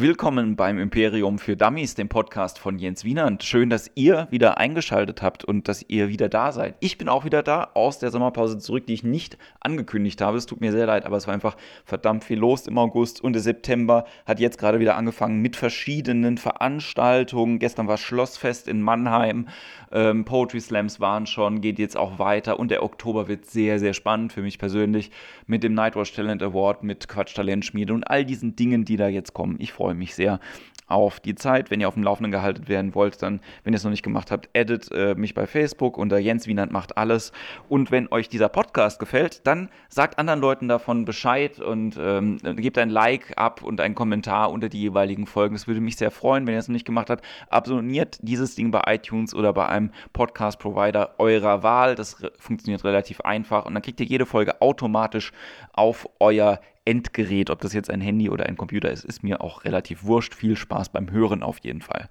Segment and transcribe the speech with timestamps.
[0.00, 3.42] Willkommen beim Imperium für Dummies, dem Podcast von Jens Wienand.
[3.42, 6.76] Schön, dass ihr wieder eingeschaltet habt und dass ihr wieder da seid.
[6.78, 10.38] Ich bin auch wieder da aus der Sommerpause zurück, die ich nicht angekündigt habe.
[10.38, 13.32] Es tut mir sehr leid, aber es war einfach verdammt viel los im August und
[13.32, 17.58] der September hat jetzt gerade wieder angefangen mit verschiedenen Veranstaltungen.
[17.58, 19.48] Gestern war Schlossfest in Mannheim,
[19.90, 23.94] ähm, Poetry Slams waren schon, geht jetzt auch weiter und der Oktober wird sehr, sehr
[23.94, 25.10] spannend für mich persönlich
[25.48, 29.34] mit dem Nightwatch Talent Award, mit Quatsch Talentschmiede und all diesen Dingen, die da jetzt
[29.34, 29.56] kommen.
[29.58, 30.40] Ich freue mich sehr
[30.88, 31.70] auf die Zeit.
[31.70, 34.30] Wenn ihr auf dem Laufenden gehalten werden wollt, dann, wenn ihr es noch nicht gemacht
[34.30, 37.32] habt, edit äh, mich bei Facebook unter Jens Wienand macht alles.
[37.68, 42.78] Und wenn euch dieser Podcast gefällt, dann sagt anderen Leuten davon Bescheid und ähm, gebt
[42.78, 45.54] ein Like ab und einen Kommentar unter die jeweiligen Folgen.
[45.54, 47.24] Das würde mich sehr freuen, wenn ihr es noch nicht gemacht habt.
[47.50, 51.94] Abonniert dieses Ding bei iTunes oder bei einem Podcast-Provider eurer Wahl.
[51.94, 55.32] Das funktioniert relativ einfach und dann kriegt ihr jede Folge automatisch
[55.72, 59.64] auf euer Endgerät, ob das jetzt ein Handy oder ein Computer ist, ist mir auch
[59.64, 60.34] relativ wurscht.
[60.34, 62.08] Viel Spaß beim Hören auf jeden Fall.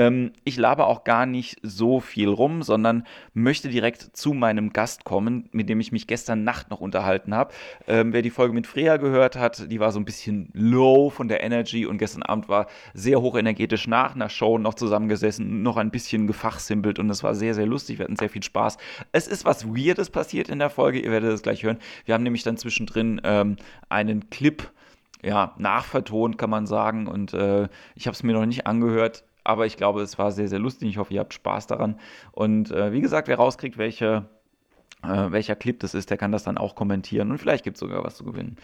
[0.00, 5.04] Ähm, ich laber auch gar nicht so viel rum, sondern möchte direkt zu meinem Gast
[5.04, 7.52] kommen, mit dem ich mich gestern Nacht noch unterhalten habe.
[7.86, 11.28] Ähm, wer die Folge mit Freya gehört hat, die war so ein bisschen low von
[11.28, 15.90] der Energy und gestern Abend war sehr hochenergetisch nach einer Show noch zusammengesessen, noch ein
[15.90, 17.98] bisschen gefachsimpelt und es war sehr, sehr lustig.
[17.98, 18.78] Wir hatten sehr viel Spaß.
[19.12, 21.78] Es ist was Weirdes passiert in der Folge, ihr werdet es gleich hören.
[22.06, 23.56] Wir haben nämlich dann zwischendrin ähm,
[23.90, 24.70] einen Clip
[25.22, 27.06] ja, nachvertont, kann man sagen.
[27.06, 30.48] Und äh, ich habe es mir noch nicht angehört aber ich glaube, es war sehr,
[30.48, 30.88] sehr lustig.
[30.88, 31.98] Ich hoffe, ihr habt Spaß daran.
[32.32, 34.28] Und äh, wie gesagt, wer rauskriegt, welche,
[35.02, 37.80] äh, welcher Clip das ist, der kann das dann auch kommentieren und vielleicht gibt es
[37.80, 38.56] sogar was zu gewinnen.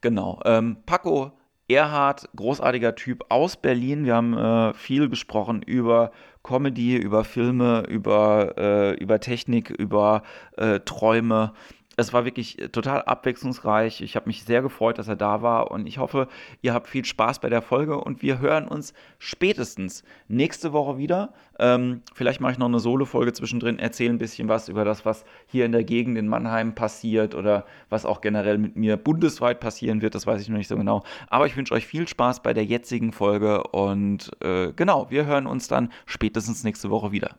[0.00, 0.40] Genau.
[0.44, 1.32] Ähm, Paco
[1.68, 4.06] Erhard, großartiger Typ aus Berlin.
[4.06, 6.12] Wir haben äh, viel gesprochen über
[6.42, 10.22] Comedy, über Filme, über, äh, über Technik, über
[10.56, 11.52] äh, Träume
[11.98, 14.00] es war wirklich äh, total abwechslungsreich.
[14.00, 16.28] Ich habe mich sehr gefreut, dass er da war und ich hoffe,
[16.62, 21.34] ihr habt viel Spaß bei der Folge und wir hören uns spätestens nächste Woche wieder.
[21.58, 25.24] Ähm, vielleicht mache ich noch eine Solo-Folge zwischendrin, erzähle ein bisschen was über das, was
[25.46, 30.00] hier in der Gegend in Mannheim passiert oder was auch generell mit mir bundesweit passieren
[30.00, 30.14] wird.
[30.14, 31.02] Das weiß ich noch nicht so genau.
[31.28, 35.48] Aber ich wünsche euch viel Spaß bei der jetzigen Folge und äh, genau, wir hören
[35.48, 37.34] uns dann spätestens nächste Woche wieder.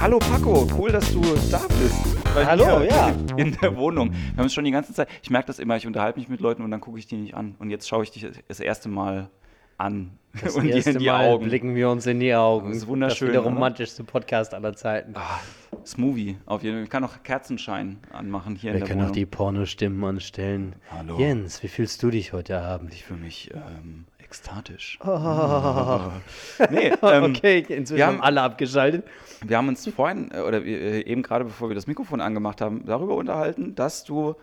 [0.00, 1.20] Hallo Paco, cool, dass du
[1.50, 2.16] da bist.
[2.34, 3.08] Hallo, ja.
[3.36, 4.12] In der Wohnung.
[4.12, 6.40] Wir haben es schon die ganze Zeit, ich merke das immer, ich unterhalte mich mit
[6.40, 7.54] Leuten und dann gucke ich die nicht an.
[7.58, 9.30] Und jetzt schaue ich dich das erste Mal
[9.78, 10.10] an.
[10.42, 11.44] Das und erste in die Mal Augen.
[11.48, 12.68] blicken wir uns in die Augen.
[12.68, 13.28] Das ist wunderschön.
[13.28, 14.12] Das ist der romantischste oder?
[14.12, 15.14] Podcast aller Zeiten.
[15.16, 15.40] Ah,
[15.86, 16.84] Smoothie, auf jeden Fall.
[16.84, 19.10] Ich kann auch Kerzenschein anmachen hier wir in der können Wohnung.
[19.10, 20.74] auch die Pornostimmen anstellen.
[20.90, 21.18] Hallo.
[21.18, 22.92] Jens, wie fühlst du dich heute Abend?
[22.92, 24.98] Ich fühle mich ähm, ekstatisch.
[25.04, 25.08] Oh.
[26.70, 29.04] nee, ähm, okay, inzwischen wir haben alle abgeschaltet.
[29.44, 32.84] Wir haben uns vorhin, äh, oder äh, eben gerade bevor wir das Mikrofon angemacht haben,
[32.84, 34.34] darüber unterhalten, dass du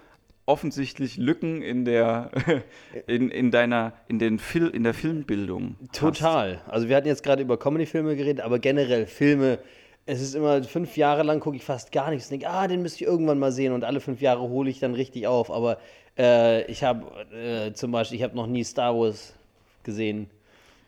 [0.45, 2.31] offensichtlich Lücken in der
[3.07, 6.73] in, in deiner in den Fil in der Filmbildung total hast.
[6.73, 9.59] also wir hatten jetzt gerade über Comedy-Filme geredet aber generell Filme
[10.07, 13.03] es ist immer fünf Jahre lang gucke ich fast gar nichts denke ah den müsste
[13.03, 15.77] ich irgendwann mal sehen und alle fünf Jahre hole ich dann richtig auf aber
[16.17, 19.35] äh, ich habe äh, zum Beispiel ich habe noch nie Star Wars
[19.83, 20.29] gesehen.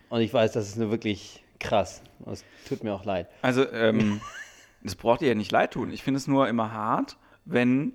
[0.10, 2.02] Und ich weiß, das ist nur wirklich krass.
[2.32, 3.28] Es tut mir auch leid.
[3.42, 4.22] Also, ähm,
[4.84, 5.92] das braucht dir ja nicht leid tun.
[5.92, 7.94] Ich finde es nur immer hart, wenn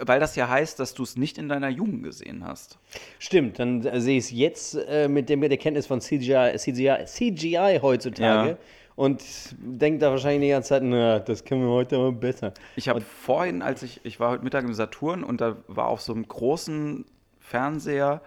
[0.00, 2.78] weil das ja heißt, dass du es nicht in deiner Jugend gesehen hast.
[3.18, 6.56] Stimmt, dann äh, sehe ich es jetzt äh, mit, dem, mit der Kenntnis von CGI,
[6.56, 8.56] CGI, CGI heutzutage ja.
[8.96, 9.22] und
[9.58, 12.52] denke da wahrscheinlich die ganze Zeit, na, das können wir heute mal besser.
[12.76, 16.00] Ich habe vorhin, als ich, ich war heute Mittag im Saturn und da war auf
[16.00, 17.06] so einem großen
[17.40, 18.20] Fernseher,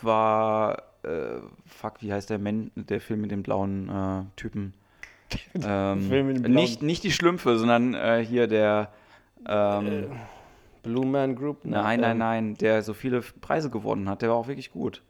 [0.00, 4.74] war äh, fuck, wie heißt der, Man, der Film mit dem blauen äh, Typen?
[5.54, 8.90] ähm, blauen nicht, nicht die Schlümpfe, sondern äh, hier der
[9.46, 10.06] ähm, äh,
[10.82, 11.64] Blue Man Group?
[11.64, 14.22] Nein, nein, ähm, nein, der so viele Preise gewonnen hat.
[14.22, 15.02] Der war auch wirklich gut.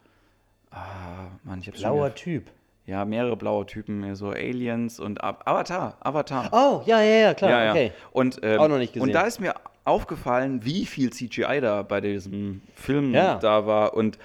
[0.71, 2.51] Ah, Mann, ich hab's Blauer Typ.
[2.87, 6.49] Ja, mehrere blaue Typen, so Aliens und Ab Avatar, Avatar.
[6.53, 7.71] Oh, ja, ja, ja, klar, ja, ja.
[7.73, 7.93] okay.
[8.13, 9.07] Und, ähm, auch noch nicht gesehen.
[9.09, 13.37] Und da ist mir aufgefallen, wie viel CGI da bei diesem Film ja.
[13.37, 14.19] da war und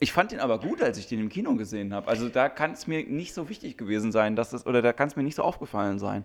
[0.00, 2.08] ich fand ihn aber gut, als ich den im Kino gesehen habe.
[2.08, 5.08] Also da kann es mir nicht so wichtig gewesen sein, dass das, oder da kann
[5.08, 6.24] es mir nicht so aufgefallen sein.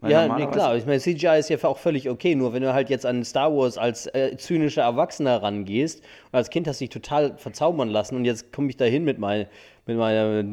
[0.00, 0.76] Weil ja, nee, klar.
[0.76, 2.34] Ich meine, CGI ist ja auch völlig okay.
[2.34, 6.50] Nur wenn du halt jetzt an Star Wars als äh, zynischer Erwachsener rangehst und als
[6.50, 9.46] Kind hast dich total verzaubern lassen und jetzt komme ich da hin mit, mein,
[9.86, 10.44] mit meiner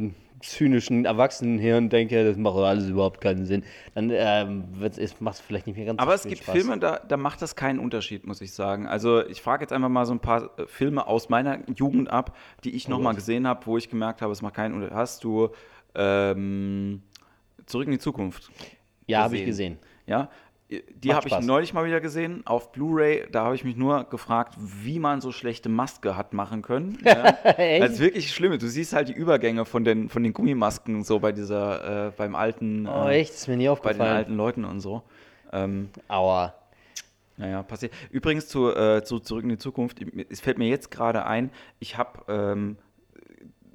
[0.50, 3.64] zynischen Erwachsenenhirn denke, das macht alles überhaupt keinen Sinn,
[3.94, 4.66] dann ähm,
[5.20, 6.56] macht es vielleicht nicht mehr ganz Aber so es gibt Spaß.
[6.56, 8.88] Filme, da, da macht das keinen Unterschied, muss ich sagen.
[8.88, 12.36] Also ich frage jetzt einfach mal so ein paar äh, Filme aus meiner Jugend ab,
[12.64, 14.96] die ich nochmal oh, gesehen habe, wo ich gemerkt habe, es macht keinen Unterschied.
[14.96, 15.50] Hast du
[15.96, 17.02] ähm,
[17.66, 18.52] Zurück in die Zukunft?
[19.08, 19.78] Ja, habe ich gesehen.
[20.08, 20.30] Ja,
[20.70, 23.28] Die habe ich neulich mal wieder gesehen auf Blu-ray.
[23.32, 26.98] Da habe ich mich nur gefragt, wie man so schlechte Maske hat machen können.
[27.06, 27.38] Ja.
[27.82, 28.58] also wirklich schlimm.
[28.58, 32.36] Du siehst halt die Übergänge von den, von den Gummimasken so bei dieser, äh, beim
[32.36, 32.88] alten.
[32.88, 33.32] Oh, echt?
[33.32, 34.00] Das ist mir nie aufgefallen.
[34.00, 35.04] Bei den alten Leuten und so.
[35.54, 36.56] Ähm, Aua.
[37.38, 37.94] Naja, passiert.
[38.12, 39.98] Übrigens zu, äh, zu Zurück in die Zukunft.
[40.30, 42.78] Es fällt mir jetzt gerade ein, ich habe ähm,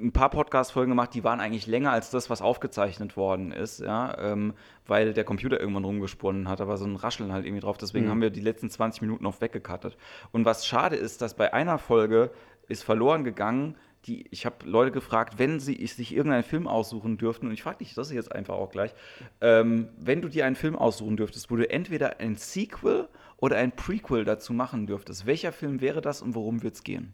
[0.00, 4.16] ein paar Podcast-Folgen gemacht, die waren eigentlich länger als das, was aufgezeichnet worden ist, ja,
[4.18, 4.54] ähm,
[4.86, 7.78] weil der Computer irgendwann rumgesponnen hat, aber so ein Rascheln halt irgendwie drauf.
[7.78, 8.10] Deswegen mhm.
[8.10, 9.96] haben wir die letzten 20 Minuten oft weggekattet.
[10.32, 12.30] Und was schade ist, dass bei einer Folge
[12.68, 13.76] ist verloren gegangen,
[14.06, 17.78] die, ich habe Leute gefragt, wenn sie sich irgendeinen Film aussuchen dürften, und ich frage
[17.78, 18.94] dich das jetzt einfach auch gleich,
[19.40, 23.72] ähm, wenn du dir einen Film aussuchen dürftest, wo du entweder ein Sequel oder ein
[23.72, 27.12] Prequel dazu machen dürftest, welcher Film wäre das und worum wird es gehen?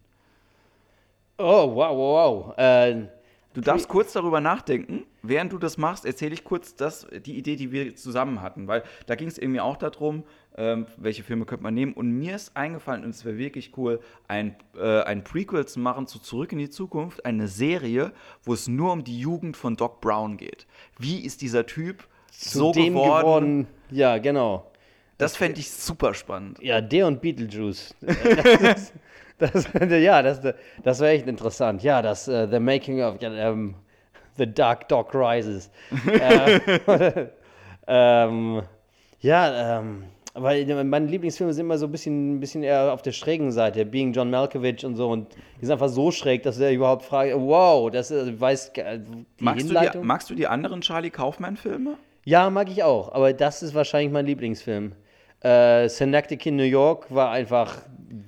[1.39, 2.59] Oh, wow, wow, wow.
[2.59, 3.09] Äh,
[3.53, 5.05] du darfst kurz darüber nachdenken.
[5.23, 8.69] Während du das machst, erzähle ich kurz das, die Idee, die wir zusammen hatten.
[8.69, 10.25] Weil da ging es irgendwie auch darum,
[10.57, 11.93] ähm, welche Filme könnte man nehmen.
[11.93, 16.07] Und mir ist eingefallen, und es wäre wirklich cool, ein, äh, ein Prequel zu machen
[16.07, 17.27] zu Zurück in die Zukunft.
[17.27, 18.13] Eine Serie,
[18.43, 20.67] wo es nur um die Jugend von Doc Brown geht.
[20.99, 22.95] Wie ist dieser Typ so geworden?
[22.95, 23.67] geworden?
[23.91, 24.71] Ja, genau.
[25.19, 26.59] Das fände ich super spannend.
[26.63, 27.95] Ja, der und Beetlejuice.
[29.39, 30.41] Das, ja, das,
[30.83, 31.83] das wäre echt interessant.
[31.83, 33.75] Ja, das uh, The Making of um, ähm,
[34.37, 35.71] The Dark Dog Rises.
[36.07, 36.61] äh,
[37.87, 38.63] ähm,
[39.21, 40.05] ja, ähm,
[40.35, 43.87] weil meine Lieblingsfilme sind immer so ein bisschen, ein bisschen eher auf der schrägen Seite,
[43.87, 45.09] Being John Malkovich und so.
[45.09, 48.83] Und die sind einfach so schräg, dass er überhaupt fragt, wow, das äh, weiß die
[49.39, 49.93] magst Hinleitung.
[49.93, 51.97] Du die, magst du die anderen Charlie Kaufman-Filme?
[52.25, 54.93] Ja, mag ich auch, aber das ist wahrscheinlich mein Lieblingsfilm.
[55.47, 57.77] Äh, Synecdoche in New York war einfach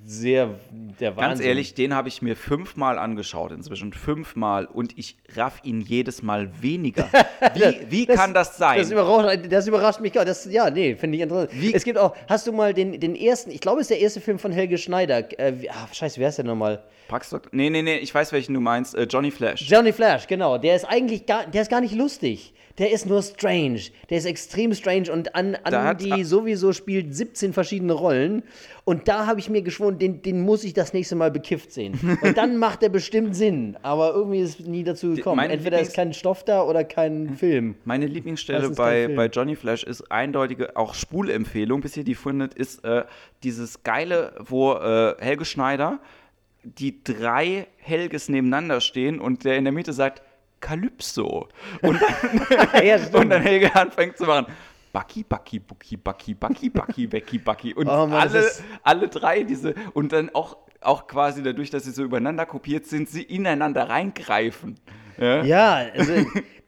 [0.05, 0.55] sehr
[0.99, 1.29] der Wahnsinn.
[1.29, 3.91] Ganz ehrlich, den habe ich mir fünfmal angeschaut inzwischen.
[3.91, 7.07] Fünfmal und ich raff ihn jedes Mal weniger.
[7.55, 8.79] Wie, wie das, kann das sein?
[8.79, 11.51] Das überrascht, das überrascht mich gar das, Ja, nee, finde ich interessant.
[11.53, 11.73] Wie?
[11.73, 14.21] Es gibt auch, hast du mal den, den ersten, ich glaube, es ist der erste
[14.21, 15.19] Film von Helge Schneider.
[15.39, 16.83] Äh, ach, scheiße, wer ist der nochmal?
[17.07, 17.53] Paxstock?
[17.53, 18.95] Nee, nee, nee, ich weiß, welchen du meinst.
[18.95, 19.69] Äh, Johnny Flash.
[19.69, 20.57] Johnny Flash, genau.
[20.57, 23.81] Der ist eigentlich gar, der ist gar nicht lustig der ist nur strange.
[24.09, 28.43] Der ist extrem strange und an, an die sowieso spielt 17 verschiedene Rollen.
[28.85, 32.17] Und da habe ich mir geschworen, den, den muss ich das nächste Mal bekifft sehen.
[32.23, 33.77] Und dann macht er bestimmt Sinn.
[33.83, 35.41] Aber irgendwie ist nie dazu gekommen.
[35.41, 37.75] Entweder Lieblings ist kein Stoff da oder kein Film.
[37.85, 42.83] Meine Lieblingsstelle bei, bei Johnny Flash ist eindeutige, auch Spulempfehlung, bis ihr die findet, ist
[42.83, 43.03] äh,
[43.43, 45.99] dieses geile, wo äh, Helge Schneider
[46.63, 50.23] die drei Helges nebeneinander stehen und der in der Mitte sagt,
[50.59, 51.47] Kalypso.
[51.81, 51.99] Und
[52.73, 54.47] dann, ja, und dann Helge anfängt zu machen.
[54.91, 57.73] Bucky, Bucky, Bucky, Bucky, Bucky, Bucky, Becky, Bucky.
[57.73, 58.49] Und oh Mann, alle,
[58.83, 63.07] alle drei diese, und dann auch, auch quasi dadurch, dass sie so übereinander kopiert sind,
[63.07, 64.79] sie ineinander reingreifen.
[65.19, 66.13] Ja, ja also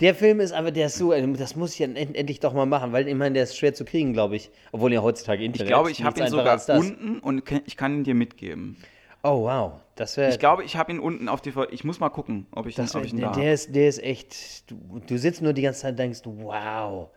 [0.02, 2.66] der Film ist aber, der ist so, also das muss ich ja endlich doch mal
[2.66, 4.52] machen, weil ich meine, der ist schwer zu kriegen, glaube ich.
[4.72, 8.04] Obwohl ja heutzutage Internet Ich glaube, ich habe ihn sogar unten und ich kann ihn
[8.04, 8.78] dir mitgeben.
[9.24, 9.74] Oh, wow.
[9.96, 11.54] Das wär, ich glaube, ich habe ihn unten auf die.
[11.72, 13.88] Ich muss mal gucken, ob ich, das den, ob ich ihn der, der ist, der
[13.88, 14.70] ist echt.
[14.70, 17.10] Du, du sitzt nur die ganze Zeit und denkst, wow,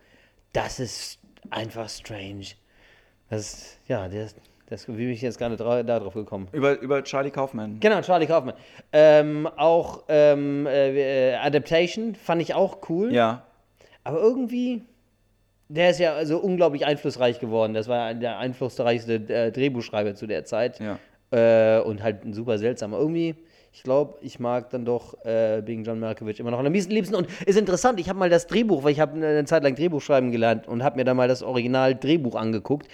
[0.53, 1.19] das ist
[1.49, 2.45] einfach strange.
[3.29, 4.37] Das ist, ja, der ist.
[4.67, 6.47] Das, wie bin ich jetzt gerade da drauf gekommen?
[6.51, 7.79] Über, über Charlie Kaufman.
[7.79, 8.55] Genau, Charlie Kaufman.
[8.91, 13.13] Ähm, auch ähm, äh, Adaptation fand ich auch cool.
[13.13, 13.45] Ja.
[14.03, 14.83] Aber irgendwie,
[15.69, 17.75] der ist ja also unglaublich einflussreich geworden.
[17.75, 20.79] Das war der einflussreichste äh, Drehbuchschreiber zu der Zeit.
[20.79, 20.97] Ja.
[21.35, 22.97] Äh, und halt super seltsamer.
[22.97, 23.35] Irgendwie
[23.75, 27.13] ich glaube, ich mag dann doch äh, Being John Malkovich immer noch am liebsten.
[27.13, 30.01] Und ist interessant, ich habe mal das Drehbuch, weil ich habe eine Zeit lang Drehbuch
[30.01, 32.87] schreiben gelernt und habe mir dann mal das Original-Drehbuch angeguckt.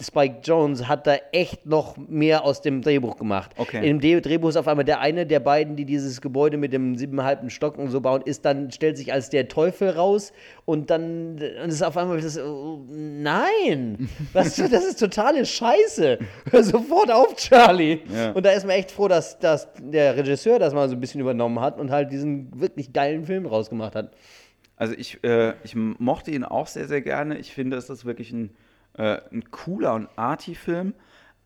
[0.00, 3.50] Spike Jones hat da echt noch mehr aus dem Drehbuch gemacht.
[3.56, 3.84] Okay.
[3.88, 7.50] Im Drehbuch ist auf einmal der eine der beiden, die dieses Gebäude mit dem siebeneinhalben
[7.50, 10.32] Stock und so bauen, ist dann, stellt sich als der Teufel raus
[10.64, 16.20] und dann und ist auf einmal das, oh, nein, was, das ist totale Scheiße.
[16.52, 17.98] Hör sofort auf, Charlie.
[18.14, 18.30] Ja.
[18.30, 21.20] Und da ist man echt froh, dass, dass der Regisseur das mal so ein bisschen
[21.20, 24.12] übernommen hat und halt diesen wirklich geilen Film rausgemacht hat.
[24.76, 27.38] Also ich, äh, ich mochte ihn auch sehr, sehr gerne.
[27.38, 28.50] Ich finde, es ist wirklich ein,
[28.96, 30.94] äh, ein cooler und arty Film,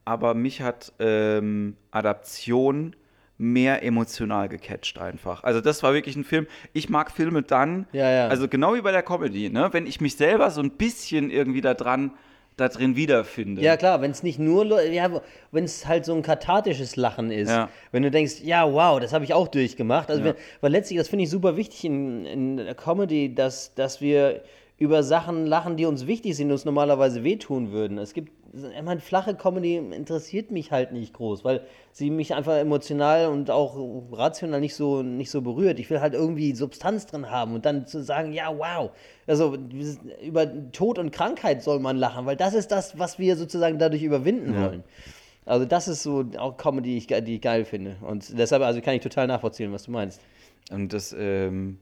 [0.04, 2.94] aber mich hat ähm, Adaption
[3.36, 5.42] mehr emotional gecatcht einfach.
[5.42, 6.46] Also das war wirklich ein Film.
[6.72, 8.28] Ich mag Filme dann, ja, ja.
[8.28, 9.68] also genau wie bei der Comedy, ne?
[9.72, 12.12] wenn ich mich selber so ein bisschen irgendwie da dran
[12.56, 13.62] da drin wiederfinde.
[13.62, 15.20] Ja, klar, wenn es nicht nur, ja,
[15.50, 17.50] wenn es halt so ein kathartisches Lachen ist.
[17.50, 17.68] Ja.
[17.90, 20.08] Wenn du denkst, ja, wow, das habe ich auch durchgemacht.
[20.08, 20.26] Also, ja.
[20.28, 24.42] wenn, weil letztlich, das finde ich super wichtig in, in der Comedy, dass, dass wir
[24.78, 27.98] über Sachen lachen, die uns wichtig sind, uns normalerweise wehtun würden.
[27.98, 28.32] Es gibt
[28.82, 33.76] meine, flache Comedy interessiert mich halt nicht groß, weil sie mich einfach emotional und auch
[34.12, 35.78] rational nicht so, nicht so berührt.
[35.78, 38.90] Ich will halt irgendwie Substanz drin haben und dann zu sagen, ja, wow.
[39.26, 39.56] Also
[40.22, 44.02] über Tod und Krankheit soll man lachen, weil das ist das, was wir sozusagen dadurch
[44.02, 44.68] überwinden Ja.
[44.68, 44.84] wollen.
[45.46, 47.96] Also das ist so auch Comedy, die ich, die ich geil finde.
[48.00, 50.20] Und deshalb also kann ich total nachvollziehen, was du meinst.
[50.70, 51.78] Und das, ähm,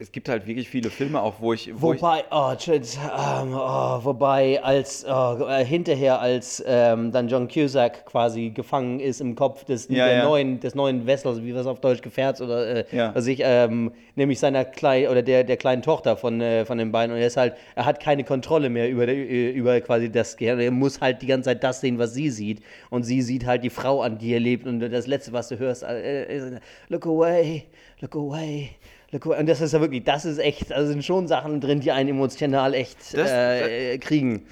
[0.00, 3.52] es gibt halt wirklich viele Filme auch, wo ich, wo ich Wobei, oh, Tschüss, ähm,
[3.52, 9.34] oh, wobei, als oh, äh, hinterher, als ähm, dann John Cusack quasi gefangen ist im
[9.34, 10.24] Kopf des, Ja, ja.
[10.24, 13.14] neuen, des neuen Wessels, wie was auf Deutsch Gefährts oder äh, Ja.
[13.14, 16.92] was ich, ähm, nämlich seiner kleinen oder der, der kleinen Tochter von, äh, von den
[16.92, 20.60] beiden und er ist halt, er hat keine Kontrolle mehr über, über quasi das Gehirn.
[20.60, 23.64] Er muss halt die ganze Zeit das sehen, was sie sieht und sie sieht halt
[23.64, 26.54] die Frau an, die er lebt und das letzte, was du hörst, äh, ist,
[26.88, 27.64] look away,
[28.00, 28.70] look away.
[29.12, 32.10] Und das ist ja wirklich, das ist echt, also sind schon Sachen drin, die einen
[32.10, 34.46] emotional echt Das- äh, kriegen.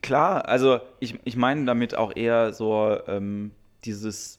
[0.00, 3.50] Klar, also ich, ich meine damit auch eher so ähm,
[3.84, 4.38] dieses,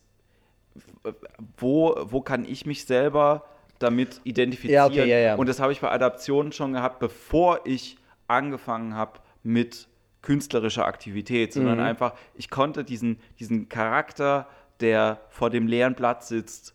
[1.58, 3.44] wo, wo kann ich mich selber
[3.80, 4.74] damit identifizieren?
[4.74, 5.36] Ja, okay, ja, ja.
[5.36, 7.98] Und das habe ich bei Adaptionen schon gehabt, bevor ich
[8.28, 9.88] angefangen habe mit
[10.22, 11.84] künstlerischer Aktivität, sondern Mhm.
[11.86, 14.48] einfach, ich konnte diesen, diesen Charakter,
[14.80, 16.74] der vor dem leeren Blatt sitzt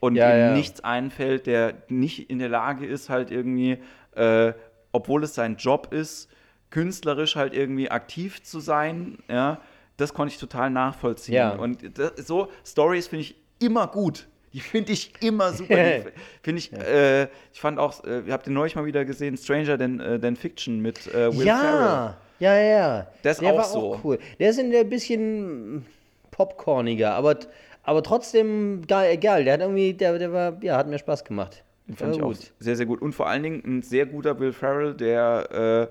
[0.00, 0.52] und Ja, ihm ja.
[0.54, 3.78] nichts einfällt, der nicht in der Lage ist, halt irgendwie,
[4.14, 4.52] äh,
[4.92, 6.28] obwohl es sein Job ist,
[6.70, 9.60] künstlerisch halt irgendwie aktiv zu sein, ja,
[9.96, 11.34] das konnte ich total nachvollziehen.
[11.34, 11.50] Ja.
[11.50, 14.26] Und das, so Stories finde ich immer gut.
[14.52, 15.74] Die finde ich immer super.
[16.42, 17.22] Finde ich, äh,
[17.52, 20.36] ich fand auch, äh, ihr habt den neulich mal wieder gesehen, Stranger Than, äh, Than
[20.36, 21.46] Fiction mit äh, Will Ferrell.
[21.46, 23.06] Ja, ja, ja.
[23.24, 23.94] Der ist der auch war so.
[23.94, 24.18] auch cool.
[24.38, 25.86] Der ist in der bisschen
[26.30, 27.38] popcorniger, aber,
[27.82, 29.44] aber trotzdem geil, geil.
[29.44, 31.64] Der hat irgendwie, der, der war, ja, hat mir Spaß gemacht.
[31.88, 33.02] Den fand ich War auch sehr, sehr gut.
[33.02, 35.90] Und vor allen Dingen ein sehr guter Will Ferrell, der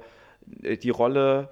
[0.64, 1.50] äh, die Rolle,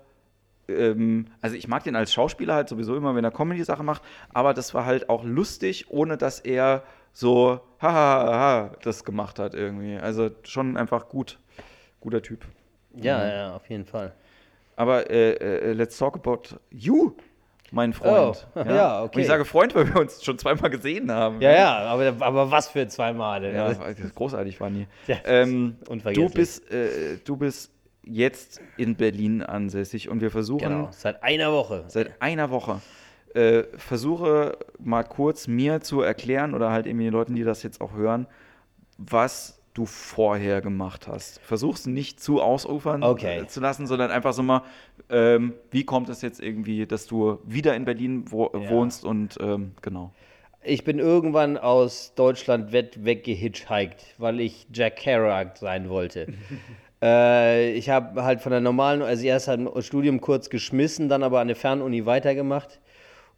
[0.67, 4.01] ähm, also ich mag den als Schauspieler halt sowieso immer, wenn er Comedy-Sache macht,
[4.33, 9.97] aber das war halt auch lustig, ohne dass er so hahaha das gemacht hat irgendwie.
[9.97, 11.39] Also schon einfach gut.
[11.99, 12.45] Guter Typ.
[12.95, 14.13] Ja, ja, auf jeden Fall.
[14.75, 17.13] Aber äh, äh, let's talk about you,
[17.71, 18.47] mein Freund.
[18.55, 19.15] Oh, ja, okay.
[19.15, 21.41] Und ich sage Freund, weil wir uns schon zweimal gesehen haben.
[21.41, 23.53] Ja, ja, aber, aber was für zwei Male.
[23.53, 23.81] Ja, Also,
[24.15, 24.87] großartig war nie.
[25.07, 25.77] Ja, ähm,
[26.13, 27.71] du, bist, äh, du bist
[28.03, 31.85] jetzt in Berlin ansässig und wir versuchen genau, seit einer Woche.
[31.87, 32.81] seit einer Woche,
[33.33, 37.81] äh, versuche mal kurz mir zu erklären oder halt eben den Leuten, die das jetzt
[37.81, 38.27] auch hören,
[38.97, 41.39] was du vorher gemacht hast.
[41.41, 43.39] Versuch's nicht zu ausufern Okay.
[43.39, 44.63] äh, zu lassen, sondern einfach so mal,
[45.09, 48.69] ähm, wie kommt es jetzt irgendwie, dass du wieder in Berlin wo Ja.
[48.69, 50.11] wohnst und ähm, genau.
[50.61, 56.27] Ich bin irgendwann aus Deutschland weggehitchhiked, weil ich Jack Kerouac sein wollte.
[57.01, 61.23] äh, ich habe halt von der normalen, also erst halt ein Studium kurz geschmissen, dann
[61.23, 62.81] aber an der Fernuni weitergemacht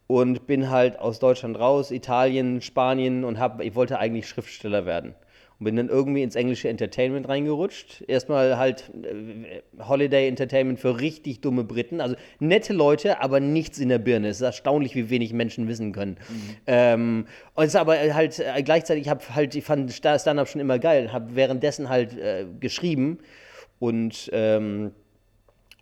[0.08, 5.14] und bin halt aus Deutschland raus, Italien, Spanien und hab, ich wollte eigentlich Schriftsteller werden.
[5.62, 8.02] Und bin dann irgendwie ins englische Entertainment reingerutscht.
[8.08, 12.00] Erstmal halt äh, Holiday Entertainment für richtig dumme Briten.
[12.00, 14.26] Also nette Leute, aber nichts in der Birne.
[14.26, 16.16] Es ist erstaunlich, wie wenig Menschen wissen können.
[16.66, 20.48] Ähm, und es ist aber halt äh, gleichzeitig, ich habe halt, ich fand Sta- Stand-up
[20.48, 21.12] schon immer geil.
[21.12, 23.18] Habe währenddessen halt äh, geschrieben
[23.78, 24.90] und ähm,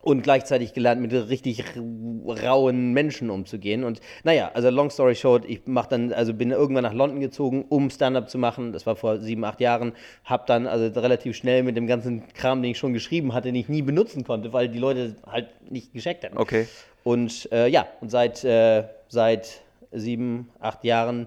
[0.02, 3.84] und gleichzeitig gelernt, mit richtig rauen Menschen umzugehen.
[3.84, 7.66] Und naja, also long story short, ich mach dann, also bin irgendwann nach London gezogen,
[7.68, 8.72] um Stand-up zu machen.
[8.72, 9.92] Das war vor sieben, acht Jahren.
[10.24, 13.56] Hab dann also relativ schnell mit dem ganzen Kram, den ich schon geschrieben hatte, den
[13.56, 16.38] ich nie benutzen konnte, weil die Leute halt nicht gescheckt hatten.
[16.38, 16.66] Okay.
[17.04, 19.60] Und äh, ja, und seit, äh, seit
[19.92, 21.26] sieben, acht Jahren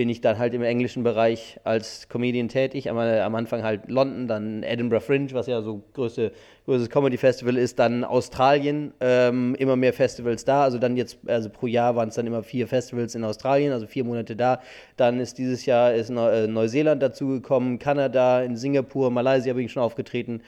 [0.00, 2.88] bin ich dann halt im englischen Bereich als Comedian tätig.
[2.88, 6.32] Am, am Anfang halt London, dann Edinburgh Fringe, was ja so größte,
[6.64, 10.62] größtes Comedy Festival ist, dann Australien, ähm, immer mehr Festivals da.
[10.62, 13.86] Also dann jetzt, also pro Jahr waren es dann immer vier Festivals in Australien, also
[13.86, 14.62] vier Monate da.
[14.96, 19.82] Dann ist dieses Jahr ist äh, Neuseeland dazugekommen, Kanada, in Singapur, Malaysia bin ich schon
[19.82, 20.40] aufgetreten.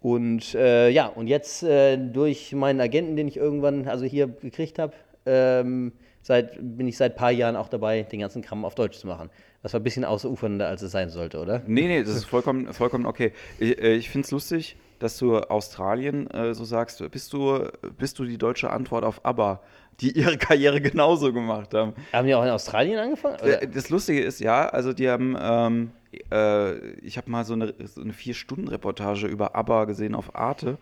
[0.00, 4.78] Und äh, ja, und jetzt äh, durch meinen Agenten, den ich irgendwann also hier gekriegt
[4.78, 4.92] habe,
[5.26, 5.90] ähm,
[6.22, 9.06] seit, bin ich seit ein paar Jahren auch dabei, den ganzen Kram auf Deutsch zu
[9.06, 9.30] machen.
[9.62, 11.62] Das war ein bisschen ausufernder, als es sein sollte, oder?
[11.66, 13.32] Nee, nee, das ist vollkommen, vollkommen okay.
[13.58, 17.02] Ich, äh, ich finde es lustig, dass du Australien äh, so sagst.
[17.10, 19.60] Bist du, bist du die deutsche Antwort auf ABBA,
[20.00, 21.94] die ihre Karriere genauso gemacht haben?
[22.12, 23.36] Haben die auch in Australien angefangen?
[23.40, 23.62] Oder?
[23.62, 25.90] Äh, Das Lustige ist, ja, also die haben, ähm,
[26.30, 30.78] äh, ich habe mal so eine, so eine Vier-Stunden-Reportage über ABBA gesehen auf Arte.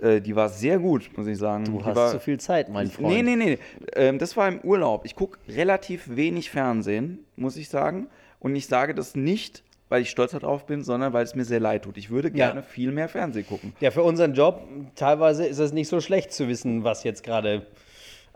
[0.00, 1.64] Äh, die war sehr gut, muss ich sagen.
[1.64, 3.08] Du die hast war, zu viel Zeit, mein Freund.
[3.08, 3.58] Nee, nee, nee.
[3.96, 5.04] Ähm, das war im Urlaub.
[5.04, 8.06] Ich gucke relativ wenig Fernsehen, muss ich sagen.
[8.38, 11.60] Und ich sage das nicht, weil ich stolz darauf bin, sondern weil es mir sehr
[11.60, 11.96] leid tut.
[11.96, 12.34] Ich würde Ja.
[12.34, 13.72] gerne viel mehr Fernsehen gucken.
[13.80, 14.62] Ja, für unseren Job
[14.94, 17.66] teilweise ist es nicht so schlecht zu wissen, was jetzt gerade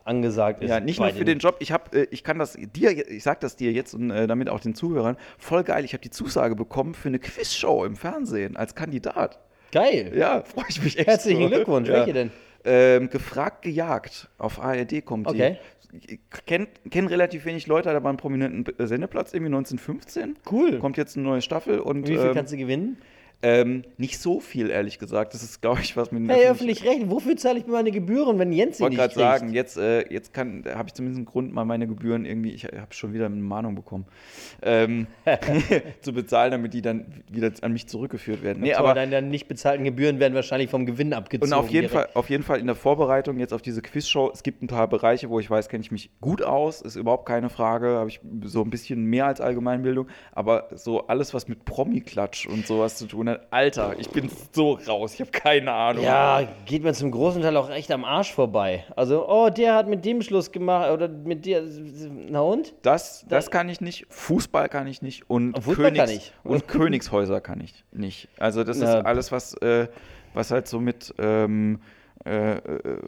[0.04, 0.71] angesagt ist.
[0.71, 1.57] Ja, nicht nur für den Job.
[1.61, 4.49] Ich habe, äh, ich kann das dir, ich sag das dir jetzt und äh, damit
[4.49, 5.16] auch den Zuhörern.
[5.38, 5.85] Voll geil.
[5.85, 9.38] Ich habe die Zusage bekommen für eine Quizshow im Fernsehen als Kandidat.
[9.73, 10.12] Geil.
[10.14, 11.09] Ja, freue ich mich echt.
[11.09, 11.49] Herzlichen so.
[11.49, 11.88] Glückwunsch.
[11.88, 11.95] Ja.
[11.95, 12.31] Welche denn?
[12.64, 15.59] Ähm, gefragt gejagt auf ARD kommt Okay.
[15.93, 16.14] die.
[16.14, 20.38] Ich kenn, kenn relativ wenig Leute, da war ein prominenten Sendeplatz, irgendwie 1915.
[20.50, 20.79] Cool.
[20.79, 22.97] Kommt jetzt eine neue Staffel und Wie viel ähm, kannst du gewinnen?
[23.43, 25.35] Ähm, nicht so viel, ehrlich gesagt.
[25.35, 27.91] Das ist, glaube ich, was mit den Hey, öffentlich- öffentlich-recht, wofür zahle ich mir meine
[27.91, 29.41] Gebühren, wenn Jens Ich sie wollte nicht gerade kriegt?
[29.41, 32.65] sagen, jetzt, äh, jetzt kann, habe ich zumindest einen Grund, mal meine Gebühren irgendwie, ich
[32.65, 34.07] habe schon wieder eine Mahnung bekommen,
[34.63, 35.07] ähm,
[36.03, 38.63] zu bezahlen, damit die dann wieder an mich zurückgeführt werden.
[38.63, 41.53] Nee, aber deine nicht bezahlten Gebühren werden wahrscheinlich vom Gewinn abgezogen.
[41.53, 42.11] und auf jeden, direkt.
[42.13, 44.89] Fall, auf jeden Fall in der Vorbereitung jetzt auf diese Quizshow, es gibt ein paar
[44.89, 48.21] Bereiche, wo ich weiß, kenne ich mich gut aus, ist überhaupt keine Frage, habe ich
[48.45, 53.07] so ein bisschen mehr als Allgemeinbildung, aber so alles, was mit Promi-Klatsch und sowas zu
[53.07, 56.05] tun hat, Alter, ich bin so raus, ich habe keine Ahnung.
[56.05, 58.85] Ja, geht mir zum großen Teil auch echt am Arsch vorbei.
[58.97, 61.62] Also, oh, der hat mit dem Schluss gemacht oder mit dir.
[62.29, 62.75] Na und?
[62.83, 66.33] Das, das kann ich nicht, Fußball kann ich nicht und, Fußball kann ich.
[66.45, 68.29] und Königshäuser kann ich nicht.
[68.39, 69.89] Also das Na, ist alles, was, äh,
[70.35, 71.81] was halt so mit ähm,
[72.25, 72.61] äh, äh,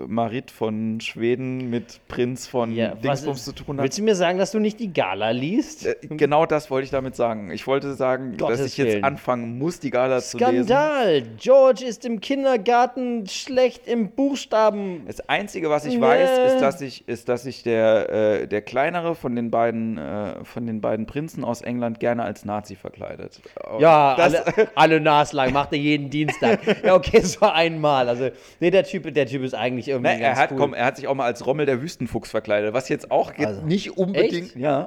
[0.06, 3.84] Marit von Schweden, mit Prinz von Ja, Dingsbums ist- zu tun hat.
[3.84, 5.86] Willst du mir sagen, dass du nicht die Gala liest?
[5.86, 7.50] Äh, genau das wollte ich damit sagen.
[7.52, 9.04] Ich wollte sagen, Gottes dass ich jetzt Willen.
[9.04, 10.64] anfangen muss, die Gala zu lesen.
[10.64, 11.22] Skandal!
[11.38, 15.02] George ist im Kindergarten schlecht im Buchstaben.
[15.06, 16.00] Das Einzige, was ich Nee.
[16.00, 20.44] weiß, ist, dass ich, ist, dass ich der, äh, der kleinere von den beiden, äh,
[20.44, 23.40] von den beiden Prinzen aus England gerne als Nazi verkleidet.
[23.78, 26.60] Ja, das, alle, alle naslang, macht er jeden Dienstag.
[26.84, 28.08] Ja, okay, war einmal.
[28.08, 28.30] Also,
[28.60, 30.58] nee, der Typ, der Typ ist eigentlich irgendwie Ne, er, hat, cool.
[30.58, 33.62] komm, er hat sich auch mal als Rommel der Wüstenfuchs verkleidet, was jetzt auch Also,
[33.62, 34.32] nicht unbedingt.
[34.54, 34.56] Echt?
[34.56, 34.86] Ja.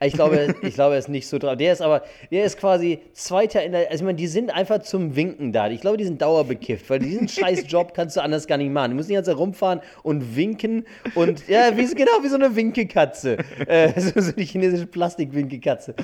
[0.00, 1.56] Ich glaube, ich glaube, er ist nicht so drauf.
[1.56, 3.90] Der ist aber, der ist quasi Zweiter in der.
[3.90, 5.68] Also, ich meine, die sind einfach zum Winken da.
[5.68, 8.90] Ich glaube, die sind dauerbekifft, weil diesen scheiß Job kannst du anders gar nicht machen.
[8.92, 12.54] Du musst die ganze Zeit rumfahren und winken und, ja, wie, genau wie so eine
[12.56, 13.38] Winkekatze.
[13.66, 15.94] Äh, so, so die chinesische Plastikwinkekatze.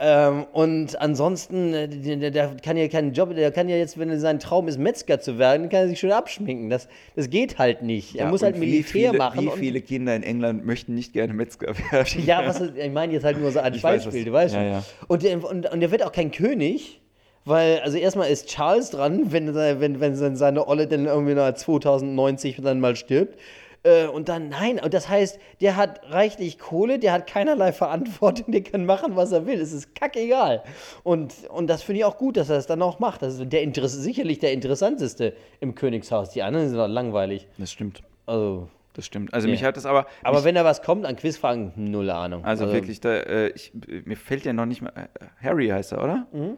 [0.00, 3.98] Ähm, und ansonsten, äh, der, der- der kann ja keinen Job, der kann ja jetzt,
[3.98, 6.68] wenn sein Traum ist, Metzger zu werden, kann er sich schön abschminken.
[6.70, 8.14] Das, das geht halt nicht.
[8.16, 9.40] Er Ja, muss und halt Militär viele, machen.
[9.40, 12.24] Wie viele Kinder in England möchten nicht gerne Metzger werden?
[12.26, 14.70] ja, was ich meine jetzt halt nur so als weiß, Beispiel, du weißt ja, schon.
[14.70, 14.84] ja.
[15.08, 17.00] Und, der, und, und der wird auch kein König,
[17.44, 21.52] weil, also erstmal ist Charles dran, wenn, wenn, wenn se- seine Olle dann irgendwie nach
[21.54, 23.38] 2090 dann mal stirbt.
[23.84, 28.50] Äh, Und dann, nein, und das heißt, der hat reichlich Kohle, der hat keinerlei Verantwortung,
[28.52, 29.60] der kann machen, was er will.
[29.60, 30.62] Es ist kackegal.
[31.02, 33.22] Und, und das finde ich auch gut, dass er es dann auch macht.
[33.22, 36.30] Das ist der Interess sicherlich der interessanteste im Königshaus.
[36.30, 37.46] Die anderen sind doch langweilig.
[37.58, 38.02] Das stimmt.
[38.26, 39.34] Also, Das stimmt.
[39.34, 39.52] Also Nee.
[39.52, 40.06] mich hat das aber.
[40.22, 42.44] aber wenn da was kommt an Quizfragen, null Ahnung.
[42.44, 43.72] also, wirklich, da, äh, ich,
[44.04, 44.92] mir fällt ja noch nicht mal.
[44.96, 45.08] Äh,
[45.46, 46.26] Harry heißt er, oder?
[46.32, 46.56] Mhm.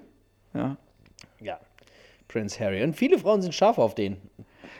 [0.55, 0.77] Ja.
[1.41, 1.59] Ja,
[2.29, 2.83] Prince Harry.
[2.85, 4.17] Und viele Frauen sind scharf auf den.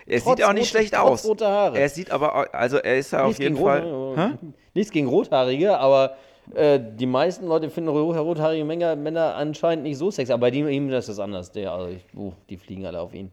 [0.07, 1.25] Er Trotz sieht auch nicht schlecht aus.
[1.25, 1.79] roter Haare.
[1.79, 3.83] Er sieht aber, also er ist ja auf jeden Fall.
[3.83, 4.39] Rot-?
[4.75, 6.17] Nichts gegen Rothaarige, aber
[6.55, 10.33] äh, die meisten Leute finden ro- rothaarige Männer, Männer anscheinend nicht so sexy.
[10.33, 11.53] Aber bei ihm, ist das anders.
[11.53, 13.31] Der, also ich, uh, die fliegen alle auf ihn.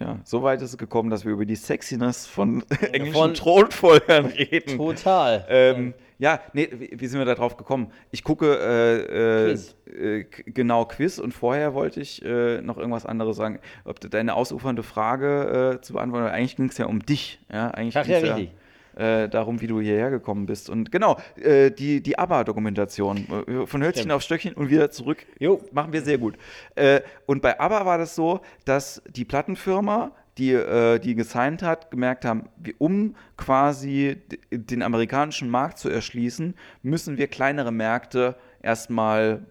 [0.00, 4.26] Ja, so weit ist es gekommen, dass wir über die Sexiness von englischen Von- Thronfolgern
[4.26, 4.76] reden.
[4.76, 5.44] Total.
[5.48, 7.92] Ähm, ja, nee, wie, wie sind wir da drauf gekommen?
[8.10, 9.76] Ich gucke äh, äh, Quiz.
[9.86, 13.60] äh, genau Quiz und vorher wollte ich äh, noch irgendwas anderes sagen.
[13.84, 17.38] Ob du deine ausufernde Frage äh, zu beantworten, eigentlich ging es ja um dich.
[17.52, 18.50] Ja, eigentlich Ach ja, richtig.
[18.96, 20.70] Äh, darum, wie du hierher gekommen bist.
[20.70, 23.26] Und genau, äh, die, die ABBA-Dokumentation.
[23.46, 24.12] äh, Von Hölzchen Stimmt.
[24.12, 25.26] auf Stöckchen und wieder zurück.
[25.40, 25.60] Jo.
[25.72, 26.36] Machen wir sehr gut.
[26.76, 31.90] Äh, und bei ABBA war das so, dass die Plattenfirma, die, äh, die gesigned hat,
[31.90, 32.44] gemerkt haben,
[32.78, 34.16] um quasi
[34.52, 39.44] den amerikanischen Markt zu erschließen, müssen wir kleinere Märkte erstmal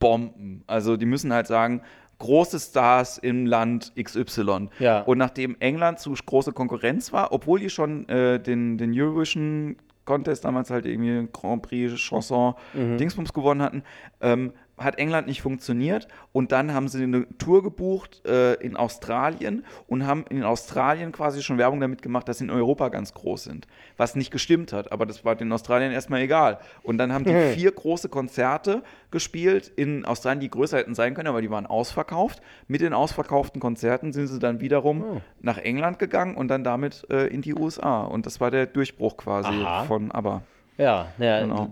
[0.00, 0.64] bomben.
[0.66, 1.82] Also die müssen halt sagen,
[2.18, 4.68] große Stars im Land XY.
[4.78, 5.02] Ja.
[5.02, 10.44] Und nachdem England zu große Konkurrenz war, obwohl die schon äh, den, den Eurovision Contest
[10.44, 13.82] damals halt irgendwie Grand Prix Chanson Dingsbums gewonnen hatten,
[14.22, 19.64] ähm, hat England nicht funktioniert und dann haben sie eine Tour gebucht äh, in Australien
[19.86, 23.44] und haben in Australien quasi schon Werbung damit gemacht, dass sie in Europa ganz groß
[23.44, 23.66] sind.
[23.96, 26.58] Was nicht gestimmt hat, aber das war den Australiern erstmal egal.
[26.82, 31.28] Und dann haben die vier große Konzerte gespielt in Australien, die größer hätten sein können,
[31.28, 32.40] aber die waren ausverkauft.
[32.66, 35.20] Mit den ausverkauften Konzerten sind sie dann wiederum Oh.
[35.40, 38.02] nach England gegangen und dann damit äh, in die USA.
[38.02, 39.84] Und das war der Durchbruch quasi Aha.
[39.84, 40.42] von ABBA.
[40.76, 41.68] Ja, ja Genau.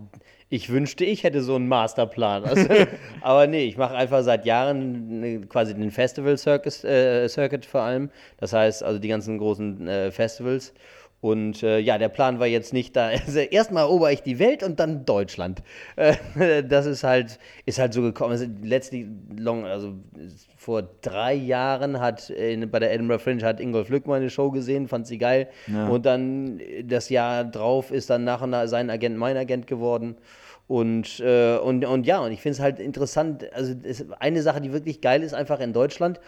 [0.49, 2.45] Ich wünschte, ich hätte so einen Masterplan.
[2.45, 2.69] Also,
[3.21, 7.83] aber nee, ich mache einfach seit Jahren ne, quasi den Festival Circus, äh, Circuit vor
[7.83, 8.11] allem.
[8.39, 10.73] Das heißt, also die ganzen großen äh, Festivals.
[11.21, 13.11] Und äh, ja, der Plan war jetzt nicht da.
[13.27, 15.63] Also erstmal erober ich die Welt und dann Deutschland.
[15.97, 16.15] Äh,
[16.69, 18.33] das ist halt, ist halt so gekommen.
[18.33, 19.95] Also letztlich, long, also
[20.57, 24.89] vor drei Jahren hat in, bei der Edinburgh Fringe hat Ingolf Lück meine Show gesehen,
[24.89, 25.49] fand sie geil.
[25.67, 25.89] Ja.
[25.89, 30.17] Und dann das Jahr drauf ist dann nach und nach sein Agent mein Agent geworden.
[30.69, 33.47] Und, äh, und, und ja, und ich finde es halt interessant.
[33.55, 33.75] Also
[34.19, 36.21] eine Sache, die wirklich geil ist, einfach in Deutschland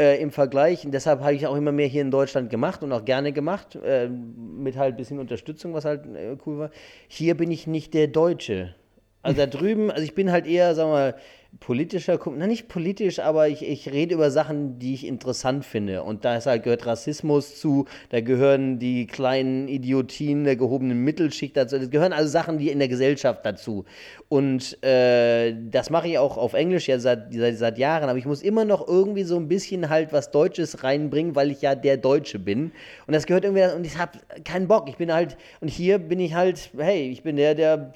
[0.00, 0.86] äh, im Vergleich.
[0.86, 3.76] Und deshalb habe ich auch immer mehr hier in Deutschland gemacht und auch gerne gemacht,
[3.76, 6.70] äh, mit halt ein bisschen Unterstützung, was halt äh, cool war.
[7.06, 8.74] Hier bin ich nicht der Deutsche.
[9.22, 11.14] Also da drüben, also ich bin halt eher, sagen wir mal,
[11.58, 16.04] politischer, na nicht politisch, aber ich, ich rede über Sachen, die ich interessant finde.
[16.04, 21.78] Und da halt gehört Rassismus zu, da gehören die kleinen Idiotien der gehobenen Mittelschicht dazu,
[21.78, 23.84] das gehören also Sachen, die in der Gesellschaft dazu.
[24.28, 28.26] Und äh, das mache ich auch auf Englisch ja seit, seit, seit Jahren, aber ich
[28.26, 31.96] muss immer noch irgendwie so ein bisschen halt was Deutsches reinbringen, weil ich ja der
[31.96, 32.70] Deutsche bin.
[33.08, 34.88] Und das gehört irgendwie, und ich habe keinen Bock.
[34.88, 37.92] Ich bin halt, und hier bin ich halt, hey, ich bin der, der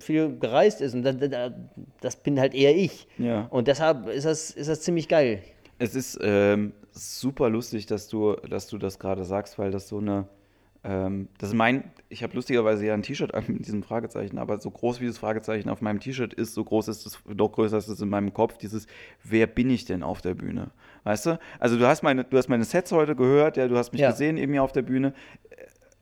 [0.00, 0.94] viel gereist ist.
[0.94, 1.16] Und das,
[2.00, 3.06] das bin halt eher ich.
[3.18, 3.46] Ja.
[3.50, 5.42] Und deshalb ist das, ist das ziemlich geil.
[5.78, 9.98] Es ist ähm, super lustig, dass du, dass du das gerade sagst, weil das so
[9.98, 10.28] eine.
[10.84, 11.84] Ähm, das ist mein.
[12.10, 15.18] Ich habe lustigerweise ja ein T-Shirt an mit diesem Fragezeichen, aber so groß wie das
[15.18, 18.32] Fragezeichen auf meinem T-Shirt ist, so groß ist es, noch größer ist es in meinem
[18.34, 18.86] Kopf, dieses,
[19.24, 20.70] wer bin ich denn auf der Bühne?
[21.04, 21.38] Weißt du?
[21.58, 24.10] Also du hast meine, du hast meine Sets heute gehört, ja, du hast mich Ja.
[24.10, 25.14] gesehen eben hier auf der Bühne.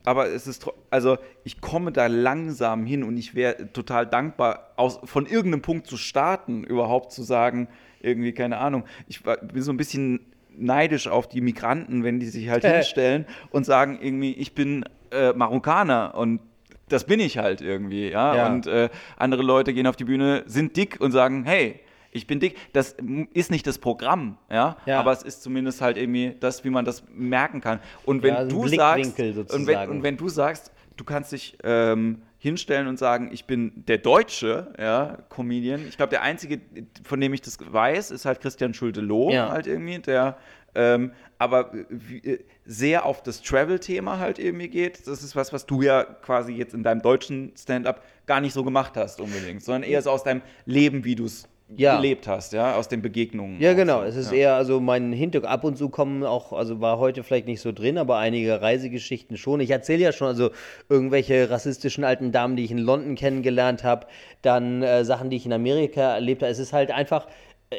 [0.05, 4.99] Aber es ist, also ich komme da langsam hin und ich wäre total dankbar, aus,
[5.03, 7.67] von irgendeinem Punkt zu starten, überhaupt zu sagen,
[8.01, 8.83] irgendwie, keine Ahnung.
[9.07, 10.19] Ich bin so ein bisschen
[10.55, 15.33] neidisch auf die Migranten, wenn die sich halt hinstellen und sagen irgendwie, ich bin äh,
[15.33, 16.41] Marokkaner und
[16.89, 18.35] das bin ich halt irgendwie, ja.
[18.35, 18.47] Ja.
[18.47, 21.79] Und äh, andere Leute gehen auf die Bühne, sind dick und sagen, hey,
[22.13, 22.57] ich bin dick.
[22.73, 22.95] Das
[23.33, 24.99] ist nicht das Programm, ja, Ja.
[24.99, 27.79] aber es ist zumindest halt irgendwie das, wie man das merken kann.
[28.05, 32.21] Und wenn Ja, du sagst, und wenn, und wenn du sagst, du kannst dich ähm,
[32.37, 35.87] hinstellen und sagen, ich bin der Deutsche, ja, Comedian.
[35.87, 36.59] Ich glaube, der einzige,
[37.03, 39.49] von dem ich das weiß, ist halt Christian Schulte-Loh, Ja.
[39.49, 40.37] halt irgendwie, der
[40.75, 45.05] ähm, aber äh, sehr auf das Travel-Thema halt irgendwie geht.
[45.07, 48.63] Das ist was, was du ja quasi jetzt in deinem deutschen Stand-up gar nicht so
[48.63, 51.95] gemacht hast unbedingt, sondern eher so aus deinem Leben, wie du es Ja.
[51.95, 53.59] gelebt hast, ja, aus den Begegnungen.
[53.59, 54.01] Ja, genau.
[54.01, 54.05] so.
[54.05, 54.37] Es ist ja.
[54.37, 57.71] eher, also mein Hintergrund, ab und zu kommen auch, also war heute vielleicht nicht so
[57.71, 59.59] drin, aber einige Reisegeschichten schon.
[59.59, 60.51] Ich erzähle ja schon, also
[60.89, 64.07] irgendwelche rassistischen alten Damen, die ich in London kennengelernt habe,
[64.41, 66.51] dann äh, Sachen, die ich in Amerika erlebt habe.
[66.51, 67.27] Es ist halt einfach,
[67.71, 67.75] äh,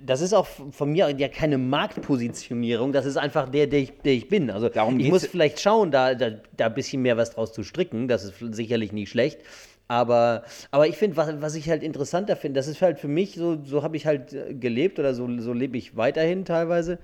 [0.00, 4.12] das ist auch von mir ja keine Marktpositionierung, das ist einfach der, der ich, der
[4.12, 4.50] ich bin.
[4.50, 7.62] Also Darum ich muss vielleicht schauen, da, da, da ein bisschen mehr was draus zu
[7.62, 9.40] stricken, das ist sicherlich nicht schlecht.
[9.88, 13.34] Aber, aber ich finde, was, was ich halt interessanter finde, das ist halt für mich,
[13.34, 16.98] so, so habe ich halt äh, gelebt oder so, so lebe ich weiterhin teilweise.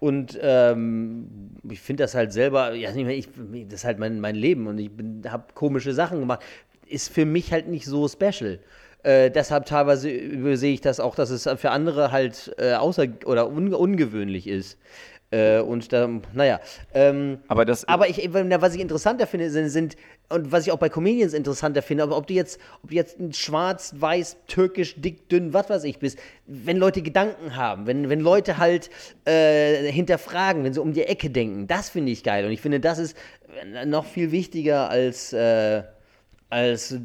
[0.00, 1.28] Und ähm,
[1.68, 3.28] ich finde das halt selber, ja, ich,
[3.68, 4.90] das ist halt mein, mein Leben und ich
[5.28, 6.40] habe komische Sachen gemacht.
[6.86, 8.60] Ist für mich halt nicht so special.
[9.02, 13.48] Äh, deshalb teilweise übersehe ich das auch, dass es für andere halt äh, außer oder
[13.50, 14.78] un, ungewöhnlich ist.
[15.30, 16.58] Äh, und da, naja.
[16.94, 19.96] Ähm, Aber das- aber ich, was ich interessanter finde, sind, sind,
[20.30, 23.20] und was ich auch bei Comedians interessanter finde, aber ob du jetzt, ob du jetzt
[23.20, 28.08] ein schwarz, weiß, türkisch, dick, dünn, was weiß ich bist, wenn Leute Gedanken haben, wenn,
[28.08, 28.88] wenn Leute halt
[29.26, 32.46] äh, hinterfragen, wenn sie um die Ecke denken, das finde ich geil.
[32.46, 33.16] Und ich finde, das ist
[33.84, 35.82] noch viel wichtiger als, äh,
[36.50, 36.96] als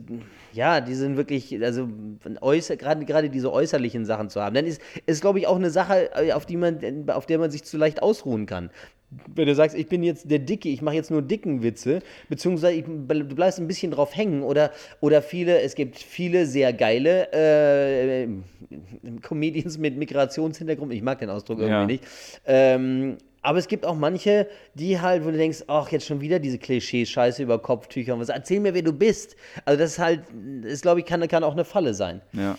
[0.53, 1.89] ja, die sind wirklich, also
[2.41, 4.53] äußer, gerade, gerade diese äußerlichen Sachen zu haben.
[4.53, 7.49] Dann ist, ist glaube ich, auch eine Sache, äh, auf, die man, auf der man
[7.49, 8.69] sich zu leicht ausruhen kann.
[9.35, 12.73] Wenn du sagst, ich bin jetzt der Dicke, ich mache jetzt nur dicken Witze, beziehungsweise
[12.73, 17.31] ich, du bleibst ein bisschen drauf hängen oder, oder viele, es gibt viele sehr geile
[17.31, 18.27] äh,
[19.21, 21.85] Comedians mit Migrationshintergrund, ich mag den Ausdruck irgendwie Ja.
[21.85, 22.03] nicht,
[22.45, 26.39] ähm, aber es gibt auch manche, die halt, wo du denkst, ach, jetzt schon wieder
[26.39, 28.29] diese Klischees-Scheiße über Kopftücher und was.
[28.29, 29.35] Erzähl mir, wer du bist.
[29.65, 30.21] Also das ist halt,
[30.63, 32.21] das glaube ich, kann, kann auch eine Falle sein.
[32.31, 32.57] Ja.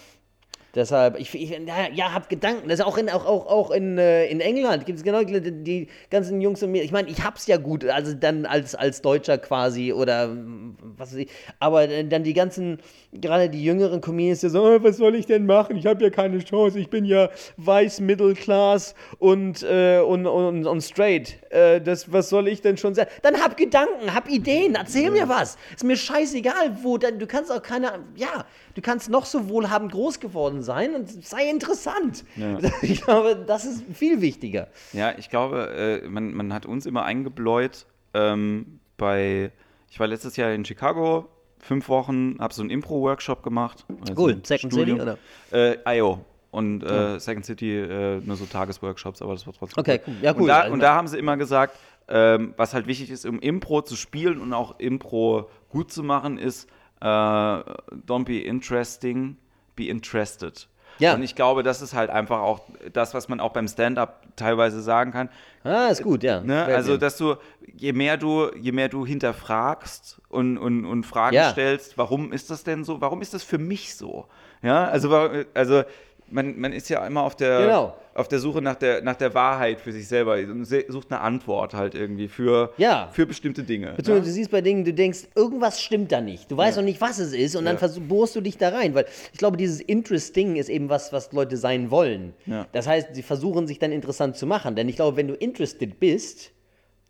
[0.75, 1.57] Deshalb, ich, ich
[1.95, 2.69] ja, hab Gedanken.
[2.69, 5.41] Das ist auch in, auch, auch, auch in, äh, in England gibt es genau die,
[5.63, 6.83] die ganzen Jungs und mir.
[6.83, 11.13] Ich meine, ich hab's ja gut, also dann als, als Deutscher quasi oder mm, was
[11.13, 11.31] weiß ich.
[11.61, 12.79] Aber äh, dann die ganzen,
[13.13, 15.77] gerade die jüngeren Comedians, die so, "Oh, was soll ich denn machen?
[15.77, 16.81] Ich habe ja keine Chance.
[16.81, 21.39] Ich bin ja weiß, Middle Class und, äh, und, und, und straight.
[21.51, 23.11] Äh, das, was soll ich denn schon sagen?
[23.23, 25.57] Dann hab Gedanken, hab Ideen, erzähl mir was.
[25.73, 26.99] Ist mir scheißegal, wo.
[26.99, 30.64] Dann, du kannst auch keine, ja, du kannst noch so wohlhabend groß geworden sein
[30.95, 32.25] und sei interessant.
[32.37, 32.59] Ja.
[32.83, 34.69] Ich glaube, das ist viel wichtiger.
[34.93, 39.51] Ja, ich glaube, äh, man, man hat uns immer eingebläut ähm, bei,
[39.91, 43.85] ich war letztes Jahr in Chicago, fünf Wochen, habe so einen Impro-Workshop gemacht.
[44.09, 44.41] Also Cool.
[44.45, 45.01] Second Studium.
[45.01, 45.17] City,
[45.53, 46.25] Äh, IO.
[46.51, 50.15] Und äh, Second City äh, nur so Tagesworkshops, aber das war trotzdem Okay, cool.
[50.17, 50.23] cool.
[50.23, 50.41] Ja, cool.
[50.43, 53.41] Und da, Also- und da haben sie immer gesagt, ähm, was halt wichtig ist, um
[53.41, 56.69] Impro zu spielen und auch Impro gut zu machen, ist
[57.01, 59.37] äh, don't be interesting,
[59.77, 60.69] be interested.
[60.99, 61.15] Ja.
[61.15, 62.61] Und ich glaube, das ist halt einfach auch
[62.93, 65.29] das, was man auch beim Stand-up teilweise sagen kann.
[65.65, 66.41] Ah, ist gut, ja.
[66.41, 66.65] Ne?
[66.65, 67.35] Also, dass du,
[67.77, 71.51] je mehr du, je mehr du hinterfragst und, und, und Fragen Ja.
[71.51, 73.01] stellst, warum ist das denn so?
[73.01, 74.27] Warum ist das für mich so?
[74.63, 75.83] Ja, also, also
[76.31, 77.95] man, man ist ja immer auf der, Genau.
[78.15, 81.75] auf der Suche nach der, nach der Wahrheit für sich selber und sucht eine Antwort
[81.75, 83.09] halt irgendwie für, Ja.
[83.13, 83.93] für bestimmte Dinge.
[83.97, 86.51] Beziehungsweise du siehst bei Dingen, du denkst, irgendwas stimmt da nicht.
[86.51, 87.79] Du weißt noch nicht, was es ist und dann Ja.
[87.79, 88.95] versuch, bohrst du dich da rein.
[88.95, 92.35] Weil ich glaube, dieses Interesting ist eben was, was Leute sein wollen.
[92.47, 92.67] Ja.
[92.73, 94.77] Das heißt, sie versuchen sich dann interessant zu machen.
[94.77, 96.53] Denn ich glaube, wenn du interested bist,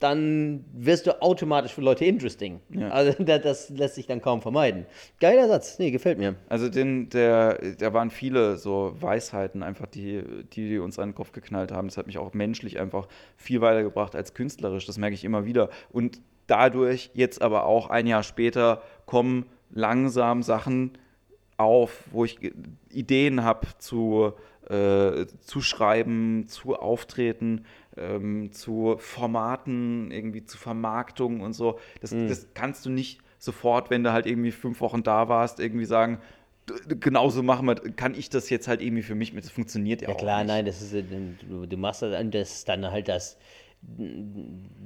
[0.01, 2.61] dann wirst du automatisch für Leute interesting.
[2.71, 2.89] Ja.
[2.91, 4.87] Also das, das lässt sich dann kaum vermeiden.
[5.21, 5.79] Geiler Satz.
[5.79, 6.35] Nee, gefällt mir.
[6.49, 11.33] Also den, der, da waren viele so Weisheiten einfach, die, die uns an den Kopf
[11.33, 11.89] geknallt haben.
[11.89, 14.87] Das hat mich auch menschlich einfach viel weitergebracht als künstlerisch.
[14.87, 15.71] Das merke ich immer wieder.
[15.91, 20.93] Und dadurch jetzt aber auch ein Jahr später kommen langsam Sachen
[21.57, 22.39] auf, wo ich
[22.91, 24.33] Ideen habe zu,
[24.69, 27.65] äh, zu schreiben, zu Auftreten,
[27.97, 31.79] ähm, zu Formaten, irgendwie zu Vermarktung und so.
[32.01, 35.85] Das, das kannst du nicht sofort, wenn du halt irgendwie fünf Wochen da warst, irgendwie
[35.85, 36.19] sagen,
[36.69, 39.45] "D- d- genauso machen wir, kann ich das jetzt halt irgendwie für mich mit.
[39.45, 40.49] Das funktioniert ja, Ja auch klar, nicht.
[40.49, 40.95] nein, das ist,
[41.49, 43.37] du, du machst das, das ist dann halt das,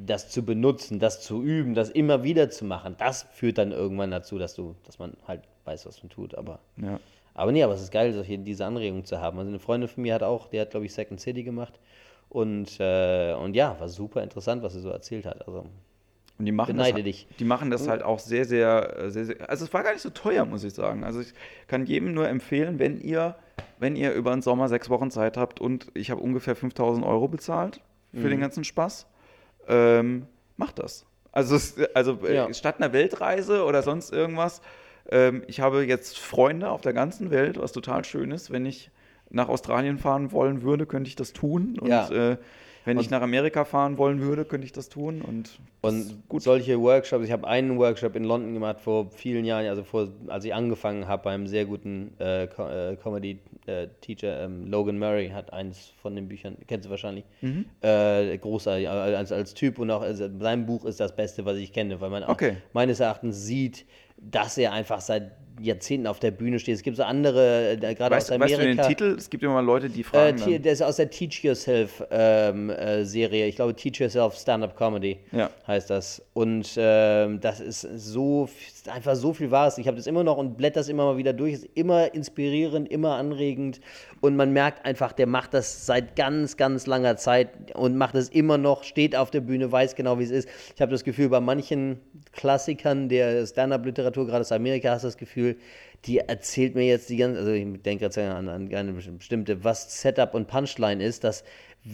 [0.07, 2.97] das zu benutzen, das zu üben, das immer wieder zu machen.
[2.99, 6.35] Das führt dann irgendwann dazu, dass du, dass man halt weiß, was man tut.
[6.35, 6.99] Aber, Ja.
[7.35, 9.39] aber nee, aber es ist geil, solche, diese Anregung zu haben.
[9.39, 11.79] Also eine Freundin von mir hat auch, die hat glaube ich Second City gemacht
[12.29, 15.47] und äh, und ja, war super interessant, was sie so erzählt hat.
[15.47, 15.65] Also
[16.39, 17.27] Und die machen, Beneide das, dich.
[17.39, 19.49] die machen das halt auch sehr, sehr, äh, sehr, sehr.
[19.51, 21.05] Also es war gar nicht so teuer, muss ich sagen.
[21.05, 21.33] Also ich
[21.67, 23.37] kann jedem nur empfehlen, wenn ihr,
[23.79, 27.29] wenn ihr über den Sommer sechs Wochen Zeit habt und ich habe ungefähr 5000 Euro
[27.29, 27.81] bezahlt
[28.13, 28.31] für Mhm.
[28.31, 29.07] den ganzen Spaß,
[29.69, 31.05] ähm, macht das.
[31.33, 32.53] Also, es, also äh, Ja.
[32.55, 34.63] statt einer Weltreise oder sonst irgendwas,
[35.11, 38.51] ähm, ich habe jetzt Freunde auf der ganzen Welt, was total schön ist.
[38.51, 38.91] Wenn ich
[39.31, 41.77] nach Australien fahren wollen würde, könnte ich das tun.
[41.81, 42.09] Und Ja.
[42.11, 42.37] äh,
[42.85, 45.21] wenn ich Und- nach Amerika fahren wollen würde, könnte ich das tun.
[45.21, 46.43] Und, das Und gut.
[46.43, 50.45] solche Workshops, ich habe einen Workshop in London gemacht vor vielen Jahren, also vor, als
[50.47, 55.93] ich angefangen habe bei einem sehr guten äh, äh, Comedy-Teacher, ähm, Logan Murray hat eins
[56.01, 57.67] von den Büchern, kennst du wahrscheinlich, Mhm.
[57.83, 61.73] äh, großartig, als, als Typ und auch also sein Buch ist das Beste, was ich
[61.75, 62.57] kenne, weil man auch Okay.
[62.73, 63.85] meines Erachtens sieht,
[64.17, 66.75] dass er einfach seit Jahrzehnten auf der Bühne steht.
[66.77, 68.59] Es gibt so andere, äh, gerade aus Amerika.
[68.59, 69.15] weißt du den Titel?
[69.19, 70.39] Es gibt immer mal Leute, die Äh, fragen.
[70.39, 70.63] Dann.
[70.63, 73.47] der ist aus der Teach Yourself ähm, äh, Serie.
[73.47, 75.51] Ich glaube, Teach Yourself Stand-Up Comedy Ja.
[75.67, 76.23] heißt das.
[76.35, 78.49] Und ähm, das ist so
[78.89, 79.79] ist einfach so viel Wahres.
[79.79, 81.55] Ich habe das immer noch und blätter das immer mal wieder durch.
[81.55, 83.81] Ist immer inspirierend, immer anregend.
[84.21, 88.29] Und man merkt einfach, der macht das seit ganz, ganz langer Zeit und macht es
[88.29, 90.49] immer noch, steht auf der Bühne, weiß genau, wie es ist.
[90.75, 92.01] Ich habe das Gefühl, bei manchen
[92.33, 95.57] Klassikern der Stand-Up-Literatur, gerade aus Amerika, hast du das Gefühl,
[96.05, 100.01] die erzählt mir jetzt die ganze, also ich denke jetzt an, an eine bestimmte, was
[100.01, 101.43] Setup und Punchline ist, das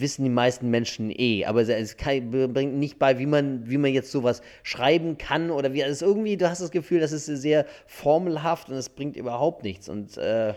[0.00, 3.92] wissen die meisten Menschen eh, aber es kann, bringt nicht bei, wie man, wie man
[3.92, 7.66] jetzt sowas schreiben kann oder wie, ist irgendwie, du hast das Gefühl, das ist sehr
[7.86, 9.88] formelhaft und es bringt überhaupt nichts.
[9.88, 10.54] Und äh,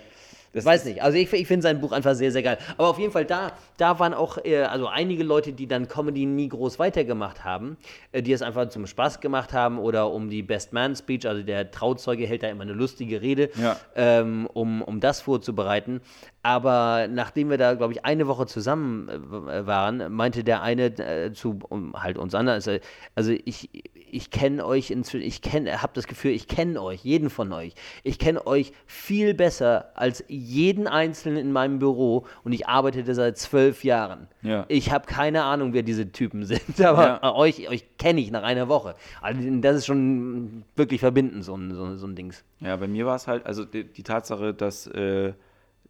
[0.57, 1.01] Das weiß nicht.
[1.03, 2.57] Also ich, ich finde sein Buch einfach sehr, sehr geil.
[2.77, 6.25] Aber auf jeden Fall da, da waren auch äh, also einige Leute, die dann Comedy
[6.25, 7.77] nie groß weitergemacht haben,
[8.11, 11.43] äh, die es einfach zum Spaß gemacht haben oder um die Best Man Speech, also
[11.43, 13.77] der Trauzeuge hält da immer eine lustige Rede, Ja.
[13.95, 16.01] ähm, um, um das vorzubereiten.
[16.43, 21.33] Aber nachdem wir da, glaube ich, eine Woche zusammen äh, waren, meinte der eine äh,
[21.33, 22.77] zu um, halt uns anderen, also,
[23.15, 23.69] also ich,
[24.11, 27.73] ich kenne euch inzwischen, ich kenne, habe das Gefühl, ich kenne euch, jeden von euch.
[28.03, 33.37] Ich kenne euch viel besser als jeden Einzelnen in meinem Büro und ich arbeitete seit
[33.37, 34.27] zwölf Jahren.
[34.41, 34.65] Ja.
[34.67, 37.35] Ich habe keine Ahnung, wer diese Typen sind, aber Ja.
[37.35, 38.95] euch, euch kenne ich nach einer Woche.
[39.21, 42.43] Also das ist schon wirklich verbindend, so ein, so, so ein Dings.
[42.59, 45.33] Ja, bei mir war es halt, also die, die Tatsache, dass, äh,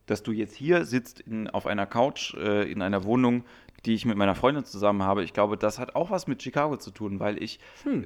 [0.05, 3.43] dass du jetzt hier sitzt in, auf einer Couch äh, in einer Wohnung,
[3.85, 6.77] die ich mit meiner Freundin zusammen habe, ich glaube, das hat auch was mit Chicago
[6.77, 7.59] zu tun, weil ich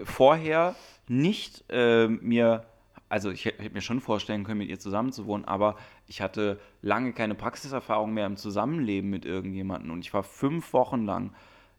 [0.04, 0.76] vorher
[1.08, 2.66] nicht äh, mir,
[3.10, 5.76] also ich hätte mir schon vorstellen können, mit ihr zusammen zu wohnen, aber
[6.08, 11.06] ich hatte lange keine Praxiserfahrung mehr im Zusammenleben mit irgendjemandem und ich war fünf Wochen
[11.06, 11.34] lang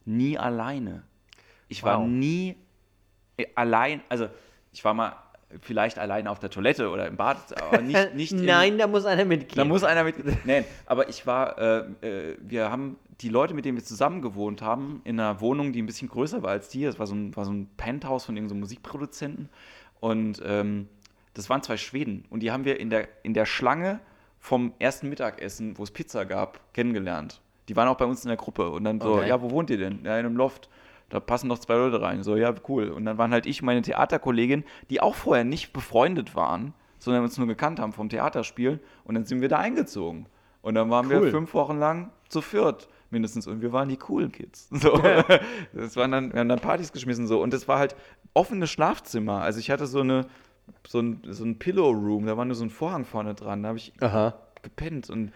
[0.04, 1.02] nie alleine.
[1.68, 2.08] Ich war Wow.
[2.08, 2.56] nie
[3.36, 4.28] äh, allein, also
[4.72, 5.16] ich war mal
[5.60, 9.04] vielleicht allein auf der Toilette oder im Bad, aber nicht, nicht im- Nein, da muss
[9.04, 9.56] einer mitgehen.
[9.56, 10.16] da muss einer mit.
[10.46, 11.78] Nein, aber ich war, äh,
[12.32, 15.80] äh, wir haben die Leute, mit denen wir zusammen gewohnt haben, in einer Wohnung, die
[15.80, 16.84] ein bisschen größer war als die.
[16.84, 19.48] Es war so ein, war so ein Penthouse von irgendeinem Musikproduzenten.
[20.00, 20.88] Und ähm,
[21.34, 22.24] das waren zwei Schweden.
[22.30, 24.00] Und die haben wir in der, in der Schlange
[24.40, 27.40] vom ersten Mittagessen, wo es Pizza gab, kennengelernt.
[27.68, 28.68] Die waren auch bei uns in der Gruppe.
[28.70, 29.28] Und dann so, Okay.
[29.28, 30.00] ja, wo wohnt ihr denn?
[30.04, 30.68] Ja, in einem Loft.
[31.10, 32.22] da passen noch zwei Leute rein.
[32.24, 32.88] So, ja, cool.
[32.88, 37.22] Und dann waren halt ich und meine Theaterkollegin, die auch vorher nicht befreundet waren, sondern
[37.22, 38.80] uns nur gekannt haben vom Theaterspiel.
[39.04, 40.26] Und dann sind wir da eingezogen.
[40.62, 41.22] Und dann waren Cool.
[41.24, 43.46] wir fünf Wochen lang zu viert mindestens.
[43.46, 44.68] Und wir waren die coolen Kids.
[44.72, 45.00] So.
[45.72, 47.40] Das waren dann, wir haben dann Partys geschmissen so.
[47.42, 47.94] Und das war halt
[48.34, 49.42] offenes Schlafzimmer.
[49.42, 50.26] Also ich hatte so eine
[50.86, 53.62] so ein, so ein Pillow Room, da war nur so ein Vorhang vorne dran.
[53.62, 54.34] Da habe ich Aha.
[54.62, 55.10] gepennt.
[55.10, 55.32] Und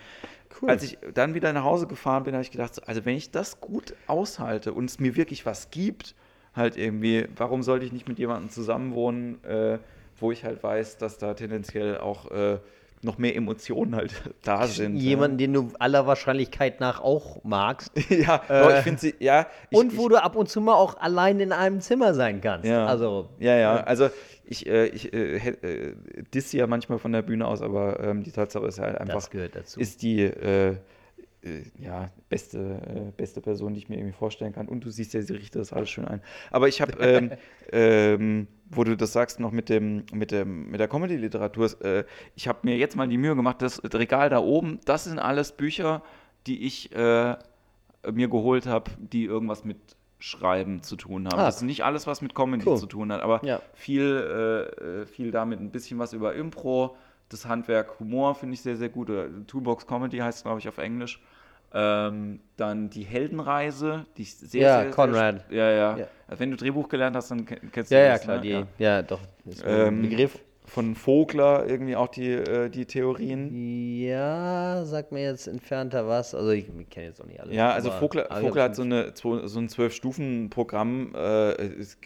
[0.61, 0.71] Cool.
[0.71, 3.31] als ich dann wieder nach Hause gefahren bin, habe ich gedacht, so, also wenn ich
[3.31, 6.15] das gut aushalte und es mir wirklich was gibt,
[6.55, 9.79] halt irgendwie, warum sollte ich nicht mit jemandem zusammenwohnen, äh,
[10.19, 12.59] wo ich halt weiß, dass da tendenziell auch äh,
[13.07, 14.97] noch mehr Emotionen halt da sind.
[14.97, 17.93] Jemanden, den du aller Wahrscheinlikeit nach auch magst.
[18.11, 19.47] ja, ja ich finde sie, ja.
[19.71, 22.67] Ich, und wo du ab und zu mal auch allein in einem Zimmer sein kannst.
[22.67, 22.87] Ja.
[22.87, 24.11] Also, Ja, ja, also
[24.45, 25.95] ich, äh, ich äh, äh,
[26.35, 29.31] disse ja manchmal von der Bühne aus, aber ähm, die Tatsache ist halt einfach, das
[29.31, 29.81] gehört dazu.
[29.81, 30.77] ist die äh, äh,
[31.79, 34.69] ja, beste, äh, beste Person, die ich mir irgendwie vorstellen kann.
[34.69, 36.21] Und du siehst ja, sie richtet das alles schön ein.
[36.51, 37.31] Aber ich habe, ähm,
[37.73, 42.05] ähm, wo du das sagst, noch mit, dem, mit, dem, mit der Comedy-Literatur, äh,
[42.35, 45.53] ich habe mir jetzt mal die Mühe gemacht, das Regal da oben, das sind alles
[45.53, 46.03] Bücher,
[46.47, 47.37] die ich äh,
[48.13, 49.79] mir geholt habe, die irgendwas mit
[50.19, 51.39] Schreiben zu tun haben.
[51.39, 51.45] Ah.
[51.47, 52.79] Das ist nicht alles, was mit Comedy Cool.
[52.79, 53.61] zu tun hat, aber Ja.
[53.75, 56.97] viel, äh, äh, viel damit ein bisschen was über Impro,
[57.29, 59.11] das Handwerk Humor finde ich sehr, sehr gut.
[59.11, 61.21] Oder Toolbox Comedy heißt es, glaube ich, auf Englisch.
[61.79, 65.45] Ähm, dann die Heldenreise, die ich sehr, Ja, sehr, Konrad.
[65.51, 66.07] Sehr, ja, ja, Ja.
[66.27, 68.23] Also wenn du Drehbuch gelernt hast, dann ken- kennst ja, du ja, das.
[68.23, 68.43] klar, ne?
[68.43, 68.67] die, Ja.
[68.79, 69.03] ja.
[69.03, 70.39] doch, ist Ähm, Begriff.
[70.67, 73.51] Von Vogler irgendwie auch die, äh, die Theorien.
[74.01, 76.35] Ja, sag mir jetzt entfernter was.
[76.35, 77.55] Also ich, ich kenne jetzt auch nicht alles.
[77.55, 81.99] Ja, also Vogler, Vogler hat so, eine, so ein Zwölf-Stufen-Programm, äh, es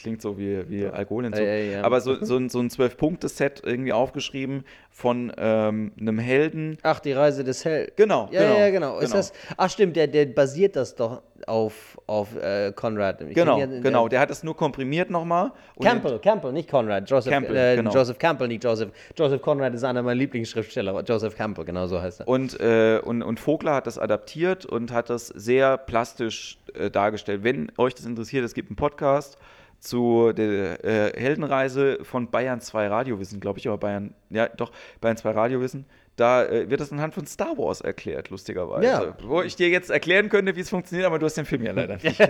[0.00, 1.82] klingt so wie, wie Alkoholentzug, Ja, ja, ja.
[1.82, 6.78] aber so, so ein, so ein Zwölf-Punkte-Set irgendwie aufgeschrieben von ähm, einem Helden.
[6.82, 7.92] Ach, die Reise des Helden.
[7.96, 8.98] Genau, Ja, genau, ja, genau.
[8.98, 9.16] Ist genau.
[9.16, 13.20] das, ach stimmt, der, der basiert das doch auf, auf äh, Conrad.
[13.20, 15.52] Ich Genau, ja- genau, der hat es nur komprimiert nochmal.
[15.80, 17.08] Campbell, Campple, nicht Conrad.
[17.08, 17.92] Joseph Campbell, äh, genau.
[17.92, 18.90] Joseph Campbell, nicht Joseph.
[19.16, 21.02] Joseph Conrad ist einer meiner Lieblingsschriftsteller.
[21.04, 22.28] Joseph Campbell, genau so heißt er.
[22.28, 27.44] Und, äh, und, und Vogler hat das adaptiert und hat das sehr plastisch äh, dargestellt.
[27.44, 29.36] Wenn euch das interessiert, es gibt einen Podcast
[29.80, 35.16] zu der äh, Heldenreise von Bayern 2 Radiowissen, glaube ich, aber Bayern, ja doch, Bayern
[35.16, 35.86] 2 Radiowissen.
[36.18, 38.84] Da äh, wird das anhand von Star Wars erklärt, lustigerweise.
[38.84, 39.16] Ja.
[39.22, 41.70] Wo ich dir jetzt erklären könnte, wie es funktioniert, aber du hast den Film ja
[41.70, 42.20] leider nicht.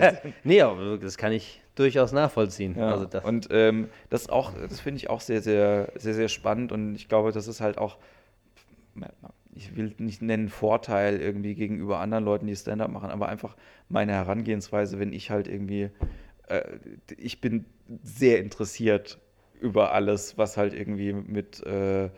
[0.43, 2.75] nee, aber das kann ich durchaus nachvollziehen.
[2.77, 6.27] Ja, Also das, und ähm, das auch, das finde ich auch sehr, sehr, sehr, sehr
[6.27, 7.97] spannend und ich glaube, das ist halt auch,
[9.55, 13.55] ich will nicht nennen Vorteil irgendwie gegenüber anderen Leuten, die Stand-up machen, aber einfach
[13.87, 15.89] meine Herangehensweise, wenn ich halt irgendwie,
[16.47, 16.61] äh,
[17.17, 17.65] ich bin
[18.03, 19.17] sehr interessiert
[19.59, 22.11] über alles, was halt irgendwie mit, äh,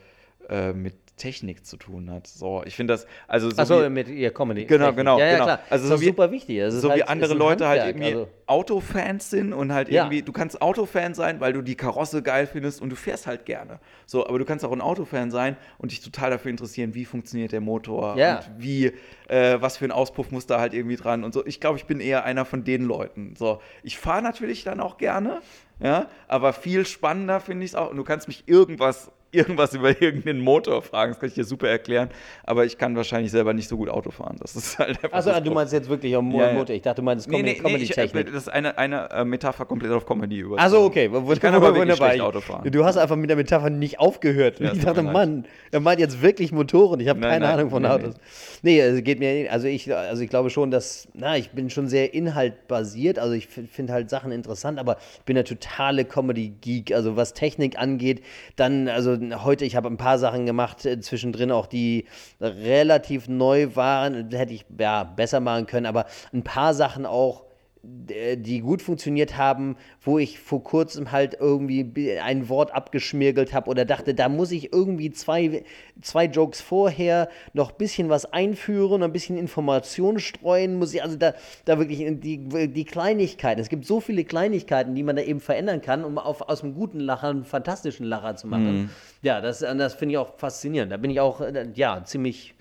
[0.49, 2.25] äh, mit Technik zu tun hat.
[2.25, 4.65] So, ich finde das, also so Achso, wie- mit ihr Comedy.
[4.65, 4.97] Genau, Technik.
[4.97, 5.43] genau, Ja, ja, genau.
[5.45, 5.59] klar.
[5.69, 6.57] Also ist so wie- super wichtig.
[6.59, 9.53] Das ist so wie halt, andere ist ein Leute halt Handwerk, irgendwie also- Autofans sind
[9.53, 10.03] und halt Ja.
[10.03, 13.45] irgendwie, du kannst Autofan sein, weil du die Karosse geil findest und du fährst halt
[13.45, 13.79] gerne.
[14.05, 17.51] So, aber du kannst auch ein Autofan sein und dich total dafür interessieren, wie funktioniert
[17.53, 18.37] der Motor Ja.
[18.39, 18.91] und wie,
[19.29, 21.45] äh, was für ein Auspuff muss da halt irgendwie dran und so.
[21.45, 23.35] Ich glaube, ich bin eher einer von den Leuten.
[23.37, 25.41] So, ich fahre natürlich dann auch gerne,
[25.79, 27.89] ja, aber viel spannender finde ich es auch.
[27.91, 31.67] Und du kannst mich irgendwas irgendwas über irgendeinen Motor fragen, das kann ich dir super
[31.69, 32.09] erklären,
[32.43, 34.37] aber ich kann wahrscheinlich selber nicht so gut Auto fahren.
[34.39, 36.53] Das ist halt einfach Achso, du meinst jetzt wirklich um Ja.
[36.53, 36.75] Motor.
[36.75, 38.33] Ich dachte, du meinst Nee, Comedy- nee, nee, ich, äh, Comedy-Technik.
[38.33, 40.59] das ist eine, eine äh, Metapher komplett auf Comedy über.
[40.59, 42.11] Also okay, Ich kann aber wunderbar.
[42.21, 42.69] Auto fahren.
[42.71, 44.59] Du hast einfach mit der Metapher nicht aufgehört.
[44.59, 45.01] Ja, es ich dachte.
[45.01, 46.99] Mann, er meint jetzt wirklich Motoren.
[46.99, 48.15] Ich habe Nein, keine nein, Ahnung von nee, Autos.
[48.61, 51.87] Nee, also geht mir, also ich, also ich glaube schon, dass, na, ich bin schon
[51.87, 53.17] sehr inhaltbasiert.
[53.19, 56.93] Also ich finde halt Sachen interessant, aber ich bin der totale Comedy-Geek.
[56.93, 58.21] Also was Technik angeht,
[58.55, 62.05] dann, also heute, ich habe ein paar Sachen gemacht, äh, zwischendrin auch, die
[62.39, 64.29] relativ neu waren.
[64.31, 67.45] Hätte ich ja besser machen können, aber ein paar Sachen auch
[67.83, 73.85] die gut funktioniert haben, wo ich vor kurzem halt irgendwie ein Wort abgeschmirgelt habe oder
[73.85, 75.63] dachte, da muss ich irgendwie zwei,
[75.99, 81.15] zwei Jokes vorher noch ein bisschen was einführen, ein bisschen Information streuen, muss ich also
[81.15, 81.33] da,
[81.65, 85.81] da wirklich die, die Kleinigkeiten, es gibt so viele Kleinigkeiten, die man da eben verändern
[85.81, 88.91] kann, um auf, aus einem guten Lacher einen fantastischen Lacher zu machen.
[89.23, 90.91] Ja, das, das finde ich auch faszinierend.
[90.91, 92.53] Da bin ich auch, äh, ja, ziemlich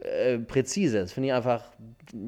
[0.00, 1.00] äh, präzise.
[1.00, 1.64] Das finde ich einfach,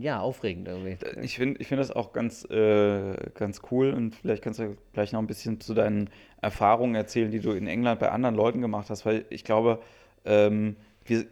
[0.00, 0.96] ja, aufregend irgendwie.
[1.22, 5.12] Ich finde ich find das auch ganz, äh, ganz cool und vielleicht kannst du gleich
[5.12, 8.90] noch ein bisschen zu deinen Erfahrungen erzählen, die du in England bei anderen Leuten gemacht
[8.90, 9.80] hast, weil ich glaube,
[10.24, 11.26] ähm, wir,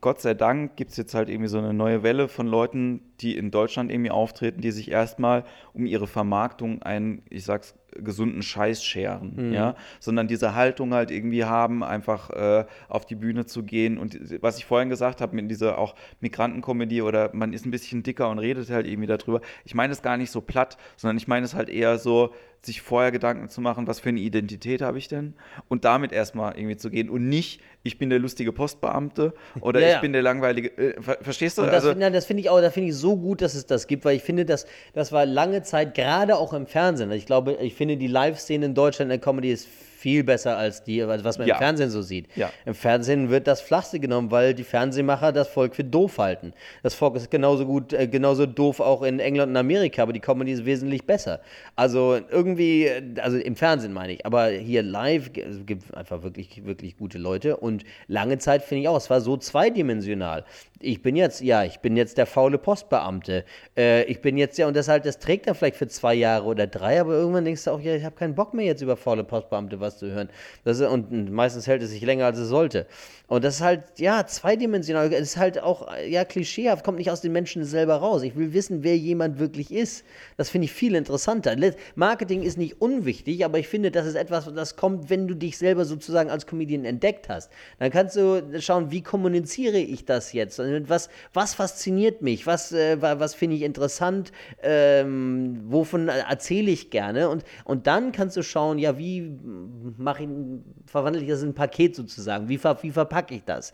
[0.00, 3.36] Gott sei Dank gibt es jetzt halt irgendwie so eine neue Welle von Leuten, die
[3.36, 8.84] in Deutschland irgendwie auftreten, die sich erstmal um ihre Vermarktung einen, ich sag's, gesunden Scheiß
[8.84, 9.52] scheren, mhm.
[9.52, 14.42] ja, sondern diese Haltung halt irgendwie haben, einfach äh, auf die Bühne zu gehen und
[14.42, 18.28] was ich vorhin gesagt habe, mit dieser auch Migrantenkomödie oder man ist ein bisschen dicker
[18.28, 19.40] und redet halt irgendwie darüber.
[19.64, 22.82] Ich meine es gar nicht so platt, sondern ich meine es halt eher so, sich
[22.82, 25.34] vorher Gedanken zu machen, was für eine Identität habe ich denn
[25.68, 29.86] und damit erstmal irgendwie zu gehen und nicht, ich bin der lustige Postbeamte oder ja,
[29.86, 30.00] ich ja.
[30.00, 31.62] bin der langweilige, äh, ver verstehst du?
[31.62, 33.86] Und das, also, das finde ich auch, da finde ich so gut, dass es das
[33.86, 37.58] gibt, weil ich finde, dass das war lange Zeit, gerade auch im Fernsehen, ich glaube,
[37.60, 39.68] ich finde die Live-Szene in Deutschland in der Comedy ist
[39.98, 41.54] viel besser als die, was man ja.
[41.54, 42.28] im Fernsehen so sieht.
[42.36, 42.50] Ja.
[42.64, 46.52] Im Fernsehen wird das Flachste genommen, weil die Fernsehmacher das Volk für doof halten.
[46.82, 50.20] Das Volk ist genauso gut, äh, genauso doof auch in England und Amerika, aber die
[50.20, 51.40] Comedy ist wesentlich besser.
[51.74, 52.88] Also irgendwie,
[53.20, 57.56] also im Fernsehen meine ich, aber hier live es gibt einfach wirklich, wirklich gute Leute
[57.56, 60.44] und lange Zeit finde ich auch, es war so zweidimensional
[60.80, 63.44] ich bin jetzt, ja, ich bin jetzt der faule Postbeamte.
[63.76, 66.44] Äh, ich bin jetzt, ja, und das halt, das trägt er vielleicht für zwei Jahre
[66.44, 68.96] oder drei, aber irgendwann denkst du auch, ja, ich habe keinen Bock mehr jetzt über
[68.96, 70.28] faule Postbeamte was zu hören.
[70.64, 72.86] Das, und, und meistens hält es sich länger, als es sollte.
[73.28, 75.12] Und das ist halt, ja, zweidimensional.
[75.12, 78.22] Es ist halt auch, ja, klischeehaft, kommt nicht aus den Menschen selber raus.
[78.22, 80.04] Ich will wissen, wer jemand wirklich ist.
[80.38, 81.54] Das finde ich viel interessanter.
[81.94, 85.58] Marketing ist nicht unwichtig, aber ich finde, das ist etwas, das kommt, wenn du dich
[85.58, 87.50] selber sozusagen als Comedian entdeckt hast.
[87.78, 90.58] Dann kannst du schauen, wie kommuniziere ich das jetzt?
[90.88, 92.46] Was, was fasziniert mich?
[92.46, 94.32] Was, äh, was finde ich interessant?
[94.62, 97.28] Ähm, wovon erzähle ich gerne?
[97.28, 99.38] Und, und dann kannst du schauen, ja, wie
[99.96, 100.28] mache ich,
[100.86, 102.48] verwandle ich das in ein Paket sozusagen?
[102.48, 103.72] Wie, wie verpacke packe ich das?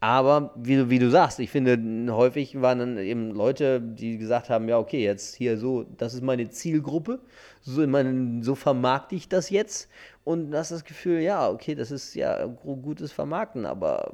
[0.00, 1.78] Aber wie, wie, du sagst, ich finde,
[2.14, 6.22] häufig waren dann eben Leute, die gesagt haben, ja, okay, jetzt hier so, das ist
[6.22, 7.20] meine Zielgruppe,
[7.62, 9.88] so, meine, so vermarkte ich das jetzt.
[10.22, 14.12] Und hast das Gefühl, ja, okay, das ist ja gutes Vermarkten, aber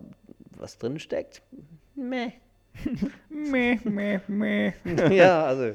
[0.56, 1.42] was drin steckt,
[1.96, 2.32] meh.
[3.28, 4.72] meh, meh, meh.
[5.10, 5.72] ja, also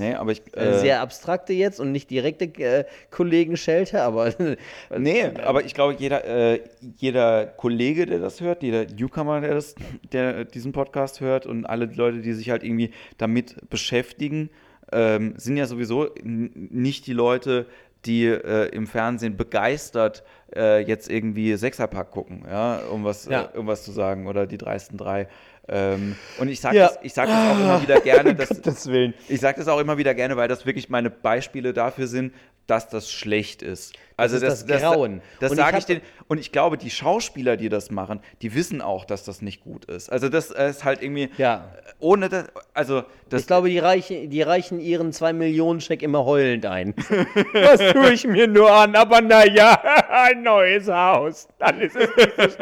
[0.00, 0.42] Nee, aber ich.
[0.56, 4.32] Äh, Sehr abstrakte jetzt und nicht direkte äh, Kollegen-Schelte, aber.
[4.98, 6.60] nee, aber ich glaube, jeder, äh,
[6.96, 9.74] jeder Kollege, der das hört, jeder Newcomer, der, das,
[10.10, 14.48] der diesen Podcast hört und alle Leute, die sich halt irgendwie damit beschäftigen,
[14.90, 17.66] ähm, sind ja sowieso nicht die Leute,
[18.06, 20.24] die äh, im Fernsehen begeistert
[20.56, 23.50] äh, jetzt irgendwie Sechserpack gucken, ja, um was, ja.
[23.54, 25.28] Äh, um was zu sagen, oder die dreisten drei.
[25.72, 26.90] Ähm, und ich sage ja.
[27.02, 28.34] das, sag das auch immer wieder gerne.
[28.34, 29.14] Dass, Willen.
[29.28, 32.32] Ich sage das auch immer wieder gerne, weil das wirklich meine Beispiele dafür sind,
[32.66, 33.94] dass das schlecht ist.
[34.16, 35.22] Also das, das, das Grauen.
[35.40, 36.00] Das, das sage ich denen.
[36.28, 39.86] Und ich glaube, die Schauspieler, die das machen, die wissen auch, dass das nicht gut
[39.86, 40.10] ist.
[40.10, 41.68] Also das ist halt irgendwie ja.
[41.98, 42.46] ohne das.
[42.74, 46.94] Also das ich glaube, die reichen, die reichen ihren 2 Millionen Scheck immer heulend ein.
[47.52, 48.94] Was tue ich mir nur an?
[48.94, 51.48] Aber naja, ein neues Haus.
[51.58, 52.56] Dann ist es.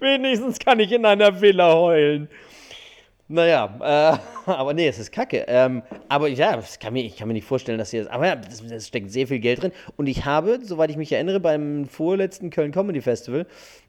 [0.00, 2.28] Wenigstens kann ich in einer Villa heulen.
[3.28, 5.44] Naja, äh, aber nee, es ist kacke.
[5.48, 8.10] Ähm, aber ja, kann mir, ich kann mir nicht vorstellen, dass hier.
[8.12, 9.72] Aber ja, es steckt sehr viel Geld drin.
[9.96, 13.46] Und ich habe, soweit ich mich erinnere, beim vorletzten Köln Comedy Festival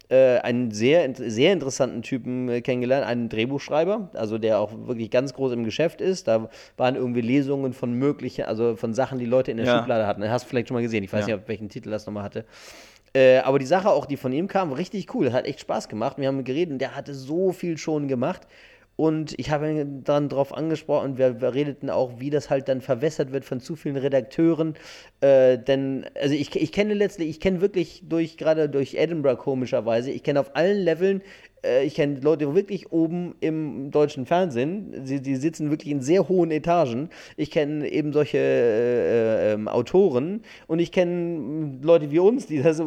[0.09, 5.33] äh, einen sehr, sehr interessanten Typen äh, kennengelernt, einen Drehbuchschreiber, also der auch wirklich ganz
[5.33, 6.27] groß im Geschäft ist.
[6.27, 9.77] Da waren irgendwie Lesungen von möglichen, also von Sachen, die Leute in der ja.
[9.77, 10.27] Schublade hatten.
[10.29, 11.03] Hast du vielleicht schon mal gesehen.
[11.03, 11.35] Ich weiß ja.
[11.35, 12.45] nicht, welchen Titel das nochmal hatte.
[13.13, 15.31] Äh, aber die Sache auch, die von ihm kam, richtig cool.
[15.33, 16.17] Hat echt Spaß gemacht.
[16.17, 18.47] Wir haben geredet und der hatte so viel schon gemacht.
[18.97, 22.67] Und ich habe ihn dann darauf angesprochen, und wir, wir, redeten auch, wie das halt
[22.67, 24.73] dann verwässert wird von zu vielen Redakteuren.
[25.21, 30.09] Äh, denn, also ich, ich kenne letztlich, ich kenne wirklich durch, gerade durch Edinburgh komischerweise,
[30.09, 31.21] ich kenne auf allen Leveln
[31.83, 36.51] ich kenne Leute wirklich oben im deutschen Fernsehen, sie, die sitzen wirklich in sehr hohen
[36.51, 37.09] Etagen.
[37.35, 42.81] Ich kenne eben solche äh, äh, Autoren und ich kenne Leute wie uns, die das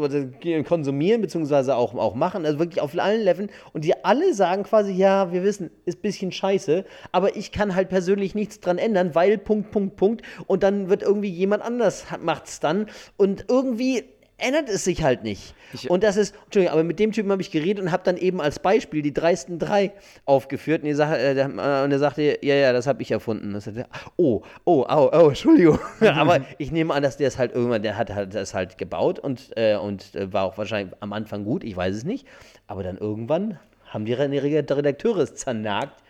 [0.67, 1.73] konsumieren bzw.
[1.73, 5.43] Auch, auch machen, also wirklich auf allen Leveln und die alle sagen quasi, ja, wir
[5.43, 9.71] wissen, ist ein bisschen scheiße, aber ich kann halt persönlich nichts dran ändern, weil Punkt,
[9.71, 14.05] Punkt, Punkt und dann wird irgendwie jemand anders macht es dann und irgendwie
[14.41, 15.55] ändert es sich halt nicht.
[15.73, 18.17] Ich, und das ist, Entschuldigung, aber mit dem Typen habe ich geredet und habe dann
[18.17, 19.93] eben als Beispiel die dreisten drei
[20.25, 20.83] aufgeführt.
[20.83, 21.61] Und, die Sache, äh, äh, und
[21.93, 23.53] er sagte, ja, ja, das habe ich erfunden.
[23.53, 23.87] Das sagte,
[24.17, 25.79] oh, oh, oh, oh, Entschuldigung.
[26.01, 29.19] aber ich nehme an, dass der es halt irgendwann, der hat halt das halt gebaut
[29.19, 32.27] und, äh, und äh, war auch wahrscheinlich am Anfang gut, ich weiß es nicht.
[32.67, 36.03] Aber dann irgendwann haben die Redakteure es zernagt.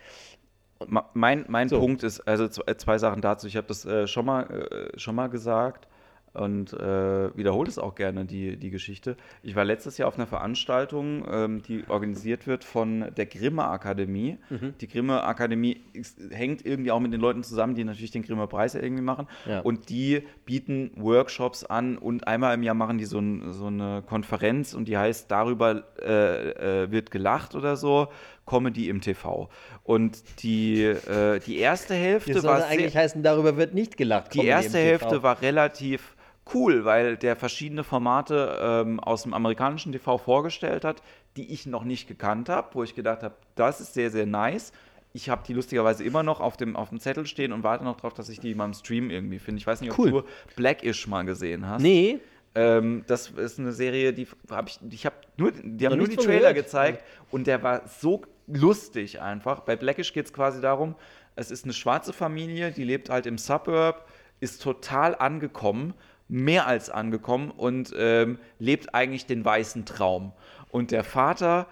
[1.12, 1.78] Mein, mein so.
[1.78, 3.46] Punkt ist, also zwei Sachen dazu.
[3.46, 5.86] Ich habe das äh, schon, mal, äh, schon mal gesagt
[6.32, 9.16] und äh, wiederhole es auch gerne, die, die Geschichte.
[9.42, 14.38] Ich war letztes Jahr auf einer Veranstaltung, ähm, die organisiert wird von der Grimme Akademie.
[14.48, 14.74] Mhm.
[14.80, 15.82] Die Grimme Akademie
[16.30, 19.26] hängt irgendwie auch mit den Leuten zusammen, die natürlich den Grimme Preis irgendwie machen.
[19.46, 19.60] Ja.
[19.60, 24.02] Und die bieten Workshops an und einmal im Jahr machen die so, ein, so eine
[24.06, 28.08] Konferenz und die heißt Darüber äh, äh, wird gelacht oder so.
[28.46, 29.48] Comedy im TV.
[29.84, 34.34] Und die, äh, die erste Hälfte Das war sehr, eigentlich heißen, darüber wird nicht gelacht.
[34.34, 34.88] die Comedy erste im TV.
[35.04, 36.16] Hälfte war relativ
[36.54, 41.02] cool, weil der verschiedene Formate ähm, aus dem amerikanischen TV vorgestellt hat,
[41.36, 44.72] die ich noch nicht gekannt habe, wo ich gedacht habe, das ist sehr, sehr nice.
[45.12, 47.96] Ich habe die lustigerweise immer noch auf dem, auf dem Zettel stehen und warte noch
[47.96, 49.58] darauf, dass ich die mal im Stream irgendwie finde.
[49.60, 50.10] Ich weiß nicht, ob Cool.
[50.10, 50.22] du
[50.56, 51.82] Blackish mal gesehen hast.
[51.82, 52.18] Nee,
[52.54, 56.16] Ähm, das ist eine Serie, die habe ich, ich habe nur, die haben nur die
[56.16, 56.66] Trailer gehört.
[56.66, 59.60] gezeigt und der war so lustig einfach.
[59.60, 60.96] Bei Blackish geht es quasi darum,
[61.36, 64.08] es ist eine schwarze Familie, die lebt halt im Suburb,
[64.40, 65.94] ist total angekommen,
[66.28, 70.32] mehr als angekommen und ähm, lebt eigentlich den weißen Traum.
[70.70, 71.66] Und der Vater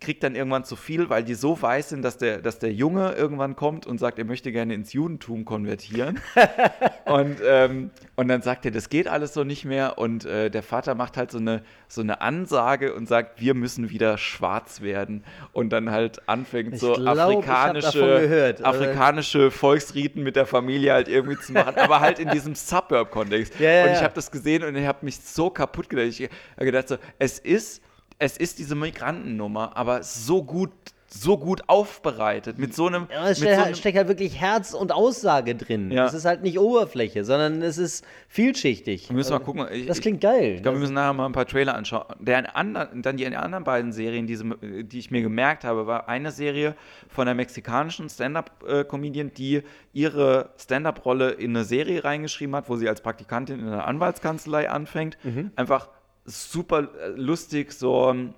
[0.00, 3.12] kriegt dann irgendwann zu viel, weil die so weiß sind, dass der, dass der Junge
[3.12, 6.20] irgendwann kommt und sagt, er möchte gerne ins Judentum konvertieren.
[7.06, 9.98] und, ähm, und dann sagt er, das geht alles so nicht mehr.
[9.98, 13.90] Und äh, der Vater macht halt so eine, so eine Ansage und sagt, wir müssen
[13.90, 15.24] wieder schwarz werden.
[15.52, 18.54] Und dann halt anfängt Ich so glaub, afrikanische.
[18.62, 23.58] Also- afrikanische Volksriten mit der Familie halt irgendwie zu machen, aber halt in diesem Suburb-Kontext.
[23.58, 26.06] Ja, und ich habe das gesehen und ich habe mich so kaputt gedacht.
[26.08, 27.82] Ich habe gedacht so, es ist,
[28.18, 30.70] es ist diese Migrantennummer, aber so gut,
[31.08, 34.40] so gut aufbereitet, mit so einem, mit es so steckt, einem halt, steckt halt wirklich
[34.40, 35.92] Herz und Aussage drin.
[35.92, 36.06] Ja.
[36.06, 39.10] Es ist halt nicht Oberfläche, sondern es ist vielschichtig.
[39.10, 39.66] Wir müssen mal gucken.
[39.70, 40.54] Ich, Das klingt geil.
[40.56, 42.06] Ich glaube, wir müssen nachher mal ein paar Trailer anschauen.
[42.18, 44.38] Der anderen, dann die anderen beiden Serien, die,
[44.84, 46.74] die ich mir gemerkt habe, war eine Serie
[47.08, 49.62] von einer mexikanischen Stand-Up-Comedian, die
[49.92, 55.16] ihre Stand-Up-Rolle in eine Serie reingeschrieben hat, wo sie als Praktikantin in einer Anwaltskanzlei anfängt.
[55.22, 55.52] Mhm.
[55.54, 55.88] Einfach
[56.24, 58.34] super äh, lustig, so ähm,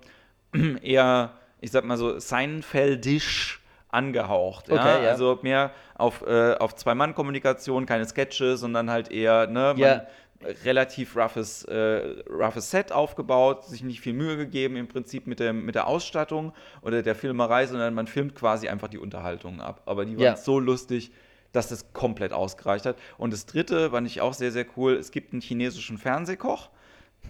[0.81, 4.67] eher, ich sag mal so, Seinfeldisch angehaucht.
[4.69, 4.75] Ja?
[4.75, 5.09] Okay, ja.
[5.11, 10.05] Also mehr auf, äh, auf Zwei-Mann-Kommunikation, keine Sketche, sondern halt eher, ne, Ja.
[10.65, 15.53] relativ roughes, äh, roughes Set aufgebaut, sich nicht viel Mühe gegeben im Prinzip mit der,
[15.53, 19.81] mit der Ausstattung oder der Filmerei, sondern man filmt quasi einfach die Unterhaltung ab.
[19.85, 20.35] Aber die waren Ja.
[20.35, 21.11] so lustig,
[21.53, 22.97] dass das komplett ausgereicht hat.
[23.17, 24.93] Und das dritte fand ich auch sehr, sehr cool.
[24.93, 26.69] Es gibt einen chinesischen Fernsehkoch,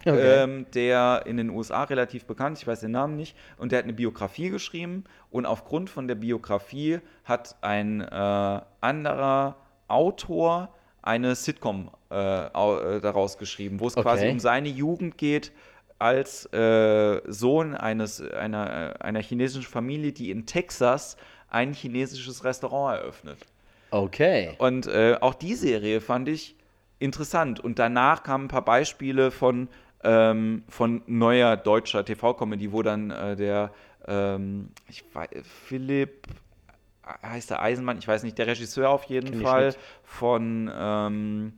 [0.02, 0.44] Okay.
[0.44, 3.84] ähm, der in den USA relativ bekannt, ich weiß den Namen nicht, und der hat
[3.86, 9.56] eine Biografie geschrieben und aufgrund von der Biografie hat ein äh, anderer
[9.88, 10.70] Autor
[11.02, 14.32] eine Sitcom äh, äh, daraus geschrieben, wo es quasi Okay.
[14.32, 15.52] um seine Jugend geht
[16.00, 21.18] als äh, Sohn eines, einer, einer chinesischen Familie, die in Texas
[21.50, 23.40] ein chinesisches Restaurant eröffnet.
[23.92, 24.54] okay.
[24.60, 26.56] Und äh, auch die Serie fand ich
[27.00, 27.60] interessant.
[27.60, 29.70] Und danach kamen ein paar Beispiele von,
[30.04, 33.72] ähm, von neuer deutscher TV-Comedy, wo dann äh, der,
[34.08, 35.30] ähm, ich weiß,
[35.66, 36.28] Philipp,
[37.24, 41.54] heißt der Eisenmann, ich weiß nicht, der Regisseur auf jeden Kenn Fall von, ähm,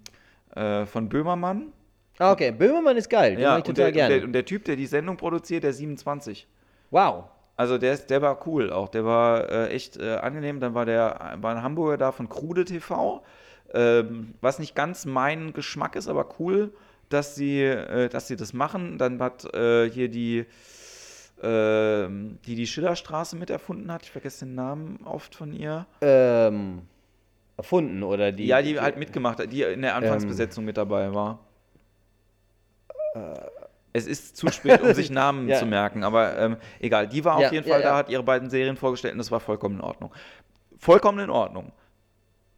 [0.56, 1.74] äh, von Böhmermann.
[2.18, 2.52] Ah, okay.
[2.52, 3.32] Böhmermann ist geil.
[3.32, 4.16] Den Ja, mag ich und total der, und, gerne.
[4.16, 6.48] der, und der Typ, der die Sendung produziert, der 27.
[6.92, 7.26] wow.
[7.56, 8.88] Also der, ist, der war cool auch.
[8.88, 10.62] Der war äh, echt äh, angenehm.
[10.62, 13.22] Dann war der war ein Hamburger da von Krude TV,
[13.74, 16.74] ähm, was nicht ganz mein Geschmack ist, aber cool,
[17.10, 18.98] dass sie, äh, dass sie das machen.
[18.98, 20.46] Dann hat äh, hier die,
[21.42, 24.04] ähm, die die Schillerstraße mit erfunden hat.
[24.04, 25.86] Ich vergesse den Namen oft von ihr.
[26.02, 26.84] Ähm,
[27.58, 28.46] erfunden oder die.
[28.48, 31.40] ja, die halt mitgemacht hat, die in der Anfangsbesetzung mit dabei war.
[33.92, 35.58] Es ist zu spät, um sich Namen Ja.
[35.58, 37.08] zu merken, aber ähm, egal.
[37.08, 39.32] Die war Ja, auf jeden ja, Fall da, hat ihre beiden Serien vorgestellt und das
[39.32, 40.12] war vollkommen in Ordnung.
[40.78, 41.72] Vollkommen in Ordnung.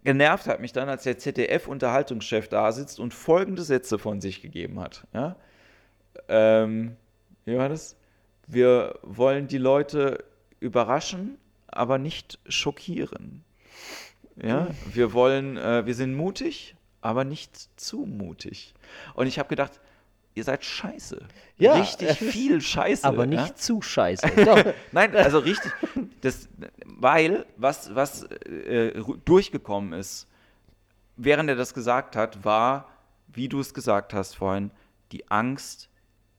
[0.04, 4.80] Genervt hat mich dann, als der ZDF-Unterhaltungschef da sitzt und folgende Sätze von sich gegeben
[4.80, 5.06] hat.
[5.14, 5.36] Ja?
[6.28, 6.96] Ähm,
[7.46, 7.96] wie war das?
[8.48, 10.24] Wir wollen die Leute
[10.60, 11.38] überraschen,
[11.68, 13.44] aber nicht schockieren.
[14.42, 18.74] Ja, wir wollen, äh, wir sind mutig, aber nicht zu mutig.
[19.14, 19.80] Und ich habe gedacht,
[20.36, 21.20] ihr seid scheiße.
[21.58, 23.06] Ja, richtig äh, viel Scheiße.
[23.06, 23.56] aber nicht Ja?
[23.56, 24.28] zu scheiße.
[24.92, 25.72] Nein, also richtig,
[26.22, 26.48] das,
[26.86, 28.94] weil was, was äh,
[29.26, 30.28] durchgekommen ist,
[31.18, 32.90] während er das gesagt hat, war,
[33.28, 34.72] wie du es gesagt hast vorhin,
[35.12, 35.90] die Angst,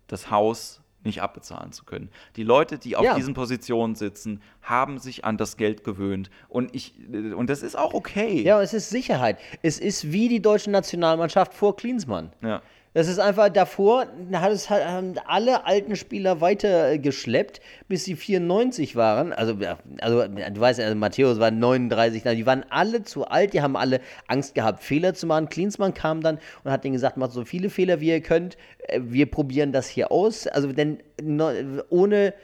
[0.06, 2.10] das Haus nicht abbezahlen zu können.
[2.36, 3.14] Die Leute, die auf Ja.
[3.16, 6.30] diesen Positionen sitzen, haben sich an das Geld gewöhnt.
[6.48, 8.42] Und ich, äh, und das ist auch okay.
[8.42, 9.38] Ja, es ist Sicherheit.
[9.62, 12.32] Es ist wie die deutsche Nationalmannschaft vor Klinsmann.
[12.40, 12.62] Ja.
[12.94, 19.32] Das ist einfach davor, hat es haben alle alten Spieler weitergeschleppt, bis sie 94 waren.
[19.32, 19.56] Also,
[20.00, 23.76] also du weißt ja, also Matthäus war 39, die waren alle zu alt, die haben
[23.76, 25.48] alle Angst gehabt, Fehler zu machen.
[25.48, 28.58] Klinsmann kam dann und hat denen gesagt, macht so viele Fehler, wie ihr könnt.
[28.88, 30.46] Äh, wir probieren das hier aus.
[30.46, 30.98] Also, denn
[31.88, 32.34] ohne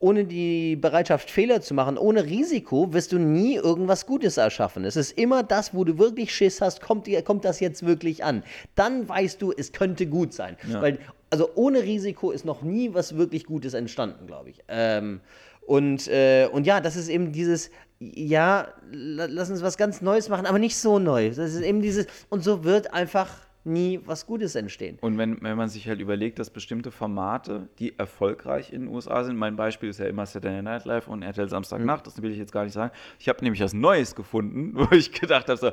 [0.00, 4.84] ohne die Bereitschaft, Fehler zu machen, ohne Risiko, wirst du nie irgendwas Gutes erschaffen.
[4.84, 8.44] Es ist immer das, wo du wirklich Schiss hast, kommt, kommt das jetzt wirklich an.
[8.76, 10.56] Dann weißt du, es könnte gut sein.
[10.70, 10.80] Ja.
[10.80, 10.98] Weil,
[11.30, 14.62] also ohne Risiko ist noch nie was wirklich Gutes entstanden, glaube ich.
[14.68, 15.20] Ähm,
[15.66, 20.46] und, äh, und ja, das ist eben dieses, ja, lass uns was ganz Neues machen,
[20.46, 21.28] aber nicht so neu.
[21.28, 24.98] Das ist eben dieses, und so wird einfach nie was Gutes entstehen.
[25.00, 29.24] Und wenn, wenn man sich halt überlegt, dass bestimmte Formate, die erfolgreich in den USA
[29.24, 32.10] sind, mein Beispiel ist ja immer Saturday Night Live und RTL Samstagnacht, mhm.
[32.10, 32.92] das will ich jetzt gar nicht sagen.
[33.18, 35.70] Ich habe nämlich was Neues gefunden, wo ich gedacht habe, so,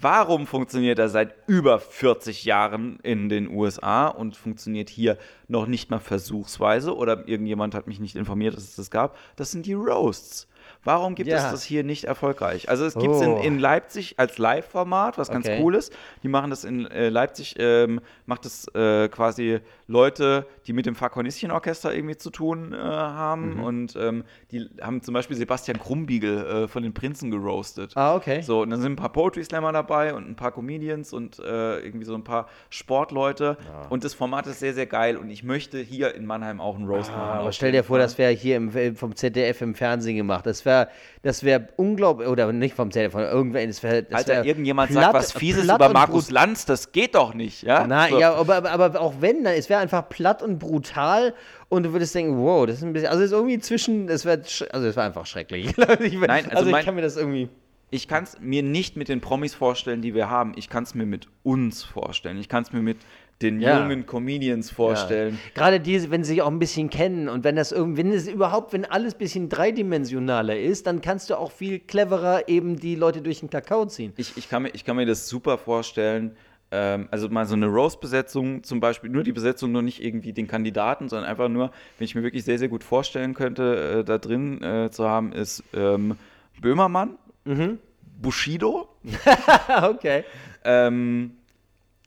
[0.00, 5.18] warum funktioniert er seit über 40 Jahren in den USA und funktioniert hier
[5.48, 9.16] noch nicht mal versuchsweise oder irgendjemand hat mich nicht informiert, dass es das gab?
[9.36, 10.47] Das sind die Roasts.
[10.84, 11.36] Warum gibt ja.
[11.36, 12.68] es das hier nicht erfolgreich?
[12.68, 13.36] Also es gibt es oh.
[13.36, 15.60] in, in, Leipzig als Live-Format, was ganz okay.
[15.62, 15.92] cool ist.
[16.22, 20.94] Die machen das in äh, Leipzig, ähm, macht das äh, quasi Leute, die mit dem
[20.94, 23.54] Fakornisschenorchester irgendwie zu tun äh, haben.
[23.54, 23.64] Mhm.
[23.64, 27.96] Und ähm, die haben zum Beispiel Sebastian Krumbiegel äh, von den Prinzen geroastet.
[27.96, 28.42] Ah, okay.
[28.42, 31.80] So, und dann sind ein paar Poetry Slammer dabei und ein paar Comedians und äh,
[31.80, 33.56] irgendwie so ein paar Sportleute.
[33.66, 33.88] Ja.
[33.88, 35.16] Und das Format ist sehr, sehr geil.
[35.16, 37.38] Und ich möchte hier in Mannheim auch einen Roast ah, machen.
[37.40, 40.46] Aber stell dir vor, das wäre hier im, vom ZDF im Fernsehen gemacht.
[40.46, 40.88] Das wäre
[41.22, 43.66] das wär unglaublich, oder nicht vom ZDF, von irgendwer.
[43.66, 47.34] Das wär, das Alter, irgendjemand platt, sagt was Fieses über Markus Lanz, das geht doch
[47.34, 47.86] nicht, ja?
[47.86, 48.20] Nein, so.
[48.20, 51.34] ja, aber, aber auch wenn, es wäre einfach platt und brutal
[51.68, 54.24] und du würdest denken, wow, das ist ein bisschen, also es ist irgendwie zwischen, es
[54.24, 55.66] wäre, also es war einfach schrecklich.
[56.00, 57.48] ich, Nein, also, also mein, ich kann mir das irgendwie.
[57.90, 60.52] Ich kann es mir nicht mit den Promis vorstellen, die wir haben.
[60.56, 62.38] Ich kann es mir mit uns vorstellen.
[62.38, 62.98] Ich kann es mir mit
[63.42, 63.80] den ja.
[63.80, 65.34] jungen Comedians vorstellen.
[65.34, 65.50] Ja.
[65.54, 68.26] Gerade diese, wenn sie sich auch ein bisschen kennen und wenn das irgendwie, wenn es
[68.26, 72.96] überhaupt, wenn alles ein bisschen dreidimensionaler ist, dann kannst du auch viel cleverer eben die
[72.96, 74.12] Leute durch den Kakao ziehen.
[74.16, 76.36] Ich, ich, kann, mir, ich kann mir das super vorstellen,
[76.70, 80.48] ähm, also mal so eine Rose-Besetzung, zum Beispiel nur die Besetzung, nur nicht irgendwie den
[80.48, 84.18] Kandidaten, sondern einfach nur, wenn ich mir wirklich sehr, sehr gut vorstellen könnte, äh, da
[84.18, 86.16] drin äh, zu haben, ist ähm,
[86.60, 87.78] Böhmermann, mhm.
[88.20, 88.88] Bushido,
[89.82, 90.24] okay.
[90.64, 91.36] ähm,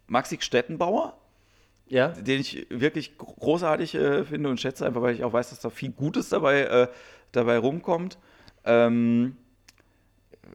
[0.07, 1.17] Maxi Stettenbauer,
[1.91, 2.07] ja.
[2.09, 5.69] den ich wirklich großartig äh, finde und schätze, einfach weil ich auch weiß, dass da
[5.69, 6.87] viel Gutes dabei, äh,
[7.33, 8.17] dabei rumkommt.
[8.63, 9.35] Ähm,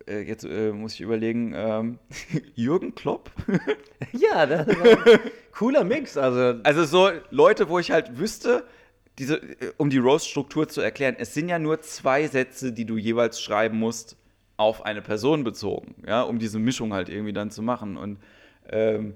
[0.07, 1.99] äh, jetzt äh, muss ich überlegen, ähm,
[2.55, 3.31] Jürgen Klopp.
[4.13, 5.21] ja, das war ein
[5.53, 6.17] cooler Mix.
[6.17, 6.61] Also.
[6.63, 8.65] also so Leute, wo ich halt wüsste,
[9.19, 12.97] diese, äh, um die Roast-Struktur zu erklären, es sind ja nur zwei Sätze, die du
[12.97, 14.17] jeweils schreiben musst,
[14.57, 17.99] auf eine Person bezogen, ja, um diese Mischung halt irgendwie dann zu machen.
[17.99, 18.19] Und
[18.71, 19.13] ähm,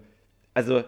[0.53, 0.85] also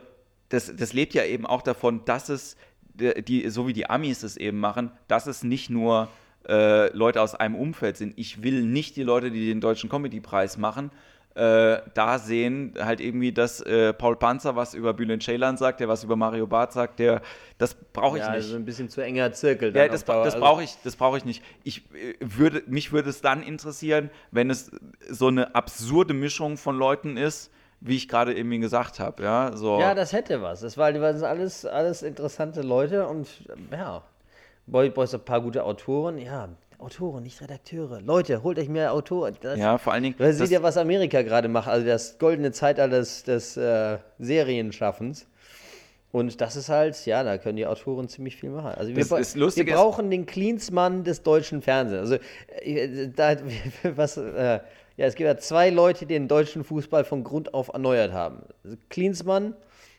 [0.52, 2.56] das, das lebt ja eben auch davon, dass es,
[2.94, 6.08] die, so wie die Amis es eben machen, dass es nicht nur
[6.46, 8.18] äh, Leute aus einem Umfeld sind.
[8.18, 10.90] Ich will nicht die Leute, die den deutschen Comedy-Preis machen,
[11.34, 15.88] äh, da sehen halt irgendwie, dass äh, Paul Panzer was über Bülent Ceylan sagt, der
[15.88, 17.22] was über Mario Barth sagt, der
[17.56, 18.44] das brauche ich ja, nicht.
[18.44, 19.74] Also ein bisschen zu enger Zirkel.
[19.74, 21.42] Ja, das, das brauche ich, das ich nicht.
[21.64, 24.70] Ich äh, würde, mich würde es dann interessieren, wenn es
[25.08, 27.50] so eine absurde Mischung von Leuten ist,
[27.84, 29.22] wie ich gerade eben gesagt habe.
[29.22, 29.80] Ja, so.
[29.80, 30.60] ja, das hätte was.
[30.60, 33.28] Das, war, das sind alles, alles interessante Leute und
[33.70, 34.02] ja,
[34.66, 36.18] brauchst ein paar gute Autoren.
[36.18, 38.00] Ja, Autoren, nicht Redakteure.
[38.00, 39.36] Leute, holt euch mehr Autoren.
[39.40, 40.14] Das, ja, vor allen Dingen.
[40.18, 45.26] Weil seht ja, was Amerika gerade macht, also das goldene Zeitalter des, des äh, Serienschaffens.
[46.12, 48.72] Und das ist halt, ja, da können die Autoren ziemlich viel machen.
[48.76, 52.10] Also wir, wir brauchen den Cleansmann des deutschen Fernsehens.
[52.10, 52.24] Also
[52.60, 53.36] äh, da,
[53.96, 54.60] was, äh,
[55.02, 58.44] ja, es gibt ja zwei Leute, die den deutschen Fußball von Grund auf erneuert haben.
[58.88, 59.56] Klinsmann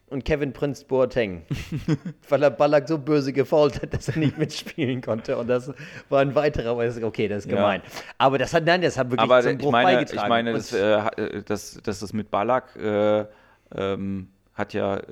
[0.09, 1.41] und Kevin Prince Boateng,
[2.29, 5.37] weil er Ballack so böse gefault hat, dass er nicht mitspielen konnte.
[5.37, 5.73] Und das
[6.07, 7.81] war ein weiterer, aber okay, das ist gemein.
[7.83, 8.01] Ja.
[8.17, 10.23] Aber das hat, nein, das hat wirklich aber zum Bruch ich meine, beigetragen.
[10.23, 13.25] Ich meine, das, äh, das, das, das mit Ballack äh,
[13.75, 15.03] ähm, hat ja äh,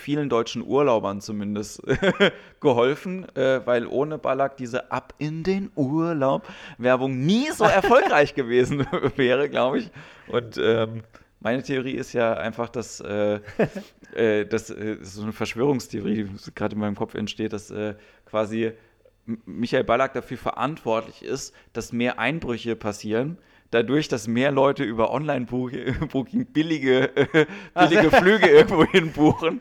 [0.00, 1.82] vielen deutschen Urlaubern zumindest
[2.60, 6.46] geholfen, äh, weil ohne Ballack diese Ab in den Urlaub
[6.78, 8.86] Werbung nie so erfolgreich gewesen
[9.16, 9.90] wäre, glaube ich.
[10.28, 11.02] Und ähm,
[11.40, 13.40] meine Theorie ist ja einfach, dass, äh,
[14.14, 17.94] äh, dass äh, so eine Verschwörungstheorie gerade in meinem Kopf entsteht, dass äh,
[18.26, 18.72] quasi
[19.46, 23.38] Michael Ballack dafür verantwortlich ist, dass mehr Einbrüche passieren
[23.70, 29.60] dadurch, dass mehr Leute über Online-Booking billige, äh, billige Flüge irgendwo hin buchen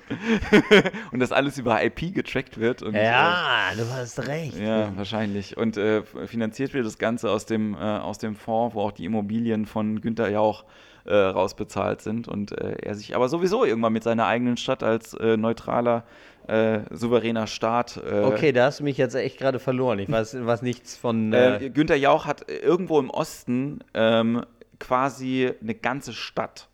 [1.11, 2.81] und das alles über IP getrackt wird.
[2.81, 4.57] Und, ja, äh, du hast recht.
[4.57, 5.57] Ja, wahrscheinlich.
[5.57, 9.05] Und äh, finanziert wird das Ganze aus dem, äh, aus dem Fonds, wo auch die
[9.05, 10.65] Immobilien von Günter Jauch
[11.05, 15.13] äh, rausbezahlt sind und äh, er sich aber sowieso irgendwann mit seiner eigenen Stadt als
[15.13, 16.03] neutraler,
[16.49, 17.97] äh, souveräner Staat.
[17.97, 19.99] äh, Okay, da hast du mich jetzt echt gerade verloren.
[19.99, 21.31] Ich weiß, weiß nichts von.
[21.33, 24.43] Äh, Äh, Günther Jauch hat irgendwo im Osten ähm,
[24.79, 26.67] quasi eine ganze Stadt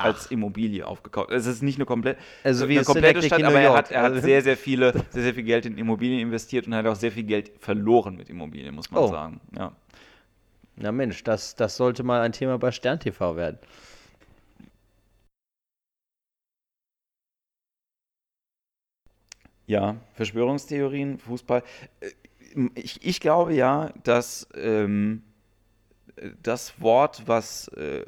[0.00, 1.32] als Immobilie aufgekauft.
[1.32, 4.12] Es ist nicht eine komplett Also wie eine komplette Stadt, aber er hat, er hat
[4.12, 7.10] Also- sehr, sehr viele, sehr, sehr viel Geld in Immobilien investiert und hat auch sehr
[7.10, 9.08] viel Geld verloren mit Immobilien, muss man Oh.
[9.08, 9.40] sagen.
[9.56, 9.72] Ja.
[10.76, 13.58] na Mensch, das, das sollte mal ein Thema bei Stern TV werden.
[19.68, 21.62] Ja, Verschwörungstheorien, Fußball.
[22.00, 22.10] Äh,
[22.74, 25.22] Ich, ich glaube ja, dass ähm,
[26.42, 28.06] das Wort, was, äh,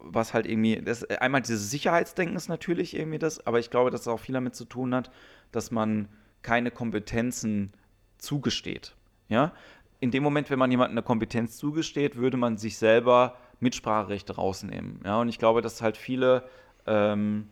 [0.00, 4.02] was halt irgendwie, das, einmal dieses Sicherheitsdenken ist natürlich irgendwie das, aber ich glaube, dass
[4.02, 5.10] es auch viel damit zu tun hat,
[5.52, 6.08] dass man
[6.42, 7.72] keine Kompetenzen
[8.18, 8.96] zugesteht.
[9.28, 9.52] Ja?
[10.00, 15.00] In dem Moment, wenn man jemandem eine Kompetenz zugesteht, würde man sich selber Mitspracherechte rausnehmen.
[15.04, 15.20] Ja?
[15.20, 16.42] Und ich glaube, dass halt viele,
[16.86, 17.48] ähm,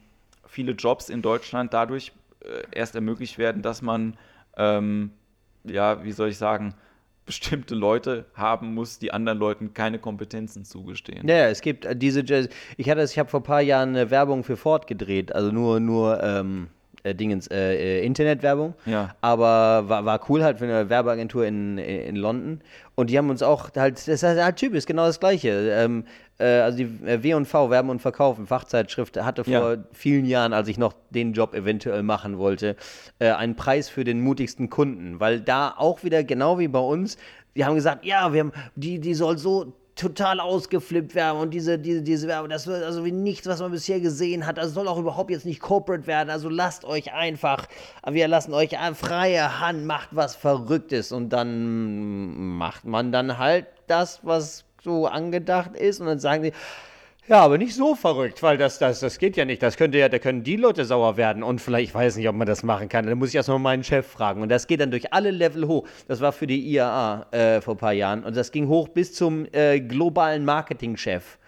[0.47, 2.13] viele Jobs in Deutschland dadurch
[2.73, 4.17] erst ermöglicht werden, dass man,
[4.57, 5.11] ähm,
[5.65, 6.75] ja, wie soll ich sagen,
[7.27, 11.29] bestimmte Leute haben muss, die anderen Leuten keine Kompetenzen zugestehen.
[11.29, 12.21] Ja, es gibt äh, diese.
[12.77, 15.79] Ich hatte ich habe vor ein paar Jahren eine Werbung für Ford gedreht, also nur,
[15.79, 16.69] nur ähm,
[17.05, 18.75] äh, Dingens, äh, äh, Internetwerbung.
[18.87, 19.15] Ja.
[19.21, 22.61] Aber war, war cool halt für eine Werbeagentur in, in London.
[22.95, 25.49] Und die haben uns auch halt, das ist halt typisch, genau das Gleiche.
[25.73, 26.05] Ähm,
[26.39, 29.77] äh, also die äh, W&V, Werben und Verkaufen, Fachzeitschrift, hatte vor Ja.
[29.93, 32.77] vielen Jahren, als ich noch den Job eventuell machen wollte,
[33.19, 35.21] äh, einen Preis für den mutigsten Kunden.
[35.21, 37.17] Weil da auch wieder, genau wie bei uns,
[37.57, 41.79] die haben gesagt, ja, wir haben, die, die soll so total ausgeflippt werden und diese,
[41.79, 44.59] diese, diese Werbung, das wird also wie nichts, was man bisher gesehen hat.
[44.59, 46.29] Das soll auch überhaupt jetzt nicht corporate werden.
[46.29, 47.67] Also lasst euch einfach,
[48.11, 54.21] wir lassen euch freie Hand, macht was Verrücktes und dann macht man dann halt das,
[54.25, 56.53] was so angedacht ist und dann sagen sie,
[57.29, 59.63] ja, aber nicht so verrückt, weil das, das, das geht ja nicht.
[59.63, 61.43] Das könnte ja, da können die Leute sauer werden.
[61.43, 63.07] Und vielleicht, ich weiß nicht, ob man das machen kann.
[63.07, 64.43] Da muss ich erstmal meinen Chef fragen.
[64.43, 65.87] Und das geht dann durch alle Level hoch.
[66.09, 68.25] Das war für die IAA äh, vor ein paar Jahren.
[68.25, 71.39] Und das ging hoch bis zum äh, globalen Marketingchef.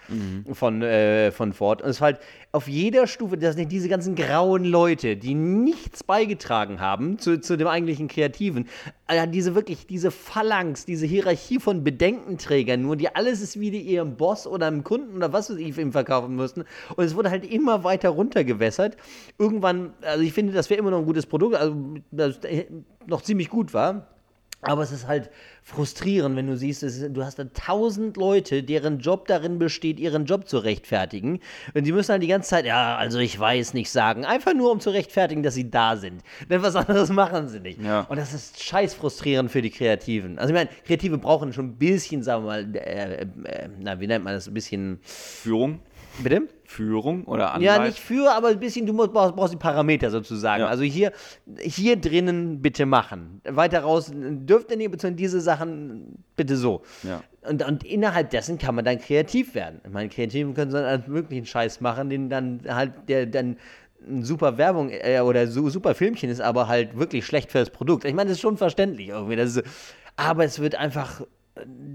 [0.52, 1.82] Von, äh, von Ford.
[1.82, 2.20] Und es war halt
[2.52, 7.56] auf jeder Stufe, das sind diese ganzen grauen Leute, die nichts beigetragen haben zu, zu
[7.56, 8.68] dem eigentlichen Kreativen.
[9.08, 13.80] Äh, diese wirklich, diese Phalanx, diese Hierarchie von Bedenkenträgern, nur die alles ist wie die
[13.80, 16.64] ihrem Boss oder einem Kunden oder was weiß ich ihm verkaufen mussten.
[16.96, 18.96] Und es wurde halt immer weiter runtergewässert.
[19.38, 21.76] Irgendwann, also ich finde, das wäre immer noch ein gutes Produkt, also
[22.10, 22.66] das äh,
[23.06, 24.13] noch ziemlich gut war.
[24.64, 25.30] Aber es ist halt
[25.62, 30.26] frustrierend, wenn du siehst, es du hast da tausend Leute, deren Job darin besteht, ihren
[30.26, 31.40] Job zu rechtfertigen.
[31.74, 34.70] Und sie müssen halt die ganze Zeit, ja, also ich weiß nicht sagen, einfach nur
[34.70, 36.22] um zu rechtfertigen, dass sie da sind.
[36.50, 37.80] Denn was anderes machen sie nicht.
[37.82, 38.00] Ja.
[38.02, 40.38] Und das ist scheiß frustrierend für die Kreativen.
[40.38, 44.06] Also ich meine, Kreative brauchen schon ein bisschen, sagen wir mal, äh, äh, na, wie
[44.06, 45.80] nennt man das, ein bisschen, Führung?
[46.22, 46.48] Bitte?
[46.64, 47.82] Führung oder Anleitung?
[47.82, 50.62] Ja, nicht für, aber ein bisschen, du musst, brauchst, brauchst die Parameter sozusagen.
[50.62, 50.68] Ja.
[50.68, 51.12] Also hier,
[51.60, 53.40] hier drinnen bitte machen.
[53.44, 56.82] Weiter raus dürft ihr nicht, beziehungsweise diese Sachen bitte so.
[57.02, 57.22] Ja.
[57.48, 59.80] Und, und innerhalb dessen kann man dann kreativ werden.
[59.84, 63.56] Ich meine, Kreativen können so einen möglichen Scheiß machen, den dann halt, der dann
[64.06, 67.70] eine super Werbung äh, oder so, super Filmchen ist, aber halt wirklich schlecht für das
[67.70, 68.04] Produkt.
[68.04, 69.34] Ich meine, das ist schon verständlich irgendwie.
[69.34, 69.62] Ist,
[70.16, 71.22] aber es wird einfach,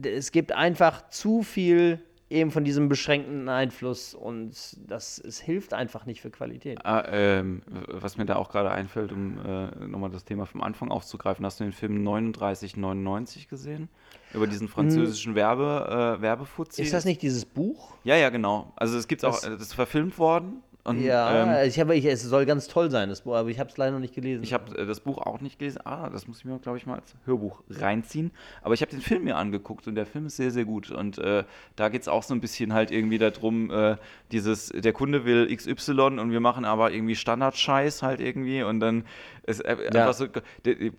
[0.04, 2.00] es gibt einfach zu viel
[2.30, 4.52] eben von diesem beschränkten Einfluss und
[4.88, 6.80] das es hilft einfach nicht für Qualität.
[6.86, 10.92] Ah, ähm, was mir da auch gerade einfällt, um äh, nochmal das Thema vom Anfang
[10.92, 13.90] aufzugreifen, hast du den Film 3999 gesehen?
[14.34, 16.82] Über diesen französischen Werbe, äh, Werbefuzzi?
[16.84, 17.96] Ist das nicht dieses Buch?
[18.04, 18.72] Ja, ja, genau.
[18.76, 20.62] Also es gibt auch, Das- das ist verfilmt worden.
[20.86, 23.60] Und, Ja, ähm, ich habe, ich, es soll ganz toll sein, das Buch, aber ich
[23.60, 24.44] habe es leider noch nicht gelesen.
[24.44, 25.82] ich habe äh, das Buch auch nicht gelesen.
[25.84, 28.32] Ah, das muss ich mir, glaube ich, mal als Hörbuch reinziehen.
[28.62, 30.90] Aber ich habe den Film mir angeguckt und der Film ist sehr, sehr gut.
[30.90, 31.44] Und äh,
[31.76, 33.98] da geht es auch so ein bisschen halt irgendwie darum, äh,
[34.32, 39.04] dieses, der Kunde will XY und wir machen aber irgendwie Standardscheiß halt irgendwie und dann
[39.60, 40.14] äh, Ja.
[40.14, 40.28] so,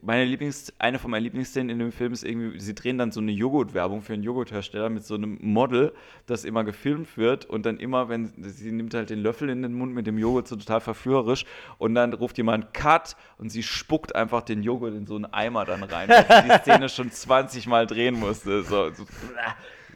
[0.03, 3.21] meine Lieblings, eine von meinen Lieblingsszenen in dem Film ist irgendwie, sie drehen dann so
[3.21, 5.93] eine Joghurtwerbung für einen Joghurthersteller mit so einem Model,
[6.27, 9.75] das immer gefilmt wird und dann immer, wenn sie nimmt halt den Löffel in den
[9.75, 11.45] Mund mit dem Joghurt so total verführerisch
[11.79, 15.65] und dann ruft jemand Cut und sie spuckt einfach den Joghurt in so einen Eimer
[15.65, 18.63] dann rein, weil sie die Szene schon 20 Mal drehen musste.
[18.65, 19.05] So, so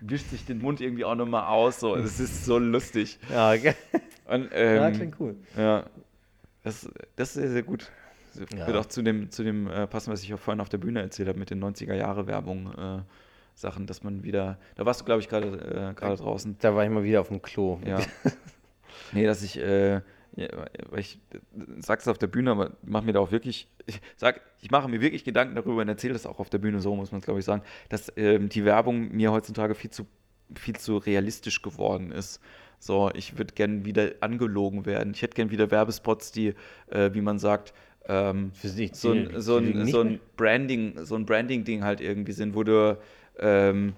[0.00, 1.80] wischt sich den Mund irgendwie auch nochmal aus.
[1.80, 1.96] So.
[1.96, 3.18] Das ist so lustig.
[3.30, 3.74] ja, okay.
[4.26, 5.36] Und, ähm, ja, klingt cool.
[5.56, 5.84] ja,
[6.62, 7.90] das, das ist sehr, sehr gut.
[8.56, 8.66] Ja.
[8.66, 11.00] Wird auch zu dem, zu dem äh, passen, was ich auch vorhin auf der Bühne
[11.00, 12.72] erzählt habe mit den 90er-Jahre-Werbung.
[12.74, 13.02] Äh,
[13.54, 16.56] Sachen, dass man wieder, da warst du, glaube ich, gerade äh, gerade draußen.
[16.60, 17.78] Da war ich mal wieder auf dem Klo.
[17.86, 18.00] Ja.
[19.12, 20.00] nee, dass ich, äh,
[20.36, 20.48] ja,
[20.96, 21.20] ich
[21.78, 25.00] sag's auf der Bühne, aber mache mir da auch wirklich, ich sag, ich mache mir
[25.00, 27.40] wirklich Gedanken darüber und erzähle das auch auf der Bühne, so muss man es, glaube
[27.40, 30.06] ich, sagen, dass ähm, die Werbung mir heutzutage viel zu,
[30.56, 32.40] viel zu realistisch geworden ist.
[32.80, 35.14] So, ich würde gern wieder angelogen werden.
[35.14, 36.54] Ich hätte gern wieder Werbespots, die,
[36.90, 37.72] äh, wie man sagt,
[38.08, 42.00] ähm, Für sich, so ein, so ein, nicht so ein Branding, so ein Branding-Ding halt
[42.00, 42.98] irgendwie sind, wo du
[43.38, 43.94] ähm,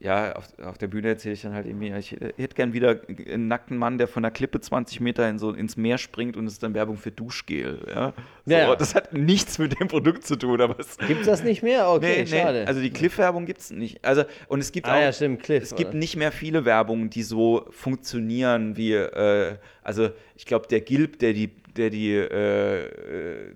[0.00, 3.48] ja, auf, auf der Bühne erzähle ich dann halt irgendwie, ich hätte gern wieder einen
[3.48, 6.54] nackten Mann, der von der Klippe 20 Meter in so, ins Meer springt und es
[6.54, 7.80] ist dann Werbung für Duschgel.
[7.88, 8.12] Ja?
[8.44, 8.76] So, Ja.
[8.76, 10.96] Das hat nichts mit dem Produkt zu tun, aber es.
[10.98, 11.88] Gibt's das nicht mehr?
[11.88, 12.66] Okay, Nee, nee, schade.
[12.68, 14.04] also die Cliff-Werbung gibt es nicht.
[14.04, 15.64] Also, und es gibt ah auch, ja, stimmt, Cliff.
[15.64, 20.80] es gibt nicht mehr viele Werbungen, die so funktionieren wie, äh, also ich glaube, der
[20.80, 23.54] Gilb, der die, der die, äh, äh,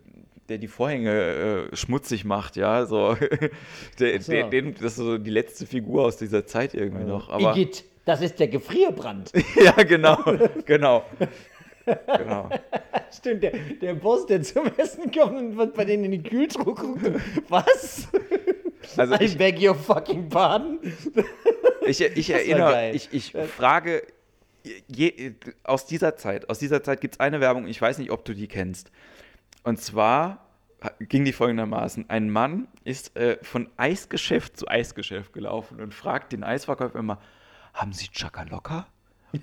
[0.49, 3.17] der die Vorhänge äh, schmutzig macht, ja, so,
[3.99, 4.33] der, so.
[4.33, 7.29] der, den, das ist so die letzte Figur aus dieser Zeit irgendwie noch.
[7.29, 9.33] Aber, Igitt, das ist der Gefrierbrand.
[9.63, 10.19] ja, genau,
[10.65, 11.05] genau.
[11.85, 12.49] genau.
[13.17, 16.75] Stimmt, der, der Boss, der zum Essen kommt und was bei denen in die Kühltruhe
[16.75, 17.03] guckt.
[17.49, 18.09] Was?
[18.97, 20.79] Also I ich, beg your fucking pardon.
[21.87, 24.03] ich, ich erinnere, ich, ich frage,
[24.89, 25.35] je,
[25.65, 28.35] aus dieser Zeit, aus dieser Zeit gibt es eine Werbung, ich weiß nicht, ob du
[28.35, 28.91] die kennst.
[29.65, 30.47] Und zwar
[31.01, 36.45] ging die folgendermaßen: Ein Mann ist äh, von Eisgeschäft zu Eisgeschäft gelaufen und fragt den
[36.45, 37.21] Eisverkäufer immer:
[37.75, 38.87] Haben Sie Chakalocka?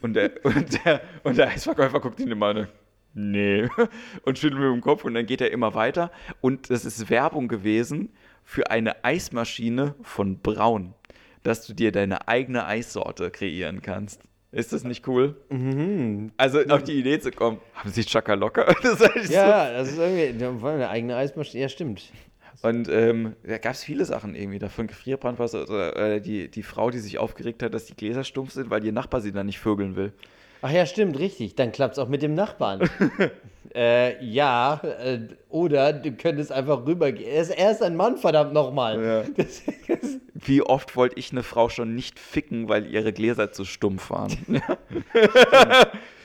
[0.01, 2.67] Und der, und, der, und der Eisverkäufer guckt ihn immer an.
[3.13, 3.67] Nee.
[4.23, 6.11] Und schüttelt mit dem Kopf und dann geht er immer weiter.
[6.41, 8.13] Und das ist Werbung gewesen
[8.43, 10.93] für eine Eismaschine von Braun,
[11.41, 14.21] dass du dir deine eigene Eissorte kreieren kannst.
[14.51, 15.35] Ist das nicht cool?
[15.49, 16.31] Mhm.
[16.37, 18.65] Also auf die Idee zu kommen, haben Sie Chakalocka?
[18.81, 21.61] Das ist eigentlich so Ja, das ist irgendwie eine eigene Eismaschine.
[21.61, 22.11] Ja, stimmt.
[22.61, 24.87] Und ähm, da gab es viele Sachen irgendwie davon.
[24.87, 28.69] Gefrierbrandwasser oder äh, die, die Frau, die sich aufgeregt hat, dass die Gläser stumpf sind,
[28.69, 30.13] weil ihr Nachbar sie dann nicht vögeln will.
[30.61, 31.55] Ach ja, stimmt, richtig.
[31.55, 32.89] Dann klappt es auch mit dem Nachbarn.
[33.75, 37.29] äh, ja, äh, oder du könntest einfach rübergehen.
[37.29, 39.25] Er ist, er ist ein Mann, verdammt nochmal.
[39.37, 39.45] Ja.
[40.33, 44.31] Wie oft wollte ich eine Frau schon nicht ficken, weil ihre Gläser zu stumpf waren?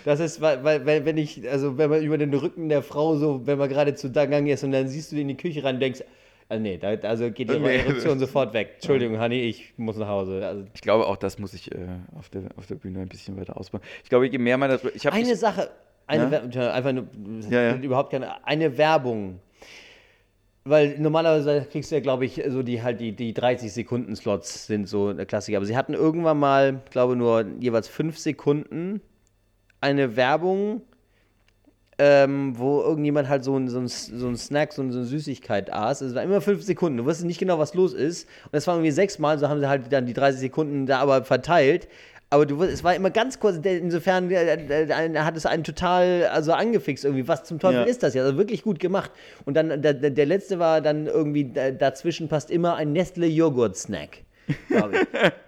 [0.04, 3.16] das ist, weil, weil, weil, wenn ich, also wenn man über den Rücken der Frau
[3.16, 5.62] so, wenn man gerade zu Gang ist und dann siehst du die in die Küche
[5.64, 6.02] rein und denkst,
[6.48, 7.76] also nee, da, also geht die Nee.
[7.78, 8.72] Erektion sofort weg.
[8.74, 10.46] Entschuldigung, Honey, ich muss nach Hause.
[10.46, 11.86] Also, Ich glaube, auch das muss ich äh,
[12.16, 13.82] auf, der, auf der Bühne ein bisschen weiter ausbauen.
[14.02, 14.84] Ich glaube, je mehr man das.
[14.84, 15.70] Ich eine Sache,
[16.06, 16.72] eine Ja?
[16.72, 17.06] Einfach nur,
[17.50, 17.76] Ja, ja.
[17.76, 19.40] überhaupt keine, eine Werbung.
[20.66, 25.12] Weil normalerweise kriegst du ja, glaube ich, so die halt die, die 30-Sekunden-Slots sind so
[25.12, 25.58] der Klassiker.
[25.58, 29.02] Aber sie hatten irgendwann mal, glaube nur jeweils fünf Sekunden
[29.82, 30.80] eine Werbung,
[31.98, 35.06] ähm, wo irgendjemand halt so ein, so ein, so ein Snack, so eine, so eine
[35.06, 36.00] Süßigkeit aß.
[36.00, 36.98] Es war immer fünf Sekunden.
[36.98, 38.28] Du wusstest nicht genau, was los ist.
[38.44, 41.24] Und das war irgendwie sechsmal, so haben sie halt dann die 30 Sekunden da aber
[41.24, 41.88] verteilt.
[42.30, 47.28] Aber du, es war immer ganz kurz, insofern hat es einen total also angefixt irgendwie.
[47.28, 47.84] Was zum Teufel Ja.
[47.84, 48.24] ist das ja?
[48.24, 49.12] Also wirklich gut gemacht.
[49.44, 54.22] Und dann der, der letzte war dann irgendwie, da- dazwischen passt immer ein Nestle-Joghurt-Snack.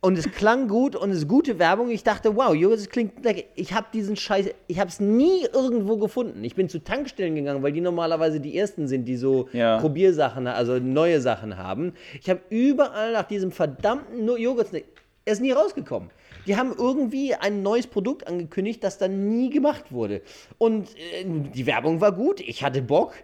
[0.00, 1.90] Und es klang gut und es ist gute Werbung.
[1.90, 3.42] Ich dachte, wow, Joghurt, das klingt lecker.
[3.54, 6.44] Ich habe diesen Scheiß, ich habe es nie irgendwo gefunden.
[6.44, 9.78] Ich bin zu Tankstellen gegangen, weil die normalerweise die ersten sind, die so Ja.
[9.78, 11.94] Probiersachen, also neue Sachen haben.
[12.20, 16.10] Ich habe überall nach diesem verdammten Joghurt, er ist nie rausgekommen.
[16.46, 20.22] Die haben irgendwie ein neues Produkt angekündigt, das dann nie gemacht wurde.
[20.58, 23.14] Und äh, die Werbung war gut, ich hatte Bock.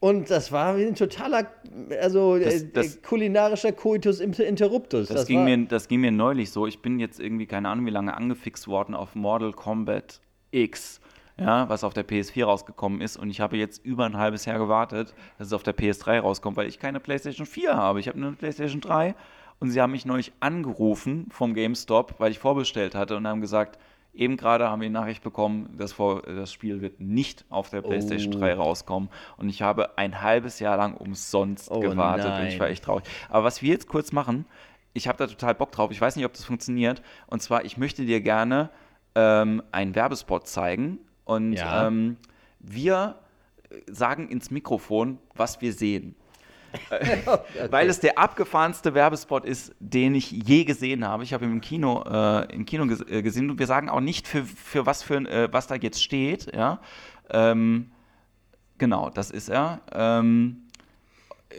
[0.00, 1.46] Und das war ein totaler,
[2.00, 5.08] also Das- äh, das- kulinarischer Coitus inter- interruptus.
[5.08, 6.66] Das, ging war, mir, das ging mir neulich so.
[6.66, 10.20] Ich bin jetzt irgendwie, keine Ahnung, wie lange angefixt worden auf Mortal Kombat
[10.52, 11.00] X,
[11.38, 13.18] ja, was auf der PS4 rausgekommen ist.
[13.18, 16.56] Und ich habe jetzt über ein halbes Jahr gewartet, dass es auf der PS3 rauskommt,
[16.56, 18.00] weil ich keine PlayStation 4 habe.
[18.00, 19.14] Ich habe nur eine PlayStation 3
[19.58, 23.78] und sie haben mich neulich angerufen vom GameStop, weil ich vorbestellt hatte und haben gesagt,
[24.12, 27.82] eben gerade haben wir die Nachricht bekommen, das, Vor das Spiel wird nicht auf der
[27.82, 28.38] PlayStation Oh.
[28.38, 29.08] 3 rauskommen.
[29.36, 32.72] Und ich habe ein halbes Jahr lang umsonst Oh gewartet und ich war nein.
[32.72, 33.04] echt traurig.
[33.28, 34.44] Aber was wir jetzt kurz machen,
[34.92, 35.90] ich habe da total Bock drauf.
[35.92, 37.02] Ich weiß nicht, ob das funktioniert.
[37.28, 38.70] Und zwar, ich möchte dir gerne
[39.14, 40.98] ähm, einen Werbespot zeigen.
[41.24, 41.86] Und Ja.
[41.86, 42.16] ähm,
[42.58, 43.16] wir
[43.86, 46.16] sagen ins Mikrofon, was wir sehen.
[47.70, 51.24] Weil es der abgefahrenste Werbespot ist, den ich je gesehen habe.
[51.24, 54.00] Ich habe ihn im Kino, äh, im Kino ges äh, gesehen und wir sagen auch
[54.00, 56.54] nicht, für, für was für äh, was da jetzt steht.
[56.54, 56.80] Ja?
[57.30, 57.90] Ähm,
[58.78, 59.80] genau, das ist er.
[59.92, 60.62] Ähm,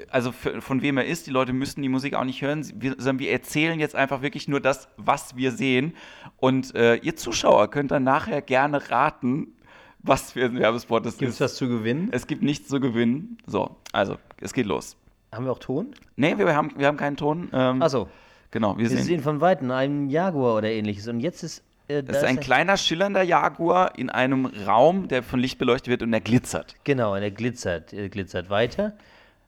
[0.10, 2.92] also für, von wem er ist, die Leute müssten die Musik auch nicht hören, wir,
[2.98, 5.94] sondern wir erzählen jetzt einfach wirklich nur das, was wir sehen.
[6.38, 9.54] Und äh, ihr Zuschauer könnt dann nachher gerne raten,
[10.00, 11.42] was für ein Werbespot das Gibt es ist.
[11.42, 12.10] was zu gewinnen?
[12.12, 13.38] Es gibt nichts zu gewinnen.
[13.46, 14.98] So, also, es geht los.
[15.34, 15.94] Haben wir auch Ton?
[16.18, 17.50] Nee, wir haben, wir haben keinen Ton.
[17.54, 18.10] Ähm, Achso,
[18.52, 19.04] Genau, wir wir sehen.
[19.06, 21.08] sehen von Weitem einen Jaguar oder ähnliches.
[21.08, 21.64] Und jetzt ist.
[21.88, 25.58] Äh, da Es ist ein er- kleiner, schillernder Jaguar in einem Raum, der von Licht
[25.58, 26.76] beleuchtet wird und der glitzert.
[26.84, 28.94] Genau, und er glitzert, er glitzert weiter.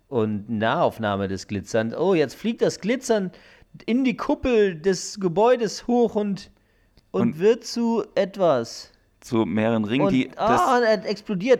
[0.07, 1.93] Und Nahaufnahme des Glitzern.
[1.93, 3.31] Oh, jetzt fliegt das Glitzern
[3.86, 6.49] in die Kuppel des Gebäudes hoch und
[7.11, 8.91] und, Und- wird zu etwas.
[9.19, 11.59] zu mehreren Ringen, Und, die ah, das, und er explodiert.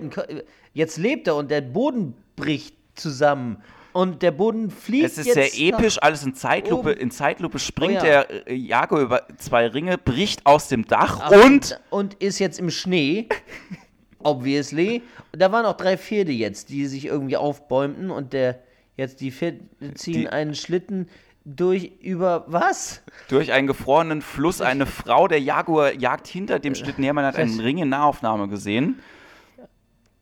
[0.74, 3.57] Jetzt lebt er und der Boden bricht zusammen.
[3.93, 6.91] Und der Boden fliegt es ist jetzt sehr episch, alles in Zeitlupe.
[6.91, 6.99] oben.
[6.99, 8.23] In Zeitlupe springt Oh ja.
[8.23, 12.59] der äh, Jaguar über zwei Ringe, bricht aus dem Dach Ach, und und ist jetzt
[12.59, 13.27] im Schnee.
[14.19, 15.01] Obviously.
[15.31, 18.59] Da waren auch drei Pferde jetzt, die sich irgendwie aufbäumten und der
[18.95, 19.59] jetzt die Pferde
[19.95, 21.09] ziehen Die- einen Schlitten
[21.45, 23.03] durch über was?
[23.27, 27.13] durch einen gefrorenen Fluss eine Frau, der Jaguar jagt hinter dem Schlitten her.
[27.13, 28.99] Man hat einen Ring in Nahaufnahme gesehen.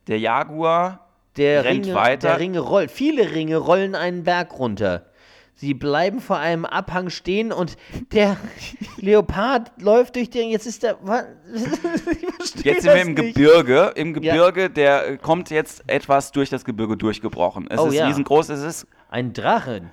[0.08, 1.01] Der Jaguar
[1.36, 2.28] Der rennt Ringe, weiter.
[2.28, 2.90] Der Ringe rollt.
[2.90, 5.06] Viele Ringe rollen einen Berg runter.
[5.54, 7.76] Sie bleiben vor einem Abhang stehen und
[8.12, 8.36] der
[8.96, 10.50] Leopard läuft durch den.
[10.50, 10.98] Jetzt ist der.
[12.64, 13.34] Jetzt sind wir im nicht.
[13.34, 13.92] Gebirge.
[13.94, 17.66] Im Gebirge, der äh, kommt jetzt etwas durch das Gebirge durchgebrochen.
[17.70, 18.06] Es Oh ist ja.
[18.06, 19.90] riesengroß, es ist, Ein Drachen.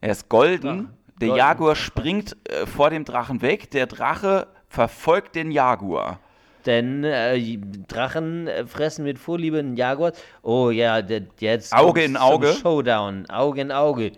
[0.00, 0.62] er ist golden.
[0.62, 0.94] Drachen.
[1.20, 1.38] Der Golden.
[1.38, 3.70] Jaguar springt äh, vor dem Drachen weg.
[3.70, 6.18] Der Drache verfolgt den Jaguar.
[6.66, 7.58] Denn äh,
[7.88, 10.12] Drachen äh, fressen mit Vorliebe einen Jaguar.
[10.42, 11.00] Oh ja,
[11.38, 12.52] jetzt Auge in Auge.
[12.52, 13.28] Showdown.
[13.28, 14.12] Auge in Auge.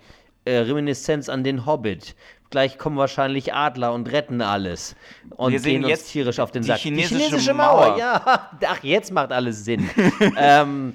[0.45, 2.15] Äh, Reminiszenz an den Hobbit.
[2.51, 4.95] Gleich kommen wahrscheinlich Adler und retten alles.
[5.37, 6.79] Und Wir sehen gehen uns jetzt tierisch auf den die Sack.
[6.79, 7.97] chinesische Mauer.
[7.99, 8.23] ja.
[8.67, 9.91] Ach, jetzt macht alles Sinn.
[10.37, 10.95] ähm,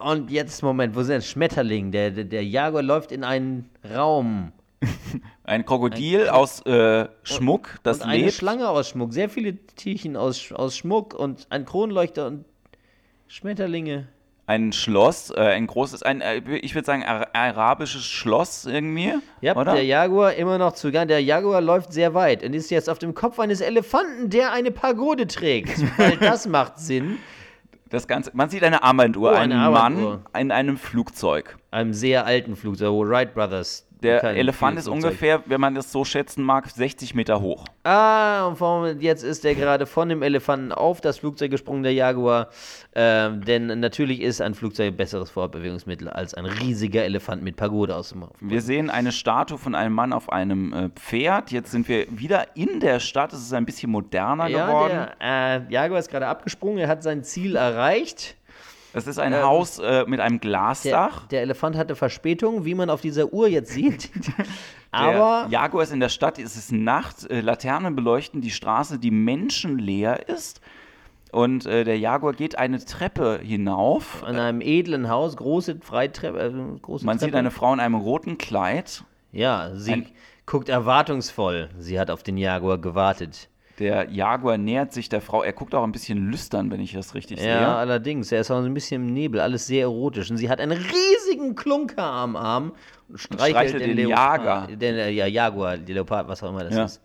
[0.00, 1.92] und jetzt, Moment, wo sind denn Schmetterling?
[1.92, 4.52] Der, der, der Jaguar läuft in einen Raum.
[5.50, 8.34] Ein Krokodil aus äh, Schmuck, das und eine lebt.
[8.34, 9.12] Schlange aus Schmuck.
[9.12, 12.44] Sehr viele Tierchen aus, aus Schmuck und ein Kronleuchter und
[13.26, 14.06] Schmetterlinge.
[14.46, 19.14] Ein Schloss, äh, ein großes, ein, äh, ich würde sagen, ara- arabisches Schloss irgendwie.
[19.40, 19.74] Ja, oder?
[19.74, 21.06] der Jaguar immer noch zugange.
[21.06, 24.70] Der Jaguar läuft sehr weit und ist jetzt auf dem Kopf eines Elefanten, der eine
[24.72, 25.78] Pagode trägt.
[25.98, 27.18] Weil das macht Sinn.
[27.90, 30.22] Das Ganze, man sieht eine Armbanduhr, Oh, einen eine Armbanduhr.
[30.32, 31.56] Mann in einem Flugzeug.
[31.72, 33.86] Einem sehr alten Flugzeug, wo Wright Brothers.
[34.02, 37.64] Der kein Elefant ist ungefähr, wenn man das so schätzen mag, 60 Meter hoch.
[37.84, 41.92] Ah, und vor- jetzt ist er gerade von dem Elefanten auf das Flugzeug gesprungen, der
[41.94, 42.48] Jaguar.
[42.94, 47.94] Ähm, denn natürlich ist ein Flugzeug ein besseres Fortbewegungsmittel als ein riesiger Elefant mit Pagode
[47.94, 51.50] aus dem Wir sehen eine Statue von einem Mann auf einem äh, Pferd.
[51.52, 53.32] Jetzt sind wir wieder in der Stadt.
[53.32, 55.06] Es ist ein bisschen moderner Ja, geworden.
[55.20, 58.36] der äh, Jaguar ist gerade abgesprungen, er hat sein Ziel erreicht.
[58.92, 61.26] Es ist ein Ähm, Haus äh, mit einem Der, Glasdach.
[61.28, 64.10] der Elefant hatte Verspätung, wie man auf dieser Uhr jetzt sieht.
[64.92, 68.98] Der Aber Jaguar ist in der Stadt, es ist Nacht, äh, Laternen beleuchten die Straße,
[68.98, 70.60] die menschenleer ist.
[71.30, 74.24] Und äh, der Jaguar geht eine Treppe hinauf.
[74.24, 77.30] an einem edlen Haus, große Freitreppe, äh, große Man Treppe.
[77.30, 79.04] sieht eine Frau in einem roten Kleid.
[79.30, 80.06] Ja, sie ein-
[80.46, 81.68] guckt erwartungsvoll.
[81.78, 83.48] Sie hat auf den Jaguar gewartet.
[83.80, 85.42] Der Jaguar nähert sich der Frau.
[85.42, 87.66] Er guckt auch ein bisschen lüstern, wenn ich das richtig Ja, sehe.
[87.68, 88.30] allerdings.
[88.30, 90.30] Er ist auch ein bisschen im Nebel, alles sehr erotisch.
[90.30, 92.72] Und sie hat einen riesigen Klunker am Arm
[93.08, 94.76] und streichelt, streichelt den Leopard- Jager.
[94.76, 96.84] Den, äh, ja, Jaguar, die Leopard, was auch immer das Ja.
[96.84, 97.00] ist.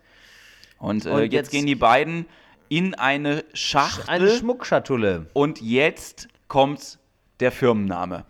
[0.78, 2.26] Und, äh, Und jetzt, jetzt- gehen die beiden
[2.67, 4.09] in eine Schachtel.
[4.09, 5.28] Eine Schmuckschatulle.
[5.34, 6.99] und jetzt kommt
[7.39, 8.26] der Firmenname.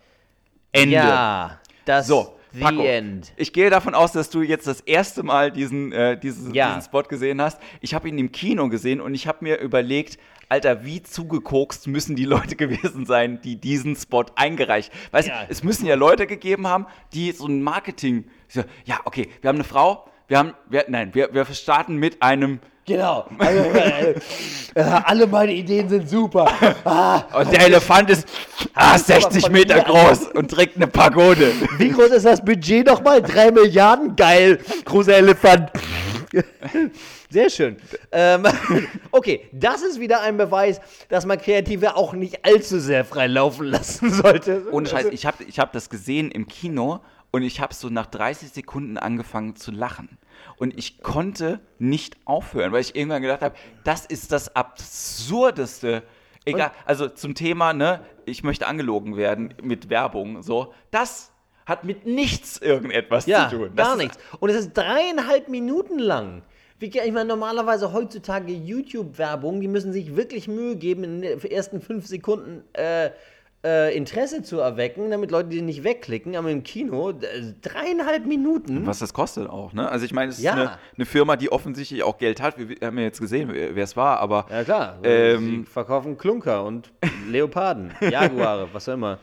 [0.72, 0.94] Ende.
[0.94, 3.32] Ja, das So, The Paco, End.
[3.36, 6.68] ich gehe davon aus, dass du jetzt das erste Mal diesen, äh, diesen, Ja.
[6.74, 7.60] diesen Spot gesehen hast.
[7.80, 12.14] Ich habe ihn im Kino gesehen und ich habe mir überlegt, Alter, wie zugekokst müssen
[12.16, 14.92] die Leute gewesen sein, die diesen Spot eingereicht.
[15.10, 15.44] Weißt Ja.
[15.44, 19.48] du, es müssen ja Leute gegeben haben, die so ein Marketing, so, ja, okay, wir
[19.48, 23.26] haben eine Frau, wir haben, wir, nein, wir, wir starten mit einem, Genau.
[23.38, 24.10] Also, äh,
[24.76, 26.46] äh, alle meine Ideen sind super.
[26.84, 28.28] Ah, und der Elefant ist
[28.74, 31.52] ah, 60 von Meter groß und trägt eine Pagode.
[31.78, 33.22] wie groß ist das Budget nochmal?
[33.22, 34.14] Drei Milliarden?
[34.14, 34.60] Geil.
[34.84, 35.72] Großer Elefant.
[37.28, 37.76] Sehr schön.
[38.12, 38.44] Ähm,
[39.10, 43.66] okay, das ist wieder ein Beweis, dass man Kreative auch nicht allzu sehr frei laufen
[43.66, 44.62] lassen sollte.
[44.70, 47.00] Ohne Scheiß, ich habe ich hab das gesehen im Kino
[47.32, 50.18] und ich habe so nach 30 Sekunden angefangen zu lachen.
[50.58, 53.54] Und ich konnte nicht aufhören, weil ich irgendwann gedacht habe,
[53.84, 56.02] das ist das Absurdeste.
[56.44, 61.32] Egal, also zum Thema, ne, ich möchte angelogen werden mit Werbung, so, das
[61.66, 63.72] hat mit nichts irgendetwas ja, zu tun.
[63.74, 64.18] Das gar nichts.
[64.38, 66.42] Und es ist dreieinhalb Minuten lang.
[66.78, 71.80] Wie, ich meine, normalerweise heutzutage YouTube-Werbung, die müssen sich wirklich Mühe geben, in den ersten
[71.80, 73.10] fünf Sekunden äh,
[73.66, 76.36] äh, Interesse zu erwecken, damit Leute die nicht wegklicken.
[76.36, 77.14] Aber im Kino, äh,
[77.62, 78.86] dreieinhalb Minuten.
[78.86, 79.88] Was das kostet auch, ne?
[79.90, 80.52] Also ich meine, es Ja.
[80.52, 82.54] ist eine, eine Firma, die offensichtlich auch Geld hat.
[82.58, 86.62] Wir, haben ja jetzt gesehen, wer es war, aber Ja klar, Ähm, sie verkaufen Klunker
[86.64, 86.92] und
[87.28, 89.18] Leoparden, Jaguare, was auch immer.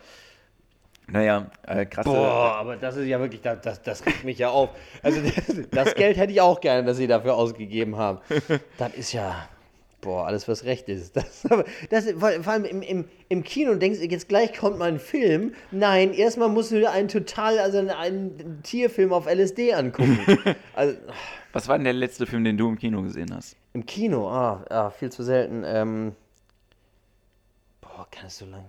[1.07, 2.09] naja, äh, krasse.
[2.09, 4.69] Boah, aber das ist ja wirklich, das, das, das regt mich ja auf.
[5.01, 8.19] Also das, das Geld hätte ich auch gerne, dass sie dafür ausgegeben haben.
[8.77, 9.47] Das ist ja,
[10.03, 11.15] boah, alles was recht ist.
[11.89, 14.99] Das, das, vor allem im, im, im Kino denkst du, jetzt gleich kommt mal ein
[14.99, 15.53] Film.
[15.71, 20.19] Nein, erstmal musst du dir einen total, also einen, einen Tierfilm auf LSD angucken.
[20.75, 20.97] Also,
[21.51, 23.55] Was war denn der letzte Film, den du im Kino gesehen hast?
[23.73, 25.63] Im Kino, ah, ah viel zu selten.
[25.65, 26.15] Ähm,
[27.79, 28.65] boah, kann es so lang.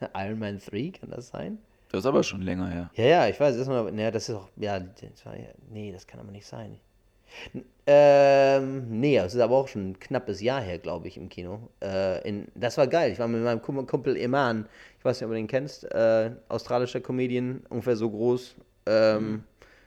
[0.14, 1.58] Iron Man 3, kann das sein?
[1.90, 2.90] Das ist aber schon länger her.
[2.94, 5.48] Ja, ja, ich weiß, das ist, mal, ja, das ist auch, ja, das war, ja,
[5.70, 6.78] nee, das kann aber nicht sein.
[7.92, 11.70] Ähm, nee, es ist aber auch schon ein knappes Jahr her, glaube ich, im Kino.
[11.82, 13.10] Äh, in, das war geil.
[13.10, 14.66] Ich war mit meinem Kumpel Iman,
[14.98, 18.54] ich weiß nicht, ob du den kennst, äh, australischer Comedian, ungefähr so groß,
[18.86, 19.44] ähm, mhm.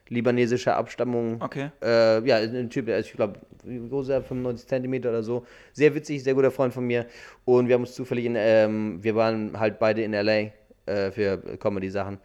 [0.09, 1.41] libanesischer Abstammung.
[1.41, 1.69] Okay.
[1.81, 4.21] Äh, ja, ein Typ, ist, ich glaube, wie groß ist er?
[4.21, 5.45] 95 Zentimeter oder so.
[5.71, 7.05] Sehr witzig, sehr guter Freund von mir.
[7.45, 10.51] Und wir haben uns zufällig in, ähm, wir waren halt beide in L.A.
[10.85, 12.19] Äh, für Comedy-Sachen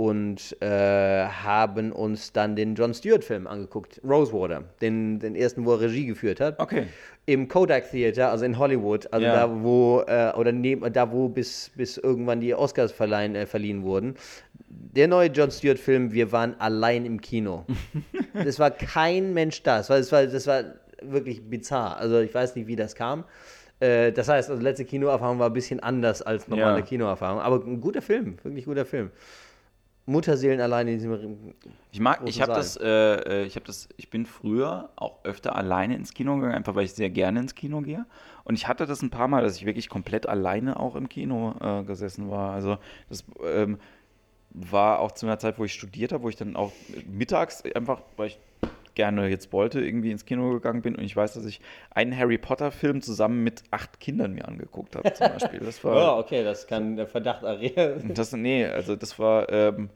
[0.00, 5.82] und äh, haben uns dann den John Stewart-Film angeguckt, Rosewater, den, den ersten, wo er
[5.82, 6.58] Regie geführt hat.
[6.58, 6.86] Okay.
[7.26, 9.46] Im Kodak Theater, also in Hollywood, also ja.
[9.46, 13.82] da, wo, äh, oder neben, da, wo bis, bis irgendwann die Oscars verleihen, äh, verliehen
[13.82, 14.14] wurden.
[14.68, 17.66] Der neue John Stewart-Film, wir waren allein im Kino.
[18.32, 19.78] es war kein Mensch da.
[19.78, 20.64] Das war, das, war, das war
[21.02, 21.98] wirklich bizarr.
[21.98, 23.24] Also ich weiß nicht, wie das kam.
[23.80, 26.84] Äh, das heißt, also letzte Kinoerfahrung war ein bisschen anders als normale ja.
[26.84, 27.40] Kinoerfahrung.
[27.40, 29.10] Aber ein guter Film, wirklich guter Film.
[30.06, 31.54] Mutterseelen alleine in diesem
[31.92, 35.54] Ich mag, ich habe das, äh, äh, ich habe das, ich bin früher auch öfter
[35.54, 38.06] alleine ins Kino gegangen, einfach weil ich sehr gerne ins Kino gehe.
[38.44, 41.54] Und ich hatte das ein paar Mal, dass ich wirklich komplett alleine auch im Kino
[41.60, 42.52] äh, gesessen war.
[42.52, 42.78] Also
[43.08, 43.78] das ähm,
[44.52, 46.72] war auch zu einer Zeit, wo ich studiert habe, wo ich dann auch
[47.06, 48.38] mittags einfach, weil ich
[48.94, 51.60] gerne jetzt wollte, irgendwie ins Kino gegangen bin und ich weiß, dass ich
[51.90, 55.60] einen Harry Potter-Film zusammen mit acht Kindern mir angeguckt habe, zum Beispiel.
[55.60, 58.14] Das war, oh, okay, das kann der Verdacht erregen.
[58.20, 59.88] Das, nee, also das war, ähm,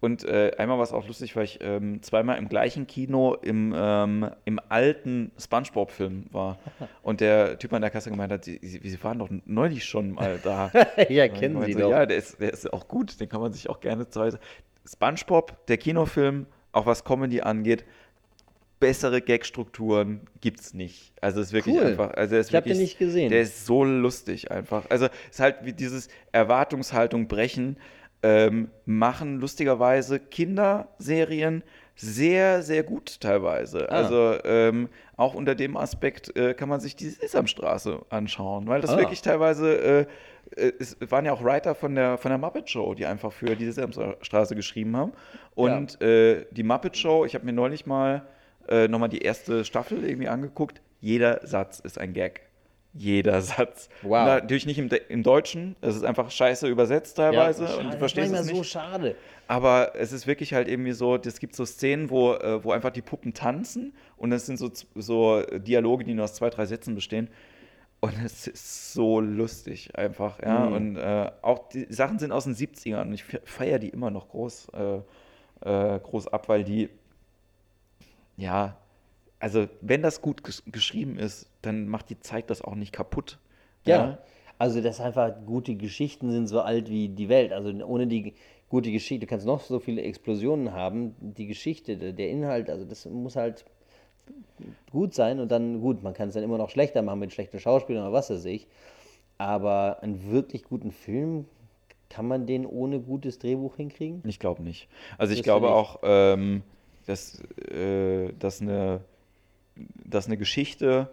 [0.00, 3.74] und äh, einmal war es auch lustig, weil ich ähm, zweimal im gleichen Kino im,
[3.76, 6.58] ähm, im alten Spongebob-Film war.
[7.02, 10.38] Und der Typ an der Kasse gemeint hat, sie, sie waren doch neulich schon mal
[10.42, 10.70] da.
[11.08, 11.90] ja, kennen Sie so, doch.
[11.90, 14.38] Ja, der ist, der ist auch gut, den kann man sich auch gerne zu Hause.
[14.86, 17.84] Spongebob, der Kinofilm, auch was Comedy angeht,
[18.80, 21.12] bessere Gagstrukturen gibt es nicht.
[21.20, 21.84] Also es ist wirklich cool.
[21.84, 22.10] einfach.
[22.14, 23.30] Also ist ich habe den nicht gesehen.
[23.30, 24.88] Der ist so lustig einfach.
[24.90, 27.76] Also es ist halt wie dieses Erwartungshaltung brechen.
[28.20, 31.62] Ähm, machen lustigerweise Kinderserien
[31.94, 33.90] sehr, sehr gut teilweise.
[33.90, 33.94] Ah.
[33.94, 38.90] Also ähm, auch unter dem Aspekt äh, kann man sich die Sesamstraße anschauen, weil das
[38.90, 38.98] ah.
[38.98, 40.06] wirklich teilweise,
[40.56, 43.32] äh, äh, es waren ja auch Writer von der, von der Muppet Show, die einfach
[43.32, 45.12] für die Sesamstraße geschrieben haben.
[45.54, 46.06] Und ja.
[46.06, 48.26] äh, die Muppet Show, ich habe mir neulich mal
[48.68, 50.80] äh, nochmal die erste Staffel irgendwie angeguckt.
[51.00, 52.42] Jeder Satz ist ein Gag.
[52.94, 53.88] Jeder Satz.
[54.02, 54.26] Wow.
[54.26, 55.76] Natürlich nicht im, im Deutschen.
[55.80, 58.56] Es ist einfach scheiße übersetzt teilweise ja, und du verstehst es nicht.
[58.56, 59.16] so schade.
[59.46, 62.90] Aber es ist wirklich halt irgendwie so, es gibt so Szenen, wo, äh, wo einfach
[62.90, 66.94] die Puppen tanzen und es sind so, so Dialoge, die nur aus zwei, drei Sätzen
[66.94, 67.28] bestehen.
[68.00, 70.66] Und es ist so lustig einfach, ja.
[70.66, 70.72] Mhm.
[70.72, 74.28] Und äh, auch die Sachen sind aus den 70ern und ich feiere die immer noch
[74.28, 74.98] groß, äh,
[75.68, 76.90] äh, groß ab, weil die
[78.38, 78.76] ja,
[79.40, 83.38] also wenn das gut ges geschrieben ist, dann macht die Zeit das auch nicht kaputt.
[83.84, 83.96] Ja.
[83.96, 84.18] ja.
[84.58, 87.52] Also das einfach gute Geschichten sind so alt wie die Welt.
[87.52, 88.34] Also ohne die
[88.68, 93.06] gute Geschichte, du kannst noch so viele Explosionen haben, die Geschichte, der Inhalt, also das
[93.06, 93.64] muss halt
[94.90, 97.60] gut sein und dann gut, man kann es dann immer noch schlechter machen mit schlechten
[97.60, 98.66] Schauspielern oder was weiß ich.
[99.38, 101.46] Aber einen wirklich guten Film
[102.08, 104.22] kann man den ohne gutes Drehbuch hinkriegen?
[104.26, 104.88] Ich glaube nicht.
[105.18, 106.62] Also ich glaube auch, ähm,
[107.08, 107.40] dass,
[107.70, 109.00] äh, dass, eine,
[110.04, 111.08] dass eine Geschichte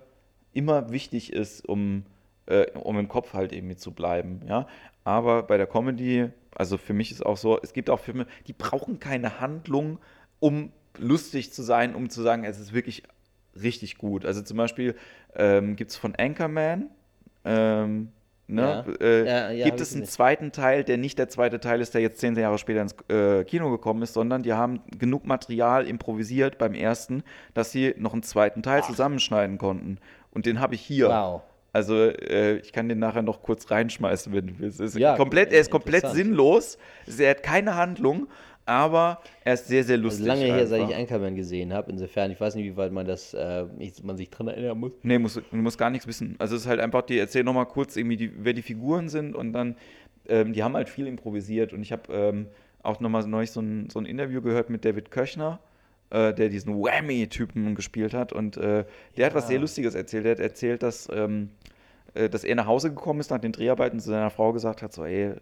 [0.52, 2.04] immer wichtig ist, um,
[2.48, 4.41] äh, um im Kopf halt irgendwie zu bleiben.
[4.48, 4.68] Ja?
[5.06, 8.54] Aber bei der Comedy, also für mich ist auch so, es gibt auch Filme, die
[8.54, 10.00] brauchen keine Handlung,
[10.39, 13.04] um lustig zu sein, um zu sagen, es ist wirklich
[13.62, 14.26] richtig gut.
[14.26, 14.96] Also zum Beispiel
[15.36, 16.89] ähm, gibt es von Anchorman,
[17.46, 18.12] ähm,
[18.48, 18.62] Ne?
[18.62, 19.06] Ja.
[19.06, 20.12] Äh, ja, ja, gibt es einen nicht.
[20.12, 23.43] zweiten Teil, der nicht der zweite Teil ist, der jetzt zehn Jahre später ins äh,
[23.43, 27.24] Kino gekommen ist, sondern die haben genug Material improvisiert beim ersten,
[27.56, 28.88] dass sie noch einen zweiten Teil Ach.
[28.88, 29.98] zusammenschneiden konnten.
[30.32, 31.08] Und den habe ich hier.
[31.10, 31.41] Wow.
[31.74, 34.80] Also äh, ich kann den nachher noch kurz reinschmeißen, wenn du willst.
[34.80, 36.78] Ist komplett, er ist komplett sinnlos.
[37.18, 38.28] Er hat keine Handlung,
[38.66, 40.30] aber er ist sehr, sehr lustig.
[40.30, 41.91] Also lange her, seit ich Anchorman gesehen habe.
[41.91, 43.66] Insofern, ich weiß nicht, wie weit man das, äh,
[44.03, 44.91] man sich dran erinnern muss.
[45.03, 46.36] Nee, muss, du musst gar nichts wissen.
[46.39, 49.36] Also es ist halt einfach, die erzählen nochmal kurz irgendwie, die, wer die Figuren sind
[49.36, 49.76] und dann,
[50.28, 51.74] ähm, die haben halt viel improvisiert.
[51.74, 52.47] Und ich habe ähm,
[52.82, 55.59] auch nochmal neulich so ein, so ein Interview gehört mit David Köchner,
[56.09, 58.34] äh, der diesen Whammy-Typen gespielt hat.
[58.34, 58.86] Und äh, der
[59.16, 59.26] ja.
[59.28, 60.26] hat was sehr Lustiges erzählt.
[60.26, 61.64] Er hat erzählt, dass, ähm, äh,
[62.30, 65.05] dass er nach Hause gekommen ist nach den Dreharbeiten zu seiner Frau gesagt hat, so,
[65.05, 65.34] ey,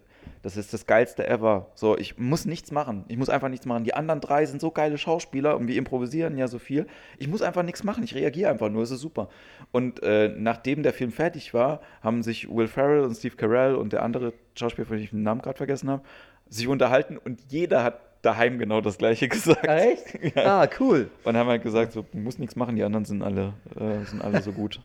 [0.42, 1.68] das ist das geilste ever.
[1.76, 3.06] So, ich muss nichts machen.
[3.08, 3.84] Ich muss einfach nichts machen.
[3.84, 6.88] Die anderen drei sind so geile Schauspieler und wir improvisieren ja so viel.
[7.18, 8.04] Ich muss einfach nichts machen.
[8.04, 8.84] Ich reagiere einfach nur.
[8.84, 9.30] Es ist super.
[9.72, 13.94] Und äh, nachdem der Film fertig war, haben sich Will Ferrell und Steve Carell und
[13.94, 16.04] der andere Schauspieler, von dem ich den Namen gerade vergessen habe,
[16.50, 19.66] sich unterhalten und jeder hat daheim genau das gleiche gesagt.
[19.66, 20.20] Echt?
[20.36, 20.62] Ja.
[20.62, 21.10] Ah, cool.
[21.24, 24.22] Und haben halt gesagt, so, du musst nichts machen, die anderen sind alle, äh, sind
[24.22, 24.82] alle so gut.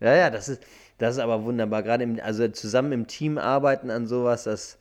[0.00, 0.62] Ja, ja, das ist,
[0.98, 1.82] das ist aber wunderbar.
[1.82, 4.78] Gerade im, also zusammen im Team arbeiten an sowas, das,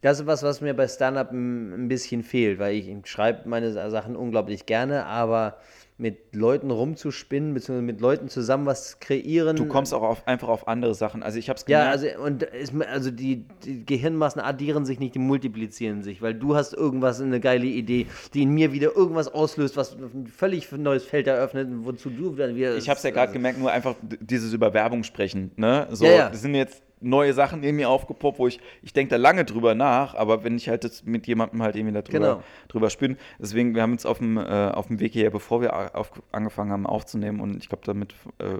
[0.00, 4.16] das ist was, was mir bei Stand-Up ein, bisschen fehlt, weil ich, schreibe meine Sachen
[4.16, 5.58] unglaublich gerne, aber
[6.00, 9.56] mit Leuten rumzuspinnen, beziehungsweise mit Leuten zusammen was kreieren.
[9.56, 11.24] Du kommst auch auf, einfach auf andere Sachen.
[11.24, 12.02] Also ich habe es gemerkt.
[12.02, 16.34] Ja, also, und es, also die, die, Gehirnmassen addieren sich nicht, die multiplizieren sich, weil
[16.34, 20.70] du hast irgendwas, eine geile Idee, die in mir wieder irgendwas auslöst, was ein völlig
[20.70, 22.76] neues Feld eröffnet, wozu du dann wieder...
[22.76, 25.50] Ich habe es ja gerade also, gemerkt, nur einfach dieses über Werbung sprechen.
[25.56, 25.88] Ne?
[25.90, 26.30] So, ja, ja.
[26.30, 29.74] Das sind jetzt neue Sachen in mir aufgepoppt, wo ich, ich denke da lange drüber
[29.74, 32.42] nach, aber wenn ich halt das mit jemandem halt irgendwie darüber genau.
[32.68, 35.96] drüber spinne, deswegen, wir haben uns auf dem, äh, auf dem Weg hierher, bevor wir
[35.96, 38.58] auf, angefangen haben aufzunehmen und ich glaube, damit äh,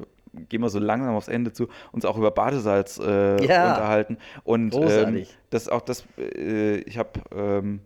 [0.49, 3.71] gehen wir so langsam aufs Ende zu, uns auch über Badesalz äh, ja.
[3.71, 7.81] unterhalten und ähm, das auch das, äh, ich habe ähm,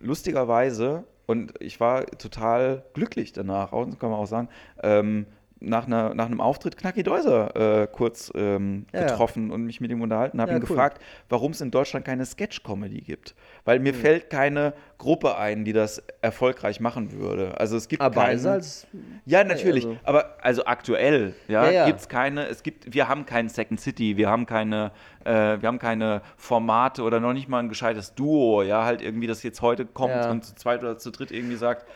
[0.00, 4.48] lustigerweise und ich war total glücklich danach, kann man auch sagen,
[4.82, 5.26] ähm,
[5.60, 9.54] nach, einer, nach einem Auftritt Knacki Deuser äh, kurz ähm, ja, getroffen ja.
[9.54, 10.68] und mich mit ihm unterhalten, habe ja, ihn cool.
[10.68, 13.34] gefragt, warum es in Deutschland keine Sketch-Comedy gibt.
[13.64, 13.98] Weil mir mhm.
[13.98, 17.58] fällt keine Gruppe ein, die das erfolgreich machen würde.
[17.58, 18.50] Also es gibt aber keine.
[18.50, 18.86] Als,
[19.26, 19.86] ja, natürlich.
[19.86, 19.98] Also.
[20.04, 24.16] Aber also aktuell, ja, ja, gibt es keine, es gibt, wir haben keinen Second City,
[24.16, 24.92] wir haben keine,
[25.24, 29.26] äh, wir haben keine Formate oder noch nicht mal ein gescheites Duo, ja, halt irgendwie,
[29.26, 31.86] das jetzt heute kommt und zu zweit oder zu dritt irgendwie sagt,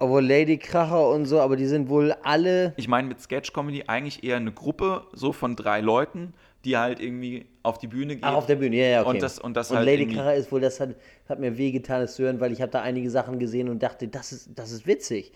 [0.00, 2.72] obwohl Lady Kracher und so, aber die sind wohl alle.
[2.76, 6.32] Ich meine mit Sketch Comedy eigentlich eher eine Gruppe so von drei Leuten,
[6.64, 8.24] die halt irgendwie auf die Bühne gehen.
[8.24, 9.10] Ach, auf der Bühne, ja, ja, okay.
[9.10, 10.96] Und, das, und, das und halt Lady Kracher ist wohl, das hat,
[11.28, 14.08] hat mir wehgetan, das zu hören, weil ich habe da einige Sachen gesehen und dachte,
[14.08, 15.32] das ist, das ist witzig.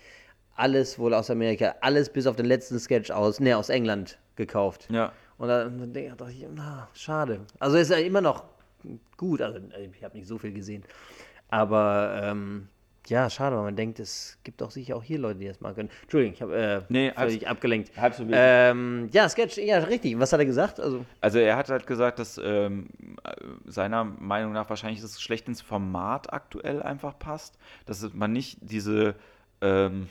[0.55, 4.87] Alles wohl aus Amerika, alles bis auf den letzten Sketch aus, ne, aus England gekauft.
[4.91, 5.11] Ja.
[5.37, 7.41] Und dann dachte ich, na, schade.
[7.59, 8.45] Also ist ja immer noch
[9.17, 9.59] gut, also
[9.93, 10.83] ich habe nicht so viel gesehen.
[11.49, 12.69] Aber ähm,
[13.07, 15.75] ja, schade, weil man denkt, es gibt doch sicher auch hier Leute, die das machen
[15.75, 15.89] können.
[16.01, 17.95] Entschuldigung, ich habe äh, nee, völlig abgelenkt.
[17.97, 20.17] Halb so ähm, ja, Sketch, ja, richtig.
[20.19, 20.79] Was hat er gesagt?
[20.79, 22.87] Also, also er hat halt gesagt, dass ähm,
[23.65, 27.57] seiner Meinung nach wahrscheinlich das schlecht ins Format aktuell einfach passt.
[27.85, 29.15] Dass man nicht diese,
[29.61, 30.07] ähm,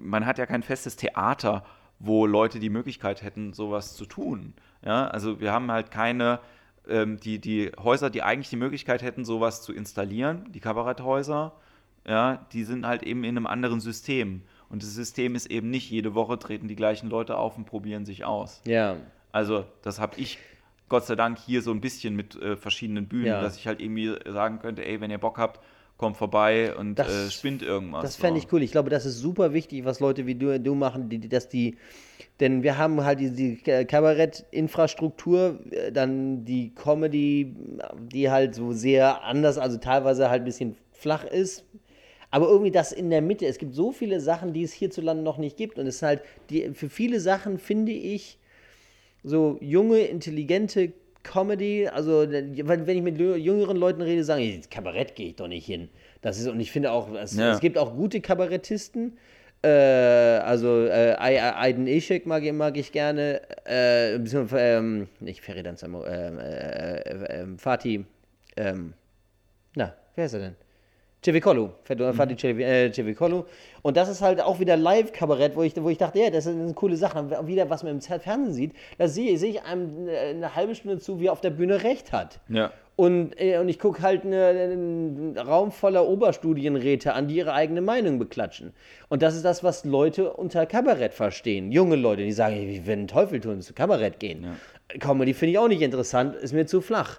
[0.00, 1.64] man hat ja kein festes Theater,
[1.98, 4.54] wo Leute die Möglichkeit hätten, sowas zu tun.
[4.84, 6.40] Ja, also wir haben halt keine
[6.88, 11.52] ähm, die, die Häuser, die eigentlich die Möglichkeit hätten, sowas zu installieren, die Kabaretthäuser,
[12.06, 14.42] ja, die sind halt eben in einem anderen System.
[14.68, 18.04] Und das System ist eben nicht, jede Woche treten die gleichen Leute auf und probieren
[18.04, 18.62] sich aus.
[18.64, 18.96] Ja.
[19.30, 20.38] Also, das habe ich
[20.88, 23.40] Gott sei Dank hier so ein bisschen mit äh, verschiedenen Bühnen, ja.
[23.40, 25.60] dass ich halt irgendwie sagen könnte, ey, wenn ihr Bock habt,
[26.02, 28.02] kommt vorbei und das, äh, spinnt irgendwas.
[28.02, 28.60] Das fände ich cool.
[28.64, 31.76] Ich glaube, das ist super wichtig, was Leute wie du, du machen, die, dass die,
[32.40, 37.54] denn wir haben halt die, die Kabarett-Infrastruktur, äh, dann die Comedy,
[38.12, 41.64] die halt so sehr anders, also teilweise halt ein bisschen flach ist.
[42.32, 43.46] Aber irgendwie das in der Mitte.
[43.46, 45.78] Es gibt so viele Sachen, die es hierzulande noch nicht gibt.
[45.78, 48.38] Und es ist halt, die, für viele Sachen finde ich,
[49.22, 52.54] so junge, intelligente Comedy, also wenn
[52.88, 55.88] ich mit jüngeren Leuten rede, sagen die, Kabarett gehe ich doch nicht hin.
[56.20, 57.52] Das ist, und ich finde auch, es, ja.
[57.52, 59.18] es gibt auch gute Kabarettisten.
[59.62, 63.42] Äh, also äh, Aiden Ishek mag, mag ich gerne.
[63.64, 68.04] Äh, ähm, nicht Feridan Samo, ähm, äh, äh, ähm, Fatih.
[68.56, 68.94] Ähm,
[69.74, 70.56] na, wer ist er denn?
[71.24, 72.92] Cevicolo, Fatih mhm.
[72.92, 73.46] Cevicolo.
[73.82, 76.74] Und das ist halt auch wieder Live-Kabarett, wo ich, wo ich dachte, ja, das eine
[76.74, 77.46] coole Sache.
[77.46, 81.20] Wieder, was man im Fernsehen sieht, da sehe, sehe ich einem eine halbe Stunde zu,
[81.20, 82.40] wie er auf der Bühne recht hat.
[82.48, 82.72] Ja.
[82.94, 88.18] Und, äh, und ich gucke halt einen Raum voller Oberstudienräte an, die ihre eigene Meinung
[88.18, 88.72] beklatschen.
[89.08, 91.72] Und das ist das, was Leute unter Kabarett verstehen.
[91.72, 94.44] Junge Leute, die sagen, wie wenn Teufel tun, zu Kabarett gehen.
[94.44, 94.98] Ja.
[94.98, 97.18] Comedy finde ich auch nicht interessant, ist mir zu flach.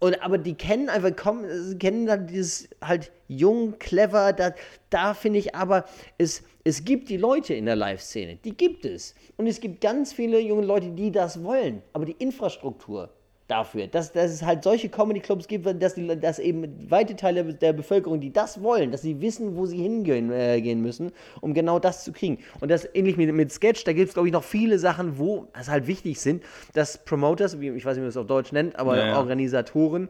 [0.00, 4.54] Und, aber die kennen einfach, kommen, kennen dann dieses halt jung, clever, da,
[4.88, 5.84] da finde ich aber,
[6.16, 9.14] es, es gibt die Leute in der Live-Szene, die gibt es.
[9.36, 11.82] Und es gibt ganz viele junge Leute, die das wollen.
[11.92, 13.10] Aber die Infrastruktur,
[13.50, 17.72] dafür, dass, dass es halt solche Comedy-Clubs gibt, dass, die, dass eben weite Teile der
[17.72, 22.04] Bevölkerung, die das wollen, dass sie wissen, wo sie hingehen äh, müssen, um genau das
[22.04, 22.38] zu kriegen.
[22.60, 25.48] Und das ähnlich mit, mit Sketch, da gibt es, glaube ich, noch viele Sachen, wo
[25.58, 26.42] es halt wichtig sind,
[26.74, 29.18] dass Promoters, wie, ich weiß nicht, wie man das auf Deutsch nennt, aber ja, ja.
[29.18, 30.08] Organisatoren,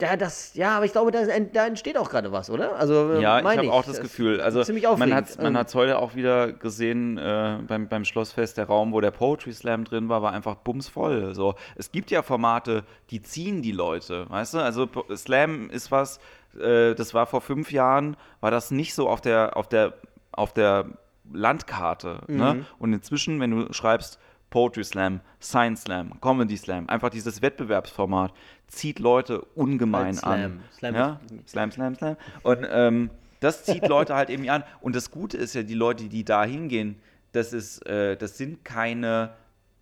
[0.00, 2.76] ja, das, ja, aber ich glaube, da, da entsteht auch gerade was, oder?
[2.76, 4.42] Also, äh, ja, ich habe auch das, das Gefühl.
[4.42, 4.62] Also,
[4.96, 9.00] man hat es man heute auch wieder gesehen äh, beim, beim Schlossfest, der Raum, wo
[9.00, 11.34] der Poetry Slam drin war, war einfach bumsvoll.
[11.34, 11.54] So.
[11.76, 14.58] Es gibt ja Formate, die ziehen die Leute, weißt du?
[14.58, 16.20] Also, Slam ist was,
[16.60, 19.94] äh, das war vor fünf Jahren, war das nicht so auf der, auf der,
[20.32, 20.86] auf der
[21.32, 22.20] Landkarte.
[22.26, 22.34] Ne?
[22.34, 22.58] Mhm.
[22.58, 22.66] Ne?
[22.78, 24.18] Und inzwischen, wenn du schreibst
[24.50, 28.32] Poetry Slam, Science Slam, Comedy Slam, einfach dieses Wettbewerbsformat
[28.68, 30.32] zieht Leute ungemein Halt Slam.
[30.32, 30.62] an.
[30.76, 31.20] Slam ja?
[31.46, 32.16] Slam, Slam, Slam.
[32.42, 33.10] Und ähm,
[33.40, 34.64] das zieht Leute halt irgendwie an.
[34.80, 36.96] Und das Gute ist ja, die Leute, die da hingehen,
[37.32, 39.34] das, ist, äh, das sind keine,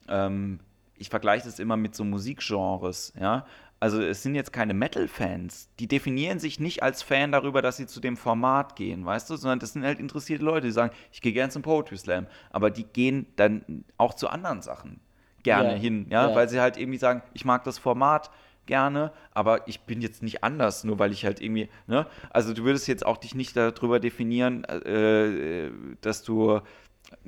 [0.08, 0.60] ähm,
[0.96, 3.46] ich vergleiche das immer mit so Musikgenres, ja.
[3.80, 5.68] Also es sind jetzt keine Metal-Fans.
[5.78, 9.36] Die definieren sich nicht als Fan darüber, dass sie zu dem Format gehen, weißt du,
[9.36, 12.26] sondern das sind halt interessierte Leute, die sagen, ich gehe gerne zum Poetry Slam.
[12.50, 15.00] Aber die gehen dann auch zu anderen Sachen
[15.42, 16.30] gerne Ja, hin, ja?
[16.30, 16.34] ja.
[16.34, 18.30] weil sie halt irgendwie sagen, ich mag das Format
[18.66, 22.06] gerne, aber ich bin jetzt nicht anders, nur weil ich halt irgendwie, ne?
[22.30, 25.70] Also du würdest jetzt auch dich nicht darüber definieren, äh,
[26.00, 26.60] dass du,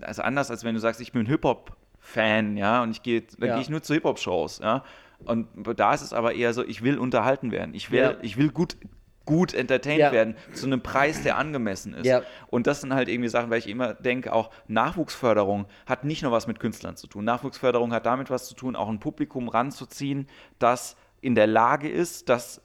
[0.00, 3.54] also anders als wenn du sagst, ich bin Hip-Hop-Fan, ja, und ich gehe, dann Ja.
[3.54, 4.84] gehe ich nur zu Hip-Hop-Shows, ja.
[5.24, 7.74] Und da ist es aber eher so, ich will unterhalten werden.
[7.74, 8.14] Ich will, Ja.
[8.20, 8.76] ich will gut,
[9.24, 10.12] gut entertained Ja.
[10.12, 12.06] werden zu einem Preis, der angemessen ist.
[12.06, 12.22] Ja.
[12.48, 16.32] Und das sind halt irgendwie Sachen, weil ich immer denke, auch Nachwuchsförderung hat nicht nur
[16.32, 17.24] was mit Künstlern zu tun.
[17.24, 22.28] Nachwuchsförderung hat damit was zu tun, auch ein Publikum ranzuziehen, das in der Lage ist,
[22.28, 22.60] das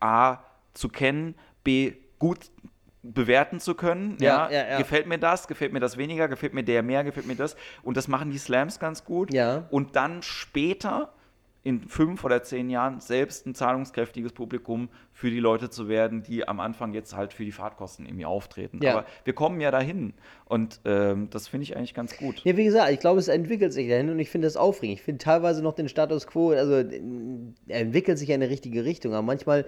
[0.00, 0.38] A
[0.74, 1.34] zu kennen,
[1.64, 2.50] B gut
[3.02, 4.16] bewerten zu können.
[4.20, 4.78] Ja, Ja, ja, ja.
[4.78, 7.56] Gefällt mir das, gefällt mir das weniger, gefällt mir der mehr, gefällt mir das.
[7.82, 9.32] Und das machen die Slams ganz gut.
[9.32, 9.66] Ja.
[9.70, 11.12] Und dann später
[11.66, 16.46] in fünf oder zehn Jahren selbst ein zahlungskräftiges Publikum für die Leute zu werden, die
[16.46, 18.78] am Anfang jetzt halt für die Fahrtkosten irgendwie auftreten.
[18.82, 18.92] Ja.
[18.92, 20.14] Aber wir kommen ja dahin
[20.44, 22.40] und ähm, das finde ich eigentlich ganz gut.
[22.44, 24.98] Ja, wie gesagt, ich glaube, es entwickelt sich dahin und ich finde das aufregend.
[25.00, 27.00] Ich finde teilweise noch den Status quo, also äh,
[27.66, 29.66] er entwickelt sich in eine richtige Richtung, aber manchmal,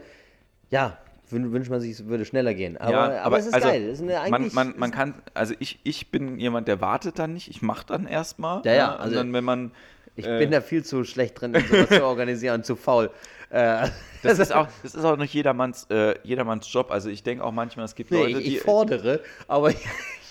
[0.71, 0.99] ja,
[1.33, 2.77] wün- wünscht man sich, es würde schneller gehen.
[2.77, 3.83] Aber, ja, aber, es ist also, geil.
[3.89, 7.49] Es ist man, man, man kann, also ich, ich bin jemand, der wartet dann nicht,
[7.49, 8.63] ich mache dann erstmal.
[8.65, 9.73] Ja, ja, Und also dann, wenn man.
[10.19, 13.11] Ich äh, bin da viel zu schlecht drin, sowas zu organisieren und zu faul.
[13.51, 13.89] Äh,
[14.23, 16.91] das ist auch, das ist auch nicht jedermanns, äh, jedermanns Job.
[16.91, 18.57] Also ich denke auch manchmal, es gibt nee, Leute, ich, die.
[18.57, 19.79] ich fordere, aber ich,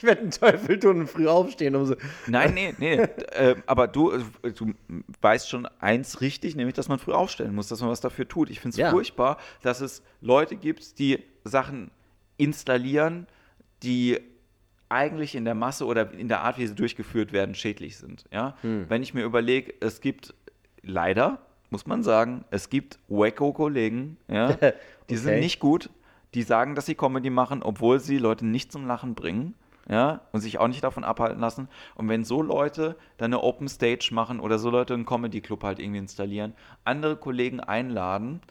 [0.02, 1.96] werde einen Teufel tun und früh aufstehen, um so.
[2.28, 2.96] Nein, nee, nee.
[2.96, 4.74] äh, aber du, äh, du
[5.22, 8.50] weißt schon eins richtig, nämlich, dass man früh aufstellen muss, dass man was dafür tut.
[8.50, 8.92] Ich finde es Ja.
[8.92, 11.90] furchtbar, dass es Leute gibt, die Sachen
[12.36, 13.26] installieren,
[13.82, 14.20] die
[14.90, 18.26] eigentlich in der Masse oder in der Art, wie sie durchgeführt werden, schädlich sind.
[18.32, 18.56] Ja?
[18.62, 18.86] Hm.
[18.88, 20.34] Wenn ich mir überlege, es gibt
[20.82, 21.40] leider,
[21.70, 24.54] muss man sagen, es gibt Wacko-Kollegen, ja,
[25.10, 25.40] die sind Okay.
[25.42, 25.90] nicht gut,
[26.34, 29.54] die sagen, dass sie Comedy machen, obwohl sie Leute nicht zum Lachen bringen.
[29.90, 31.70] Ja, und sich auch nicht davon abhalten lassen.
[31.96, 35.64] Und wenn so Leute dann eine Open Stage machen oder so Leute einen Comedy Club
[35.64, 36.54] halt irgendwie installieren,
[36.84, 38.42] andere Kollegen einladen,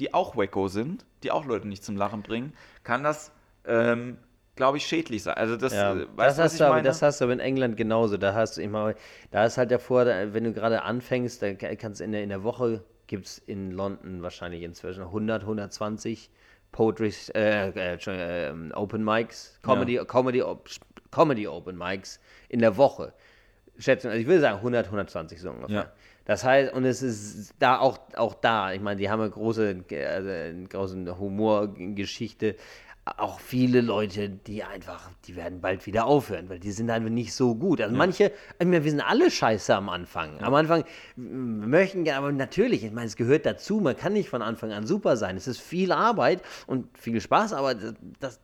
[0.00, 3.30] die auch Wacko sind, die auch Leute nicht zum Lachen bringen, kann das,
[3.66, 4.16] ähm,
[4.56, 5.34] glaube ich, schädlich sein.
[5.34, 7.24] Also das, Ja, äh, das, weißt du, was hast ich du aber, das hast du
[7.26, 8.16] aber in England genauso.
[8.16, 8.94] Da hast du immer,
[9.30, 12.42] da ist halt der Vorteil, wenn du gerade anfängst, da kannst in der, in der
[12.42, 16.30] Woche gibt es in London wahrscheinlich inzwischen 100, 120
[16.72, 20.68] Poetry, äh, äh, ähm, Open Mics, Comedy, Comedy, Op-
[21.10, 23.12] Comedy Open Mics in der Woche.
[23.78, 25.76] Schätzung, also ich würde sagen 100, 120 so ungefähr.
[25.76, 25.92] Ja.
[26.24, 29.84] Das heißt, und es ist da auch, auch da, ich meine, die haben eine große,
[29.90, 32.56] also eine große Humorgeschichte.
[33.18, 37.34] Auch viele Leute, die einfach, die werden bald wieder aufhören, weil die sind einfach nicht
[37.34, 37.80] so gut.
[37.80, 40.40] Also manche, ich meine, wir sind alle scheiße am Anfang.
[40.42, 40.84] Am Anfang
[41.14, 44.88] möchten gerne, aber natürlich, ich meine, es gehört dazu, man kann nicht von Anfang an
[44.88, 45.36] super sein.
[45.36, 48.40] Es ist viel Arbeit und viel Spaß, aber das, das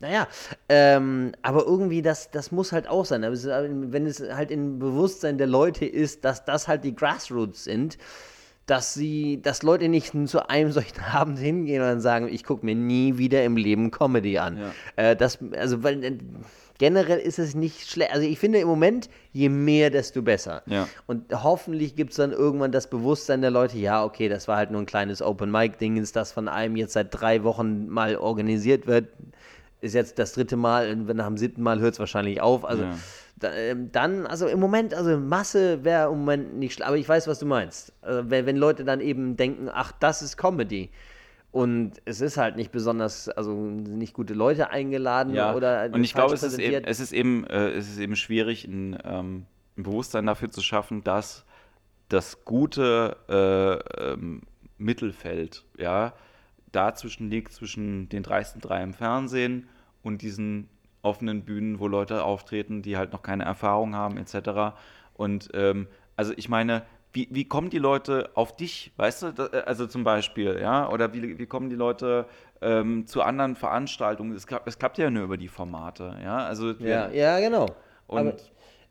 [0.00, 0.28] naja,
[0.70, 3.22] ähm, aber irgendwie, das, das muss halt auch sein.
[3.22, 7.98] Aber wenn es halt im Bewusstsein der Leute ist, dass das halt die Grassroots sind,
[8.66, 12.64] dass sie, dass Leute nicht zu einem solchen Abend hingehen und dann sagen, ich gucke
[12.64, 14.58] mir nie wieder im Leben Comedy an.
[14.96, 16.18] Äh, das, also, weil äh,
[16.78, 18.12] generell ist es nicht schlecht.
[18.12, 20.62] Also ich finde im Moment, je mehr, desto besser.
[20.66, 20.88] Ja.
[21.06, 24.70] Und hoffentlich gibt es dann irgendwann das Bewusstsein der Leute, ja, okay, das war halt
[24.70, 29.08] nur ein kleines Open-Mic-Dingens, das von einem jetzt seit drei Wochen mal organisiert wird.
[29.82, 32.64] Ist jetzt das dritte Mal, und nach dem siebten Mal hört es wahrscheinlich auf.
[32.64, 32.96] Also Ja.
[33.42, 37.26] Ähm, dann, also im Moment, also Masse wäre im Moment nicht schlecht, aber ich weiß,
[37.28, 37.92] was du meinst.
[38.02, 40.90] Also wenn, wenn Leute dann eben denken, ach, das ist Comedy.
[41.52, 46.14] Und es ist halt nicht besonders, also nicht gute Leute eingeladen Ja, oder und ich
[46.14, 49.46] glaube, es ist, eben, es, ist eben, äh, es ist eben schwierig, ein, ähm,
[49.76, 51.44] ein Bewusstsein dafür zu schaffen, dass
[52.08, 54.42] das gute äh, ähm,
[54.78, 56.14] Mittelfeld, ja,
[56.70, 59.68] dazwischen liegt, zwischen den dreisten drei im Fernsehen
[60.02, 60.68] und diesen
[61.02, 64.74] offenen Bühnen, wo Leute auftreten, die halt noch keine Erfahrung haben, etc.
[65.14, 65.86] Und ähm,
[66.16, 66.82] also ich meine,
[67.12, 71.12] wie, wie kommen die Leute auf dich, weißt du, da, also zum Beispiel, ja, oder
[71.12, 72.26] wie, wie kommen die Leute
[72.60, 74.32] ähm, zu anderen Veranstaltungen?
[74.36, 77.66] Es, klappt- es klappt ja nur über die Formate, ja, also Ja, ja, genau.
[78.06, 78.30] Und- Aber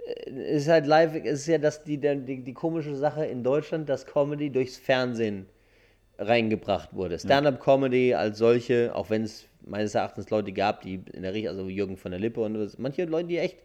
[0.05, 3.43] äh, es ist halt live, es ist ja das, die, die, die komische Sache in
[3.43, 5.45] Deutschland, dass Comedy durchs Fernsehen
[6.17, 7.17] reingebracht wurde.
[7.19, 11.67] Stand-up-Comedy als solche, auch wenn es meines Erachtens Leute gab, die in der Richtung, also
[11.69, 13.57] Jürgen von der Lippe und was- manche Leute, die echt,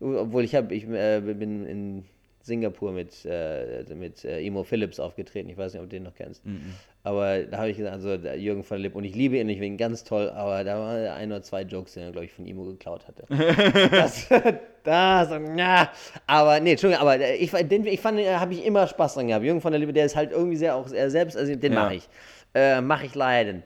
[0.00, 2.04] obwohl ich habe, ich äh, bin in
[2.42, 5.48] Singapur mit, äh, mit äh, Emo Phillips aufgetreten.
[5.48, 6.42] Ich weiß nicht, ob du den noch kennst.
[7.02, 9.58] Aber da habe ich gesagt, also Jürgen van der Lippe, und ich liebe ihn, ich
[9.60, 12.46] ihn ganz toll, aber da waren ein oder zwei Jokes, die er, glaube ich, von
[12.46, 13.24] Emo geklaut hatte.
[13.90, 14.28] das,
[14.82, 15.90] das, ja.
[16.26, 19.44] Aber nee, Entschuldigung, aber ich, den, ich fand, da habe ich immer Spaß dran gehabt.
[19.44, 21.84] Jürgen van der Lippe, der ist halt irgendwie sehr auch er selbst, also den Ja.
[21.84, 22.08] mache ich.
[22.54, 23.62] Äh, mache ich leiden.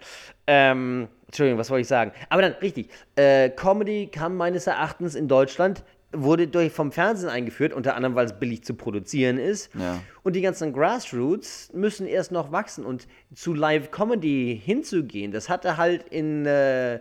[0.46, 2.12] Ähm, Entschuldigung, was wollte ich sagen?
[2.30, 7.74] Aber dann, richtig, äh, Comedy kam meines Erachtens in Deutschland, wurde durch, vom Fernsehen eingeführt,
[7.74, 9.70] unter anderem, weil es billig zu produzieren ist.
[9.74, 10.00] Ja.
[10.22, 12.86] Und die ganzen Grassroots müssen erst noch wachsen.
[12.86, 17.00] Und zu Live-Comedy hinzugehen, das hatte halt in, äh,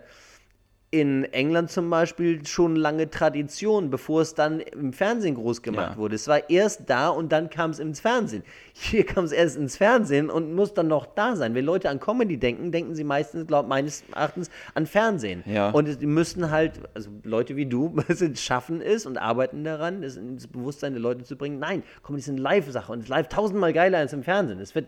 [0.89, 5.97] in England zum Beispiel schon lange Tradition, bevor es dann im Fernsehen groß gemacht Ja.
[5.97, 6.15] wurde.
[6.15, 8.41] Es war erst da und dann kam es ins Fernsehen.
[8.72, 11.53] Hier kam es erst ins Fernsehen und muss dann noch da sein.
[11.55, 15.43] Wenn Leute an Comedy denken, denken sie meistens, glaub meines Erachtens, an Fernsehen.
[15.45, 15.72] Ja.
[15.72, 17.93] Und die müssen halt, also Leute wie du,
[18.35, 21.59] schaffen es und arbeiten daran, es ins Bewusstsein der Leute zu bringen.
[21.59, 24.61] Nein, Comedy ist eine Live-Sache und es ist live tausendmal geiler als im Fernsehen.
[24.61, 24.88] Es wird,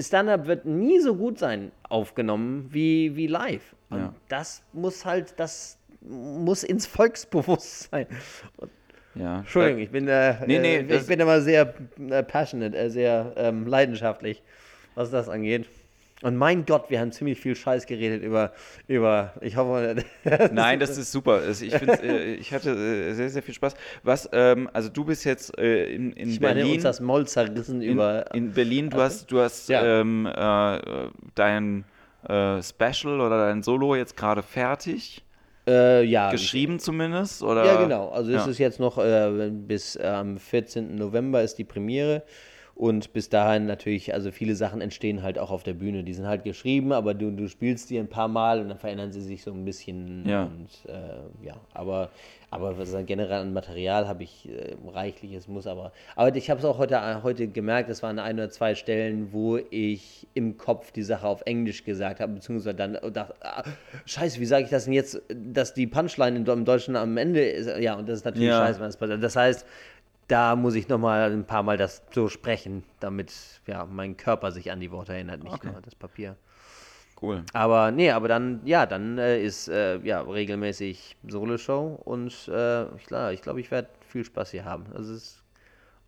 [0.00, 3.76] Stand-up wird nie so gut sein aufgenommen wie, wie live.
[3.90, 4.14] Und Ja.
[4.28, 8.06] das muss halt, das muss ins Volksbewusstsein.
[8.56, 8.70] Und,
[9.16, 9.38] Ja.
[9.40, 11.74] Entschuldigung, ich bin, äh, Nee, nee, äh, ich bin immer sehr
[12.08, 14.42] äh, passionate, äh, sehr ähm, leidenschaftlich,
[14.94, 15.68] was das angeht.
[16.22, 18.52] Und mein Gott, wir haben ziemlich viel Scheiß geredet über,
[18.86, 19.96] über ich hoffe,
[20.52, 21.48] Nein, das ist super.
[21.48, 21.62] Ich,
[22.02, 23.74] äh, ich hatte äh, sehr, sehr viel Spaß.
[24.02, 26.74] Was, ähm, also du bist jetzt äh, in, in ich meine, Berlin.
[26.74, 28.32] uns das Moll zerrissen in, über.
[28.34, 30.00] in Berlin, du hast, du hast Ja.
[30.00, 31.84] ähm, äh, dein
[32.28, 35.22] äh, Special oder dein Solo jetzt gerade fertig.
[35.68, 37.42] äh, ja, Geschrieben zumindest?
[37.42, 37.64] Oder?
[37.64, 38.08] Ja, genau.
[38.10, 38.50] Also es Ja.
[38.50, 40.96] ist jetzt noch äh, bis am 14.
[40.96, 42.22] November ist die Premiere.
[42.74, 46.02] Und bis dahin natürlich, also viele Sachen entstehen halt auch auf der Bühne.
[46.02, 49.12] Die sind halt geschrieben, aber du, du spielst die ein paar Mal und dann verändern
[49.12, 50.26] sie sich so ein bisschen.
[50.26, 50.44] Ja.
[50.44, 52.08] Und äh, ja, aber,
[52.50, 52.74] aber
[53.04, 55.92] generell an Material habe ich äh, reichliches, muss aber.
[56.16, 59.56] Aber ich habe es auch heute, heute gemerkt, es waren ein oder zwei Stellen, wo
[59.56, 63.62] ich im Kopf die Sache auf Englisch gesagt habe, beziehungsweise dann dachte, ah,
[64.04, 67.44] scheiße, wie sage ich das denn jetzt, dass die Punchline im, im Deutschen am Ende
[67.48, 67.68] ist?
[67.78, 68.58] Ja, und das ist natürlich Ja.
[68.58, 69.22] scheiße, wenn das passiert.
[69.22, 69.64] Das heißt,
[70.26, 73.32] da muss ich nochmal ein paar Mal das so sprechen, damit
[73.66, 75.70] ja, mein Körper sich an die Worte erinnert, nicht Okay.
[75.70, 76.36] nur das Papier.
[77.22, 77.44] Cool.
[77.52, 83.04] Aber nee, aber dann, ja, dann äh, ist äh, ja regelmäßig Solo-Show und äh, ich
[83.06, 84.86] glaube, ich, werde viel Spaß hier haben.
[84.94, 85.42] Also es ist,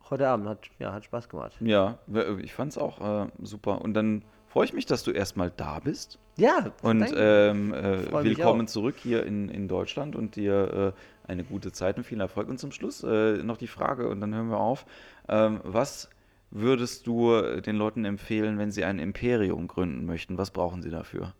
[0.09, 1.53] heute Abend hat, ja, hat Spaß gemacht.
[1.59, 1.99] Ja,
[2.41, 3.81] ich fand's auch äh, super.
[3.81, 6.17] Und dann freue ich mich, dass du erstmal da bist.
[6.35, 10.93] Ja, Und ähm, äh, willkommen zurück hier in, in Deutschland und dir
[11.27, 12.49] äh, eine gute Zeit und viel Erfolg.
[12.49, 14.85] Und zum Schluss noch die Frage, und dann hören wir auf.
[15.29, 16.09] Ähm, was
[16.53, 20.37] würdest du äh, den Leuten empfehlen, wenn sie ein Imperium gründen möchten?
[20.37, 21.33] Was brauchen sie dafür?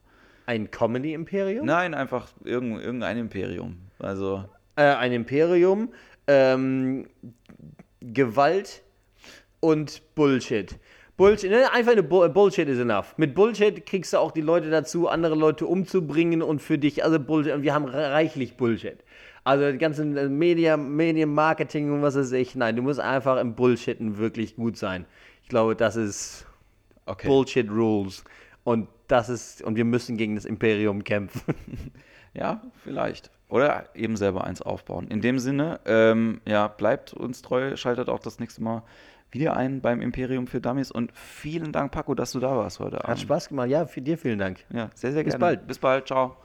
[0.45, 1.65] ein Comedy-Imperium?
[1.65, 3.77] Nein, einfach irgend, irgendein Imperium.
[3.99, 4.44] Also,
[4.76, 5.94] Äh, ein Imperium,
[6.27, 7.07] ähm,
[8.02, 8.81] Gewalt
[9.61, 10.77] und Bullshit.
[11.15, 11.72] Bullshit, ne?
[11.72, 13.14] einfach eine Bu Bullshit is enough.
[13.18, 17.19] Mit Bullshit kriegst du auch die Leute dazu, andere Leute umzubringen und für dich, also
[17.19, 18.98] Bullshit, und wir haben re- reichlich Bullshit.
[19.44, 23.56] Also die ganzen äh, Media, Medienmarketing und was weiß ich, nein, du musst einfach im
[23.56, 25.06] Bullshitten wirklich gut sein.
[25.41, 26.45] Ich glaube, das ist
[27.06, 27.28] okay.
[27.28, 28.24] Bullshit Rules.
[28.64, 31.41] Und das ist, und wir müssen gegen das Imperium kämpfen.
[32.36, 33.30] Ja, vielleicht.
[33.48, 35.07] Oder eben selber eins aufbauen.
[35.10, 38.82] In dem Sinne, ähm, ja, bleibt uns treu, schaltet auch das nächste Mal
[39.30, 42.98] wieder ein beim Imperium für Dummies und vielen Dank, Paco, dass du da warst heute
[42.98, 43.20] Hat Abend.
[43.20, 43.70] Spaß gemacht.
[43.70, 44.65] Ja, für dir vielen Dank.
[44.74, 45.41] Ja, sehr, sehr Bis gerne.
[45.41, 45.68] bald.
[45.68, 46.07] Bis bald.
[46.07, 46.38] Ciao.